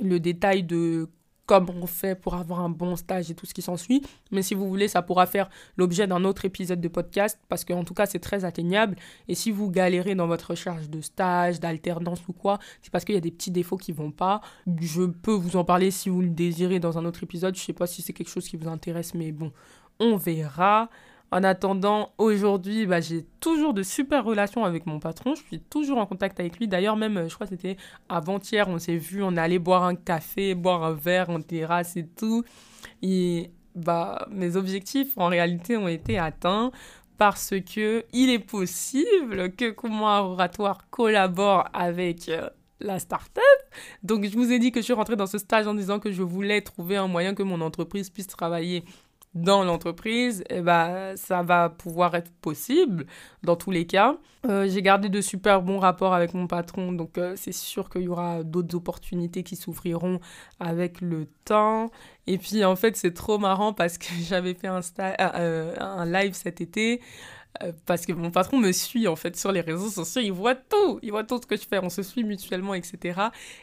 le 0.00 0.20
détail 0.20 0.62
de 0.62 1.08
comment 1.46 1.74
on 1.82 1.86
fait 1.86 2.14
pour 2.14 2.34
avoir 2.34 2.60
un 2.60 2.68
bon 2.68 2.96
stage 2.96 3.30
et 3.30 3.34
tout 3.34 3.46
ce 3.46 3.54
qui 3.54 3.62
s'ensuit. 3.62 4.02
Mais 4.30 4.42
si 4.42 4.54
vous 4.54 4.68
voulez, 4.68 4.88
ça 4.88 5.02
pourra 5.02 5.26
faire 5.26 5.50
l'objet 5.76 6.06
d'un 6.06 6.24
autre 6.24 6.44
épisode 6.44 6.80
de 6.80 6.88
podcast 6.88 7.38
parce 7.48 7.64
qu'en 7.64 7.84
tout 7.84 7.94
cas, 7.94 8.06
c'est 8.06 8.18
très 8.18 8.44
atteignable. 8.44 8.96
Et 9.28 9.34
si 9.34 9.50
vous 9.50 9.70
galérez 9.70 10.14
dans 10.14 10.26
votre 10.26 10.50
recherche 10.50 10.88
de 10.88 11.00
stage, 11.00 11.60
d'alternance 11.60 12.20
ou 12.28 12.32
quoi, 12.32 12.58
c'est 12.80 12.90
parce 12.90 13.04
qu'il 13.04 13.14
y 13.14 13.18
a 13.18 13.22
des 13.22 13.30
petits 13.30 13.50
défauts 13.50 13.76
qui 13.76 13.92
vont 13.92 14.10
pas. 14.10 14.40
Je 14.80 15.02
peux 15.02 15.32
vous 15.34 15.56
en 15.56 15.64
parler 15.64 15.90
si 15.90 16.08
vous 16.08 16.22
le 16.22 16.30
désirez 16.30 16.80
dans 16.80 16.98
un 16.98 17.04
autre 17.04 17.22
épisode. 17.22 17.56
Je 17.56 17.60
sais 17.60 17.72
pas 17.72 17.86
si 17.86 18.02
c'est 18.02 18.12
quelque 18.12 18.30
chose 18.30 18.48
qui 18.48 18.56
vous 18.56 18.68
intéresse, 18.68 19.14
mais 19.14 19.32
bon, 19.32 19.52
on 19.98 20.16
verra. 20.16 20.88
En 21.32 21.44
attendant, 21.44 22.12
aujourd'hui, 22.18 22.84
bah, 22.84 23.00
j'ai 23.00 23.24
toujours 23.40 23.72
de 23.72 23.82
super 23.82 24.22
relations 24.22 24.66
avec 24.66 24.84
mon 24.84 25.00
patron. 25.00 25.34
Je 25.34 25.42
suis 25.42 25.60
toujours 25.60 25.96
en 25.96 26.04
contact 26.04 26.38
avec 26.38 26.58
lui. 26.58 26.68
D'ailleurs, 26.68 26.94
même, 26.94 27.16
euh, 27.16 27.28
je 27.30 27.34
crois 27.34 27.46
que 27.46 27.54
c'était 27.54 27.78
avant-hier, 28.10 28.68
on 28.68 28.78
s'est 28.78 28.98
vu, 28.98 29.22
on 29.22 29.38
allait 29.38 29.58
boire 29.58 29.84
un 29.84 29.94
café, 29.94 30.54
boire 30.54 30.84
un 30.84 30.92
verre 30.92 31.30
en 31.30 31.40
terrasse 31.40 31.96
et 31.96 32.06
tout. 32.06 32.44
Et 33.00 33.50
bah, 33.74 34.28
mes 34.30 34.56
objectifs, 34.56 35.16
en 35.16 35.28
réalité, 35.28 35.78
ont 35.78 35.88
été 35.88 36.18
atteints 36.18 36.70
parce 37.16 37.54
que 37.74 38.04
il 38.12 38.28
est 38.28 38.38
possible 38.38 39.52
que 39.52 39.70
Comment 39.70 40.32
Oratoire 40.32 40.90
collabore 40.90 41.64
avec 41.72 42.28
euh, 42.28 42.46
la 42.80 42.98
start-up. 42.98 43.42
Donc, 44.02 44.26
je 44.26 44.36
vous 44.36 44.52
ai 44.52 44.58
dit 44.58 44.70
que 44.70 44.80
je 44.80 44.84
suis 44.84 44.92
rentrée 44.92 45.16
dans 45.16 45.26
ce 45.26 45.38
stage 45.38 45.66
en 45.66 45.72
disant 45.72 45.98
que 45.98 46.12
je 46.12 46.22
voulais 46.22 46.60
trouver 46.60 46.96
un 46.98 47.08
moyen 47.08 47.34
que 47.34 47.42
mon 47.42 47.62
entreprise 47.62 48.10
puisse 48.10 48.26
travailler 48.26 48.84
dans 49.34 49.64
l'entreprise, 49.64 50.44
eh 50.50 50.60
ben, 50.60 51.16
ça 51.16 51.42
va 51.42 51.70
pouvoir 51.70 52.14
être 52.14 52.30
possible 52.40 53.06
dans 53.42 53.56
tous 53.56 53.70
les 53.70 53.86
cas. 53.86 54.18
Euh, 54.44 54.68
j'ai 54.68 54.82
gardé 54.82 55.08
de 55.08 55.20
super 55.20 55.62
bons 55.62 55.78
rapports 55.78 56.14
avec 56.14 56.34
mon 56.34 56.46
patron, 56.46 56.92
donc 56.92 57.16
euh, 57.16 57.34
c'est 57.36 57.52
sûr 57.52 57.88
qu'il 57.88 58.02
y 58.02 58.08
aura 58.08 58.42
d'autres 58.42 58.74
opportunités 58.74 59.42
qui 59.42 59.56
s'ouvriront 59.56 60.20
avec 60.60 61.00
le 61.00 61.26
temps. 61.44 61.90
Et 62.26 62.38
puis 62.38 62.64
en 62.64 62.76
fait, 62.76 62.96
c'est 62.96 63.14
trop 63.14 63.38
marrant 63.38 63.72
parce 63.72 63.98
que 63.98 64.08
j'avais 64.28 64.54
fait 64.54 64.68
un, 64.68 64.80
euh, 64.98 65.74
un 65.78 66.04
live 66.04 66.34
cet 66.34 66.60
été 66.60 67.00
parce 67.86 68.06
que 68.06 68.12
mon 68.12 68.30
patron 68.30 68.58
me 68.58 68.72
suit 68.72 69.06
en 69.08 69.16
fait 69.16 69.36
sur 69.36 69.52
les 69.52 69.60
réseaux 69.60 69.88
sociaux, 69.88 70.22
il 70.22 70.32
voit 70.32 70.54
tout, 70.54 70.98
il 71.02 71.10
voit 71.10 71.24
tout 71.24 71.38
ce 71.40 71.46
que 71.46 71.56
je 71.56 71.62
fais, 71.62 71.78
on 71.82 71.90
se 71.90 72.02
suit 72.02 72.24
mutuellement, 72.24 72.74
etc. 72.74 73.20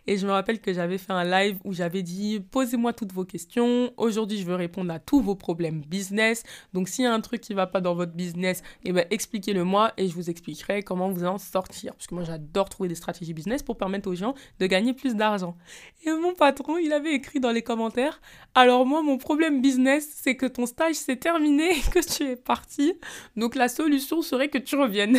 Et 0.07 0.17
je 0.17 0.25
me 0.25 0.31
rappelle 0.31 0.59
que 0.59 0.73
j'avais 0.73 0.97
fait 0.97 1.13
un 1.13 1.23
live 1.23 1.57
où 1.63 1.73
j'avais 1.73 2.03
dit 2.03 2.39
posez-moi 2.39 2.93
toutes 2.93 3.13
vos 3.13 3.25
questions, 3.25 3.91
aujourd'hui 3.97 4.37
je 4.37 4.45
veux 4.45 4.55
répondre 4.55 4.93
à 4.93 4.99
tous 4.99 5.21
vos 5.21 5.35
problèmes 5.35 5.81
business, 5.81 6.43
donc 6.73 6.87
s'il 6.87 7.05
y 7.05 7.07
a 7.07 7.13
un 7.13 7.21
truc 7.21 7.41
qui 7.41 7.53
va 7.53 7.67
pas 7.67 7.81
dans 7.81 7.95
votre 7.95 8.13
business, 8.13 8.63
eh 8.83 8.91
ben, 8.91 9.05
expliquez-le 9.09 9.63
moi 9.63 9.91
et 9.97 10.07
je 10.07 10.13
vous 10.13 10.29
expliquerai 10.29 10.83
comment 10.83 11.09
vous 11.09 11.25
en 11.25 11.37
sortir. 11.37 11.93
Parce 11.93 12.07
que 12.07 12.15
moi 12.15 12.23
j'adore 12.23 12.69
trouver 12.69 12.89
des 12.89 12.95
stratégies 12.95 13.33
business 13.33 13.63
pour 13.63 13.77
permettre 13.77 14.09
aux 14.09 14.15
gens 14.15 14.33
de 14.59 14.65
gagner 14.67 14.93
plus 14.93 15.15
d'argent. 15.15 15.57
Et 16.05 16.11
mon 16.11 16.33
patron, 16.33 16.77
il 16.77 16.93
avait 16.93 17.13
écrit 17.13 17.39
dans 17.39 17.51
les 17.51 17.61
commentaires 17.61 18.21
alors 18.55 18.85
moi 18.85 19.01
mon 19.01 19.17
problème 19.17 19.61
business 19.61 20.07
c'est 20.21 20.35
que 20.35 20.45
ton 20.45 20.65
stage 20.65 20.95
s'est 20.95 21.15
terminé 21.15 21.69
que 21.93 21.99
tu 21.99 22.23
es 22.23 22.35
parti, 22.35 22.93
donc 23.35 23.55
la 23.55 23.67
solution 23.80 24.21
serait 24.21 24.49
que 24.49 24.57
tu 24.57 24.75
reviennes. 24.75 25.17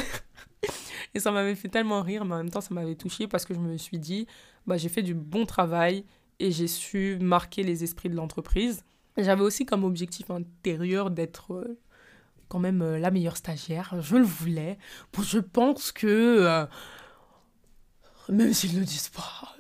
et 1.14 1.20
ça 1.20 1.30
m'avait 1.30 1.54
fait 1.54 1.68
tellement 1.68 2.02
rire, 2.02 2.24
mais 2.24 2.34
en 2.34 2.38
même 2.38 2.50
temps, 2.50 2.61
ça 2.61 2.74
m'avait 2.74 2.94
touché 2.94 3.26
parce 3.26 3.46
que 3.46 3.54
je 3.54 3.58
me 3.58 3.76
suis 3.78 3.98
dit, 3.98 4.26
bah, 4.66 4.76
j'ai 4.76 4.90
fait 4.90 5.02
du 5.02 5.14
bon 5.14 5.46
travail 5.46 6.04
et 6.38 6.50
j'ai 6.50 6.66
su 6.66 7.18
marquer 7.20 7.62
les 7.62 7.84
esprits 7.84 8.11
de 8.11 8.16
l'entreprise. 8.16 8.84
J'avais 9.16 9.42
aussi 9.42 9.64
comme 9.64 9.84
objectif 9.84 10.30
intérieur 10.30 11.11
d'être 11.11 11.54
euh, 11.54 11.78
quand 12.48 12.58
même 12.58 12.82
euh, 12.82 12.98
la 12.98 13.11
meilleure 13.11 13.36
stagiaire. 13.36 13.94
Je 14.00 14.16
le 14.16 14.24
voulais. 14.24 14.78
Bon, 15.12 15.22
je 15.22 15.38
pense 15.38 15.90
que, 15.90 16.06
euh, 16.06 16.66
même 18.28 18.52
s'ils 18.52 18.74
ne 18.74 18.80
le 18.80 18.84
disent 18.86 19.08
pas, 19.08 19.56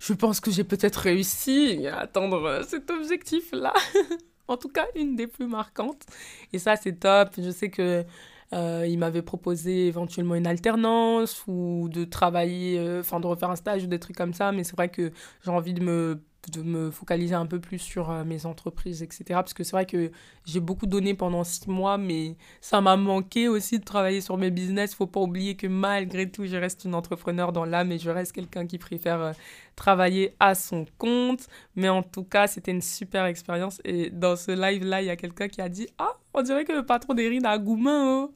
je 0.00 0.12
pense 0.12 0.40
que 0.40 0.50
j'ai 0.50 0.64
peut-être 0.64 0.96
réussi 0.96 1.86
à 1.86 1.98
atteindre 1.98 2.62
cet 2.66 2.90
objectif-là. 2.90 3.74
en 4.48 4.56
tout 4.56 4.68
cas, 4.68 4.86
une 4.94 5.16
des 5.16 5.26
plus 5.26 5.46
marquantes. 5.46 6.06
Et 6.52 6.58
ça, 6.58 6.76
c'est 6.76 7.00
top. 7.00 7.30
Je 7.38 7.50
sais 7.50 7.70
que 7.70 8.04
euh, 8.52 8.86
il 8.88 8.98
m'avait 8.98 9.22
proposé 9.22 9.86
éventuellement 9.86 10.34
une 10.34 10.46
alternance 10.46 11.42
ou 11.46 11.88
de 11.90 12.04
travailler, 12.04 12.78
euh, 12.78 13.00
enfin 13.00 13.20
de 13.20 13.26
refaire 13.26 13.50
un 13.50 13.56
stage 13.56 13.84
ou 13.84 13.86
des 13.86 13.98
trucs 13.98 14.16
comme 14.16 14.34
ça. 14.34 14.52
Mais 14.52 14.64
c'est 14.64 14.76
vrai 14.76 14.88
que 14.88 15.12
j'ai 15.44 15.50
envie 15.50 15.74
de 15.74 15.82
me 15.82 16.20
de 16.52 16.62
me 16.62 16.92
focaliser 16.92 17.34
un 17.34 17.46
peu 17.46 17.58
plus 17.58 17.80
sur 17.80 18.08
euh, 18.10 18.22
mes 18.22 18.46
entreprises, 18.46 19.02
etc. 19.02 19.24
Parce 19.30 19.52
que 19.52 19.64
c'est 19.64 19.72
vrai 19.72 19.84
que 19.84 20.12
j'ai 20.44 20.60
beaucoup 20.60 20.86
donné 20.86 21.14
pendant 21.14 21.42
six 21.42 21.68
mois, 21.68 21.98
mais 21.98 22.36
ça 22.60 22.80
m'a 22.80 22.96
manqué 22.96 23.48
aussi 23.48 23.80
de 23.80 23.84
travailler 23.84 24.20
sur 24.20 24.36
mes 24.36 24.52
business. 24.52 24.94
Faut 24.94 25.08
pas 25.08 25.20
oublier 25.20 25.56
que 25.56 25.66
malgré 25.66 26.30
tout, 26.30 26.46
je 26.46 26.56
reste 26.56 26.84
une 26.84 26.94
entrepreneur 26.94 27.52
dans 27.52 27.64
l'âme 27.64 27.90
et 27.90 27.98
je 27.98 28.10
reste 28.10 28.30
quelqu'un 28.32 28.66
qui 28.66 28.78
préfère 28.78 29.34
travailler 29.76 30.34
à 30.40 30.54
son 30.54 30.86
compte. 30.98 31.46
Mais 31.76 31.88
en 31.88 32.02
tout 32.02 32.24
cas, 32.24 32.46
c'était 32.46 32.72
une 32.72 32.82
super 32.82 33.26
expérience. 33.26 33.80
Et 33.84 34.10
dans 34.10 34.34
ce 34.34 34.50
live-là, 34.50 35.02
il 35.02 35.06
y 35.06 35.10
a 35.10 35.16
quelqu'un 35.16 35.48
qui 35.48 35.60
a 35.60 35.68
dit 35.68 35.86
Ah, 35.98 36.14
on 36.34 36.42
dirait 36.42 36.64
que 36.64 36.72
le 36.72 36.84
patron 36.84 37.14
d'Erin 37.14 37.44
a 37.44 37.58
Goumin. 37.58 38.24
Oh. 38.24 38.34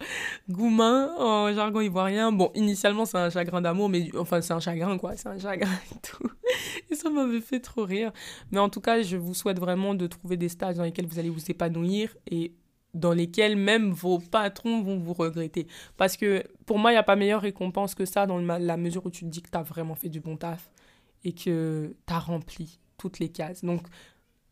Goumin, 0.49 1.12
en 1.18 1.53
jargon 1.53 1.80
ivoirien. 1.80 2.30
Bon, 2.30 2.53
initialement, 2.55 3.07
c'est 3.07 3.18
un 3.18 3.30
chagrin 3.30 3.61
d'amour, 3.61 3.88
mais 3.88 4.11
enfin, 4.16 4.41
c'est 4.41 4.53
un 4.53 4.61
chagrin, 4.61 4.97
quoi. 4.99 5.16
C'est 5.16 5.28
un 5.28 5.38
chagrin 5.38 5.70
et 5.93 5.99
tout. 6.01 6.30
Et 6.91 6.95
ça 6.95 7.11
m'avait 7.11 7.41
fait 7.41 7.61
trop 7.61 7.84
rire. 7.84 8.12
Mais 8.53 8.59
en 8.59 8.68
tout 8.68 8.80
cas, 8.80 9.03
je 9.03 9.16
vous 9.16 9.34
souhaite 9.34 9.59
vraiment 9.59 9.95
de 9.95 10.07
trouver 10.07 10.36
des 10.36 10.49
stages 10.49 10.76
dans 10.76 10.84
lesquels 10.84 11.07
vous 11.07 11.18
allez 11.18 11.30
vous 11.30 11.51
épanouir 11.51 12.16
et 12.30 12.53
dans 12.93 13.12
lesquels 13.12 13.57
même 13.57 13.93
vos 13.93 14.18
patrons 14.18 14.82
vont 14.82 14.99
vous 14.99 15.12
regretter. 15.12 15.66
Parce 15.97 16.16
que 16.16 16.45
pour 16.66 16.78
moi, 16.78 16.91
il 16.91 16.95
n'y 16.95 16.99
a 16.99 17.05
pas 17.05 17.16
meilleure 17.16 17.43
récompense 17.43 17.95
que 17.95 18.05
ça 18.05 18.26
dans 18.26 18.38
la 18.38 18.76
mesure 18.76 19.07
où 19.07 19.11
tu 19.11 19.24
te 19.24 19.30
dis 19.30 19.43
que 19.43 19.51
tu 19.51 19.59
as 19.59 19.62
vraiment 19.62 19.95
fait 19.95 20.09
du 20.09 20.20
bon 20.20 20.36
taf 20.36 20.70
et 21.24 21.32
que 21.32 21.94
tu 22.06 22.12
as 22.12 22.18
rempli 22.18 22.78
toutes 22.98 23.18
les 23.18 23.28
cases. 23.30 23.64
Donc, 23.64 23.82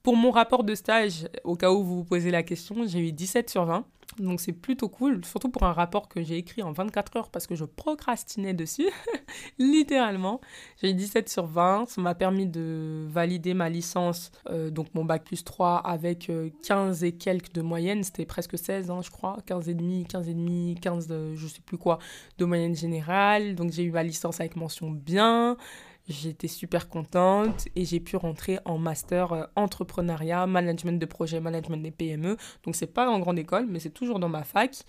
pour 0.02 0.16
mon 0.16 0.30
rapport 0.30 0.64
de 0.64 0.74
stage, 0.74 1.28
au 1.44 1.56
cas 1.56 1.70
où 1.70 1.82
vous 1.82 1.96
vous 1.96 2.04
posez 2.04 2.30
la 2.30 2.42
question, 2.42 2.86
j'ai 2.86 3.00
eu 3.00 3.12
17 3.12 3.50
sur 3.50 3.64
20. 3.64 3.84
Donc 4.18 4.40
c'est 4.40 4.52
plutôt 4.52 4.88
cool, 4.88 5.24
surtout 5.24 5.50
pour 5.50 5.64
un 5.64 5.72
rapport 5.72 6.08
que 6.08 6.22
j'ai 6.22 6.38
écrit 6.38 6.62
en 6.62 6.72
24 6.72 7.16
heures 7.16 7.28
parce 7.28 7.46
que 7.46 7.54
je 7.54 7.64
procrastinais 7.64 8.54
dessus, 8.54 8.88
littéralement. 9.58 10.40
J'ai 10.80 10.90
eu 10.90 10.94
17 10.94 11.28
sur 11.28 11.46
20, 11.46 11.88
ça 11.88 12.00
m'a 12.00 12.14
permis 12.14 12.46
de 12.46 13.06
valider 13.08 13.54
ma 13.54 13.68
licence, 13.68 14.32
euh, 14.48 14.70
donc 14.70 14.94
mon 14.94 15.04
bac 15.04 15.24
plus 15.24 15.44
3 15.44 15.76
avec 15.76 16.32
15 16.62 17.02
euh, 17.02 17.06
et 17.06 17.12
quelques 17.12 17.52
de 17.52 17.60
moyenne, 17.60 18.02
c'était 18.02 18.24
presque 18.24 18.58
16 18.58 18.90
ans 18.90 19.02
je 19.02 19.10
crois, 19.10 19.36
15 19.46 19.68
et 19.68 19.74
demi, 19.74 20.04
15 20.06 20.28
et 20.28 20.34
demi, 20.34 20.76
15 20.80 21.06
de 21.06 21.34
je 21.34 21.46
sais 21.46 21.60
plus 21.60 21.78
quoi 21.78 21.98
de 22.38 22.44
moyenne 22.44 22.74
générale. 22.74 23.54
Donc 23.54 23.72
j'ai 23.72 23.84
eu 23.84 23.92
ma 23.92 24.02
licence 24.02 24.40
avec 24.40 24.56
mention 24.56 24.90
bien. 24.90 25.56
J'étais 26.08 26.48
super 26.48 26.88
contente 26.88 27.68
et 27.76 27.84
j'ai 27.84 28.00
pu 28.00 28.16
rentrer 28.16 28.58
en 28.64 28.78
master 28.78 29.32
euh, 29.32 29.44
entrepreneuriat, 29.56 30.46
management 30.46 30.98
de 30.98 31.04
projet, 31.04 31.38
management 31.38 31.82
des 31.82 31.90
PME. 31.90 32.38
Donc 32.64 32.76
c'est 32.76 32.86
pas 32.86 33.10
en 33.10 33.18
grande 33.18 33.38
école, 33.38 33.66
mais 33.68 33.78
c'est 33.78 33.90
toujours 33.90 34.18
dans 34.18 34.30
ma 34.30 34.42
fac 34.42 34.84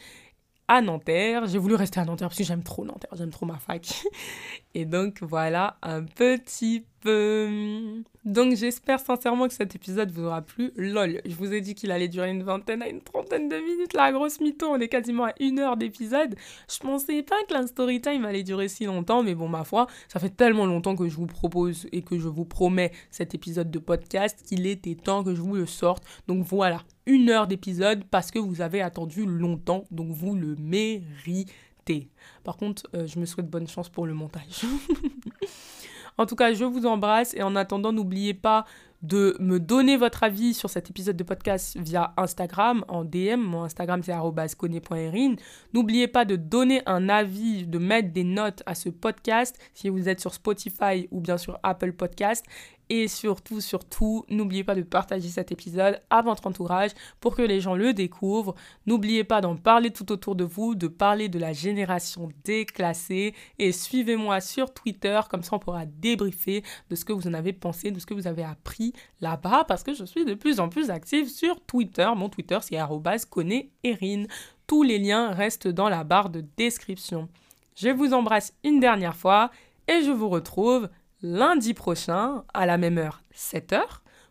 à 0.70 0.82
Nanterre. 0.82 1.46
J'ai 1.48 1.58
voulu 1.58 1.76
rester 1.76 2.00
à 2.00 2.06
Nanterre 2.06 2.30
parce 2.30 2.38
que 2.38 2.46
j'aime 2.46 2.64
trop 2.64 2.86
Nanterre, 2.86 3.12
j'aime 3.16 3.32
trop 3.32 3.46
ma 3.46 3.58
fac. 3.58 4.04
Et 4.74 4.86
donc 4.86 5.22
voilà 5.22 5.78
un 5.82 6.04
petit 6.04 6.86
peu. 7.02 8.04
Donc 8.26 8.56
j'espère 8.56 9.00
sincèrement 9.00 9.48
que 9.48 9.54
cet 9.54 9.76
épisode 9.76 10.12
vous 10.12 10.26
aura 10.26 10.42
plu. 10.42 10.72
Lol, 10.76 11.22
je 11.26 11.36
vous 11.36 11.54
ai 11.54 11.62
dit 11.62 11.76
qu'il 11.76 11.92
allait 11.92 12.08
durer 12.08 12.30
une 12.30 12.44
vingtaine 12.44 12.82
à 12.82 12.90
une 12.90 13.02
trentaine 13.02 13.50
de 13.50 13.56
minutes, 13.56 13.94
la 13.94 14.12
grosse 14.12 14.40
mytho, 14.40 14.68
on 14.68 14.80
est 14.80 14.88
quasiment 14.88 15.26
à 15.26 15.34
une 15.40 15.60
heure 15.60 15.78
d'épisode. 15.78 16.36
Je 16.72 16.80
pensais 16.80 17.24
pas 17.24 17.36
que 17.48 17.54
la 17.54 17.66
story 17.68 18.02
time 18.02 18.26
allait 18.26 18.44
durer 18.44 18.68
si 18.68 18.86
longtemps, 18.86 19.24
mais 19.24 19.36
bon, 19.36 19.48
ma 19.48 19.64
foi, 19.64 19.88
ça 20.08 20.20
fait 20.20 20.30
tellement 20.30 20.66
longtemps 20.66 20.96
que 20.96 21.08
je 21.08 21.16
vous 21.16 21.28
propose 21.28 21.88
et 21.92 22.02
que 22.02 22.20
je 22.20 22.28
vous 22.28 22.46
promets 22.46 22.92
cet 23.10 23.34
épisode 23.34 23.72
de 23.72 23.80
podcast 23.80 24.44
qu'il 24.46 24.68
était 24.68 24.96
temps 24.96 25.24
que 25.24 25.34
je 25.34 25.42
vous 25.42 25.56
le 25.56 25.66
sorte. 25.66 26.04
Donc 26.28 26.46
voilà, 26.46 26.84
une 27.06 27.30
heure 27.30 27.48
d'épisode 27.48 28.04
parce 28.12 28.32
que 28.32 28.40
vous 28.40 28.62
avez 28.62 28.82
attendu 28.82 29.26
longtemps, 29.26 29.86
donc 29.92 30.12
vous 30.12 30.36
le 30.36 30.56
méritez. 30.56 32.10
Par 32.44 32.58
contre, 32.58 32.88
euh, 32.94 33.08
je 33.08 33.20
me 33.20 33.26
souhaite 33.26 33.50
bonne 33.50 33.68
chance 33.68 33.90
pour 33.90 34.06
le 34.06 34.14
montage. 34.14 34.62
en 36.20 36.26
tout 36.26 36.36
cas, 36.36 36.54
je 36.54 36.66
vous 36.66 36.86
embrasse 36.86 37.34
et 37.34 37.44
en 37.44 37.56
attendant, 37.56 37.94
n'oubliez 37.94 38.34
pas 38.34 38.66
de 39.02 39.38
me 39.40 39.58
donner 39.58 39.96
votre 39.96 40.24
avis 40.24 40.54
sur 40.54 40.70
cet 40.70 40.90
épisode 40.90 41.16
de 41.16 41.24
podcast 41.24 41.78
via 41.78 42.14
Instagram 42.18 42.84
en 42.90 43.06
DM. 43.06 43.40
Mon 43.40 43.64
Instagram 43.64 44.04
c'est 44.04 44.12
@cone.erin. 44.58 45.36
N'oubliez 45.74 46.10
pas 46.10 46.26
de 46.26 46.36
donner 46.36 46.82
un 46.86 47.08
avis, 47.08 47.66
de 47.66 47.78
mettre 47.78 48.12
des 48.12 48.26
notes 48.26 48.62
à 48.66 48.76
ce 48.76 48.90
podcast 48.90 49.58
si 49.74 49.88
vous 49.88 50.10
êtes 50.10 50.20
sur 50.20 50.34
Spotify 50.34 51.08
ou 51.12 51.22
bien 51.22 51.38
sur 51.38 51.58
Apple 51.64 51.94
Podcast 51.94 52.46
et 52.90 53.08
surtout, 53.08 53.62
surtout, 53.62 54.26
n'oubliez 54.30 54.64
pas 54.64 54.76
de 54.76 54.82
partager 54.82 55.30
cet 55.30 55.52
épisode 55.52 56.02
à 56.10 56.22
votre 56.22 56.48
entourage 56.48 56.92
pour 57.20 57.36
que 57.36 57.44
les 57.44 57.62
gens 57.62 57.76
le 57.76 57.94
découvrent. 57.94 58.56
N'oubliez 58.88 59.24
pas 59.24 59.42
d'en 59.42 59.56
parler 59.56 59.92
tout 59.92 60.12
autour 60.12 60.36
de 60.36 60.44
vous, 60.44 60.74
de 60.74 60.88
parler 60.88 61.30
de 61.30 61.38
la 61.38 61.54
génération 61.54 62.30
déclassée. 62.44 63.36
Et 63.60 63.72
suivez-moi 63.72 64.42
sur 64.42 64.74
Twitter, 64.74 65.20
comme 65.30 65.44
ça 65.44 65.56
on 65.56 65.60
pourra 65.60 65.86
débriefer 65.86 66.64
de 66.90 66.96
ce 66.96 67.06
que 67.06 67.14
vous 67.14 67.28
en 67.28 67.34
avez 67.34 67.54
pensé, 67.54 67.92
de 67.92 68.00
ce 68.00 68.08
que 68.08 68.16
vous 68.16 68.28
avez 68.28 68.44
appris 68.44 68.94
là-bas, 69.22 69.66
parce 69.68 69.84
que 69.84 69.94
je 69.94 70.06
suis 70.06 70.26
de 70.26 70.34
plus 70.34 70.60
en 70.60 70.70
plus 70.70 70.90
active 70.90 71.30
sur 71.30 71.62
Twitter. 71.62 72.10
Mon 72.16 72.30
Twitter, 72.30 72.58
c'est 72.62 72.76
Erin. 72.76 74.24
Tous 74.66 74.84
les 74.84 75.00
liens 75.00 75.32
restent 75.32 75.68
dans 75.68 75.90
la 75.90 76.04
barre 76.04 76.30
de 76.30 76.44
description. 76.58 77.30
Je 77.76 77.90
vous 77.90 78.14
embrasse 78.14 78.54
une 78.64 78.80
dernière 78.80 79.16
fois 79.16 79.52
et 79.88 80.04
je 80.04 80.12
vous 80.12 80.30
retrouve 80.30 80.90
lundi 81.22 81.74
prochain 81.74 82.44
à 82.54 82.66
la 82.66 82.78
même 82.78 82.98
heure, 82.98 83.22
7h, 83.36 83.82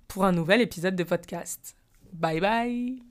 pour 0.07 0.25
un 0.25 0.33
nouvel 0.33 0.61
épisode 0.61 0.97
de 0.97 1.05
podcast. 1.05 1.77
Bye 2.13 2.41
bye 2.41 3.08